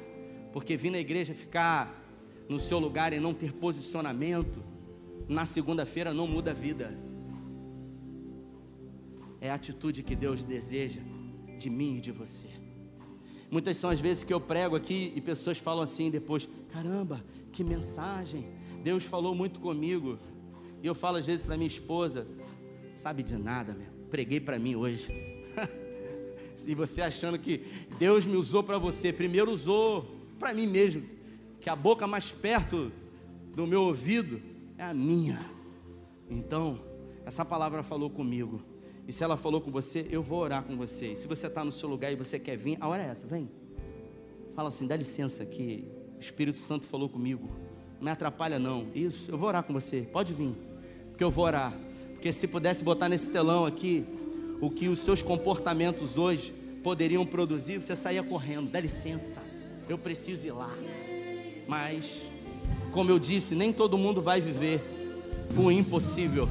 Porque 0.54 0.78
vir 0.78 0.92
na 0.92 1.00
igreja 1.00 1.34
ficar 1.34 2.00
no 2.48 2.60
seu 2.60 2.78
lugar 2.78 3.12
e 3.12 3.20
não 3.20 3.34
ter 3.34 3.52
posicionamento, 3.52 4.64
na 5.28 5.46
segunda-feira 5.46 6.14
não 6.14 6.28
muda 6.28 6.52
a 6.52 6.54
vida. 6.54 6.96
É 9.42 9.50
a 9.50 9.56
atitude 9.56 10.04
que 10.04 10.16
Deus 10.16 10.44
deseja 10.44 11.02
de 11.58 11.70
mim 11.70 11.98
e 11.98 12.02
de 12.02 12.12
você. 12.12 12.48
Muitas 13.50 13.78
são 13.78 13.90
as 13.90 14.00
vezes 14.00 14.24
que 14.24 14.34
eu 14.34 14.40
prego 14.40 14.76
aqui 14.76 15.12
e 15.16 15.22
pessoas 15.22 15.58
falam 15.58 15.84
assim 15.84 16.10
depois: 16.12 16.48
caramba, 16.72 17.24
que 17.52 17.64
mensagem! 17.64 18.48
Deus 18.84 19.04
falou 19.04 19.34
muito 19.34 19.60
comigo. 19.60 20.20
E 20.82 20.88
eu 20.88 20.94
falo 20.94 21.18
às 21.18 21.26
vezes 21.26 21.42
para 21.42 21.58
minha 21.58 21.68
esposa: 21.68 22.28
sabe 22.94 23.24
de 23.24 23.38
nada, 23.38 23.74
meu. 23.74 23.92
Preguei 24.10 24.40
para 24.40 24.60
mim 24.60 24.76
hoje. 24.76 25.12
e 26.68 26.76
você 26.76 27.02
achando 27.02 27.40
que 27.40 27.66
Deus 27.98 28.26
me 28.26 28.36
usou 28.36 28.64
para 28.64 28.78
você, 28.78 29.12
primeiro 29.12 29.52
usou 29.52 30.23
para 30.44 30.54
mim 30.54 30.68
mesmo, 30.68 31.04
que 31.62 31.70
a 31.70 31.76
boca 31.76 32.06
mais 32.06 32.30
perto 32.30 32.92
do 33.56 33.66
meu 33.66 33.84
ouvido 33.84 34.42
é 34.78 34.84
a 34.84 34.94
minha. 34.94 35.40
Então, 36.30 36.82
essa 37.26 37.46
palavra 37.46 37.82
falou 37.82 38.10
comigo. 38.10 38.62
E 39.08 39.14
se 39.14 39.24
ela 39.24 39.38
falou 39.38 39.62
com 39.62 39.72
você, 39.72 40.06
eu 40.12 40.22
vou 40.22 40.40
orar 40.40 40.64
com 40.64 40.76
você. 40.76 41.14
E 41.14 41.16
se 41.16 41.28
você 41.28 41.48
está 41.48 41.64
no 41.64 41.72
seu 41.72 41.88
lugar 41.88 42.12
e 42.12 42.18
você 42.18 42.38
quer 42.38 42.58
vir, 42.58 42.78
a 42.82 42.90
hora 42.90 43.04
é 43.04 43.08
essa, 43.08 43.26
vem. 43.26 43.50
Fala 44.54 44.68
assim, 44.68 44.86
dá 44.86 44.98
licença 44.98 45.46
que 45.46 45.88
o 46.18 46.20
Espírito 46.20 46.58
Santo 46.58 46.86
falou 46.88 47.08
comigo. 47.08 47.50
Não 48.00 48.04
me 48.04 48.12
atrapalha 48.12 48.60
não. 48.60 48.88
Isso, 48.94 49.32
eu 49.32 49.38
vou 49.38 49.48
orar 49.48 49.64
com 49.64 49.72
você. 49.72 50.02
Pode 50.02 50.34
vir. 50.34 50.54
Porque 51.12 51.24
eu 51.24 51.32
vou 51.32 51.46
orar. 51.46 51.74
Porque 52.12 52.34
se 52.34 52.50
pudesse 52.50 52.84
botar 52.84 53.08
nesse 53.08 53.30
telão 53.30 53.66
aqui 53.66 54.06
o 54.60 54.70
que 54.70 54.90
os 54.90 55.00
seus 55.00 55.22
comportamentos 55.22 56.18
hoje 56.18 56.54
poderiam 56.84 57.26
produzir, 57.26 57.82
você 57.82 57.96
saía 57.96 58.22
correndo. 58.22 58.70
Dá 58.70 58.82
licença. 58.82 59.53
Eu 59.88 59.98
preciso 59.98 60.48
ir 60.48 60.52
lá. 60.52 60.72
Mas 61.68 62.22
como 62.92 63.10
eu 63.10 63.18
disse, 63.18 63.56
nem 63.56 63.74
todo 63.74 63.98
mundo 63.98 64.22
vai 64.22 64.40
viver 64.40 64.82
o 65.58 65.72
impossível. 65.72 66.48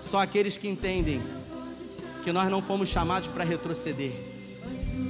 Só 0.00 0.18
aqueles 0.18 0.56
que 0.56 0.68
entendem 0.68 1.22
que 2.22 2.32
nós 2.32 2.50
não 2.50 2.60
fomos 2.60 2.88
chamados 2.88 3.28
para 3.28 3.44
retroceder. 3.44 4.12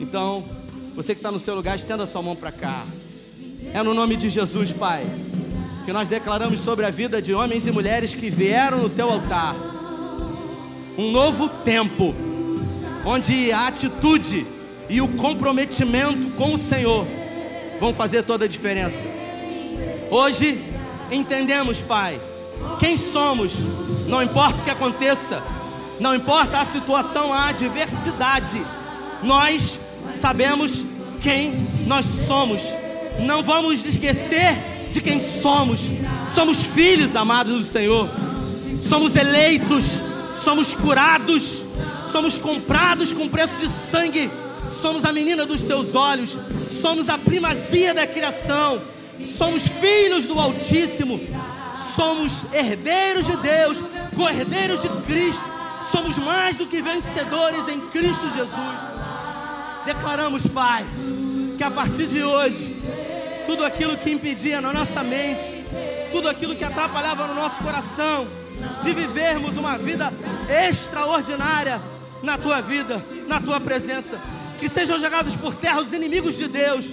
Então, 0.01 0.45
você 0.95 1.15
que 1.15 1.19
está 1.21 1.33
no 1.33 1.39
seu 1.39 1.55
lugar, 1.55 1.77
estenda 1.77 2.07
sua 2.07 2.23
mão 2.23 2.37
para 2.37 2.53
cá. 2.53 2.87
É 3.73 3.83
no 3.83 3.95
nome 3.95 4.17
de 4.17 4.29
Jesus, 4.29 4.73
Pai, 4.73 5.07
que 5.85 5.93
nós 5.93 6.09
declaramos 6.09 6.61
sobre 6.61 6.85
a 6.85 6.91
vida 6.91 7.23
de 7.23 7.33
homens 7.33 7.67
e 7.67 7.73
mulheres 7.73 8.15
que 8.15 8.29
vieram 8.31 8.79
no 8.79 8.91
teu 8.91 9.11
altar 9.11 9.57
um 10.97 11.11
novo 11.11 11.49
tempo, 11.49 12.15
onde 13.05 13.51
a 13.51 13.67
atitude 13.67 14.47
e 14.89 15.01
o 15.01 15.09
comprometimento 15.09 16.31
com 16.37 16.55
o 16.55 16.59
Senhor 16.59 17.07
vão 17.85 17.93
fazer 17.93 18.23
toda 18.23 18.47
a 18.47 18.49
diferença. 18.49 19.05
Hoje 20.11 20.59
entendemos, 21.11 21.83
Pai, 21.83 22.19
quem 22.79 22.97
somos, 22.97 23.59
não 24.07 24.23
importa 24.23 24.59
o 24.59 24.65
que 24.65 24.71
aconteça, 24.71 25.43
não 26.01 26.15
importa 26.15 26.61
a 26.61 26.65
situação, 26.65 27.31
a 27.31 27.49
adversidade, 27.51 28.65
nós 29.23 29.79
sabemos 30.19 30.83
quem 31.21 31.67
nós 31.87 32.07
somos. 32.27 32.63
Não 33.19 33.43
vamos 33.43 33.85
esquecer 33.85 34.57
de 34.91 35.03
quem 35.03 35.21
somos. 35.21 35.83
Somos 36.35 36.65
filhos 36.65 37.15
amados 37.15 37.59
do 37.59 37.65
Senhor. 37.65 38.09
Somos 38.81 39.15
eleitos, 39.15 40.01
somos 40.43 40.73
curados, 40.73 41.63
somos 42.11 42.39
comprados 42.39 43.13
com 43.13 43.29
preço 43.29 43.59
de 43.59 43.69
sangue. 43.69 44.31
Somos 44.81 45.05
a 45.05 45.13
menina 45.13 45.47
dos 45.47 45.65
teus 45.65 45.95
olhos, 45.95 46.39
somos 46.69 47.09
a 47.09 47.17
primazia 47.17 47.95
da 47.95 48.07
criação, 48.07 48.81
somos 49.27 49.67
filhos 49.67 50.27
do 50.27 50.39
Altíssimo, 50.39 51.21
somos 51.95 52.43
herdeiros 52.53 53.27
de 53.27 53.37
Deus, 53.37 53.79
cordeiros 54.17 54.83
de 54.83 54.89
Cristo, 55.07 55.45
somos 55.91 56.19
mais 56.19 56.57
do 56.57 56.67
que 56.67 56.83
vencedores 56.83 57.69
em 57.69 57.81
Cristo 57.81 58.31
Jesus. 58.35 58.79
Declaramos, 59.87 60.47
Pai, 60.47 60.85
que 61.57 61.63
a 61.63 61.71
partir 61.71 62.07
de 62.07 62.23
hoje, 62.23 62.83
tudo 63.47 63.65
aquilo 63.65 63.97
que 63.97 64.11
impedia 64.11 64.61
na 64.61 64.73
nossa 64.73 65.03
mente, 65.03 65.65
tudo 66.11 66.29
aquilo 66.29 66.55
que 66.55 66.65
atrapalhava 66.65 67.27
no 67.27 67.35
nosso 67.35 67.59
coração, 67.63 68.27
de 68.83 68.93
vivermos 68.93 69.57
uma 69.57 69.77
vida 69.77 70.13
extraordinária 70.69 71.81
na 72.23 72.39
tua 72.39 72.61
vida, 72.61 73.03
na 73.27 73.41
tua 73.41 73.61
presença, 73.61 74.19
que 74.65 74.71
sejam 74.71 74.99
jogados 74.99 75.37
por 75.37 75.55
terra 75.55 75.83
os 75.83 75.93
inimigos 75.93 76.39
de 76.39 76.49
Deus. 76.49 76.87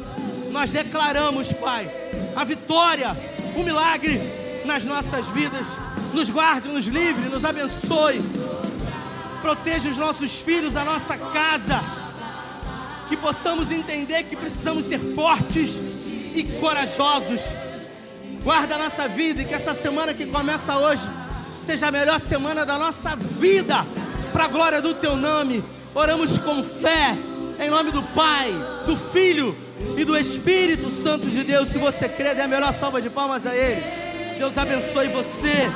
Nós 0.52 0.74
declaramos, 0.74 1.54
Pai, 1.54 1.90
a 2.36 2.44
vitória, 2.44 3.18
o 3.56 3.64
milagre 3.64 4.20
nas 4.66 4.84
nossas 4.84 5.26
vidas. 5.28 5.80
Nos 6.14 6.30
guarde, 6.30 6.68
nos 6.68 6.86
livre, 6.86 7.30
nos 7.30 7.46
abençoe. 7.46 8.22
Proteja 9.42 9.88
os 9.88 9.98
nossos 9.98 10.34
filhos, 10.34 10.76
a 10.76 10.84
nossa 10.84 11.18
casa. 11.18 11.82
Que 13.08 13.16
possamos 13.16 13.72
entender 13.72 14.24
que 14.24 14.36
precisamos 14.36 14.86
ser 14.86 15.00
fortes 15.16 15.70
e 16.36 16.44
corajosos. 16.60 17.40
Guarda 18.44 18.76
a 18.76 18.80
nossa 18.80 19.08
vida 19.08 19.44
e 19.44 19.46
que 19.46 19.54
essa 19.54 19.74
semana 19.74 20.14
que 20.14 20.26
começa 20.26 20.78
hoje 20.78 21.10
seja 21.58 21.88
a 21.88 21.92
melhor 21.92 22.20
semana 22.20 22.66
da 22.66 22.78
nossa 22.78 23.16
vida, 23.16 23.86
para 24.34 24.44
a 24.44 24.50
glória 24.50 24.82
do 24.82 24.94
teu 24.94 25.16
nome. 25.16 25.64
Oramos 25.96 26.38
com 26.38 26.62
fé, 26.66 27.16
em 27.62 27.70
nome 27.70 27.91
do 27.91 28.01
Pai, 28.01 28.51
do 28.88 28.97
Filho 28.97 29.55
e 29.95 30.03
do 30.03 30.18
Espírito 30.18 30.89
Santo 30.89 31.28
de 31.28 31.43
Deus. 31.43 31.70
Se 31.70 31.78
você 31.78 32.09
crê, 32.09 32.34
dê 32.34 32.41
a 32.41 32.47
melhor 32.47 32.74
salva 32.74 32.99
de 32.99 33.09
palmas 33.09 33.45
a 33.45 33.55
Ele. 33.55 33.82
Deus 34.39 34.57
abençoe 34.57 35.09
você. 35.09 35.70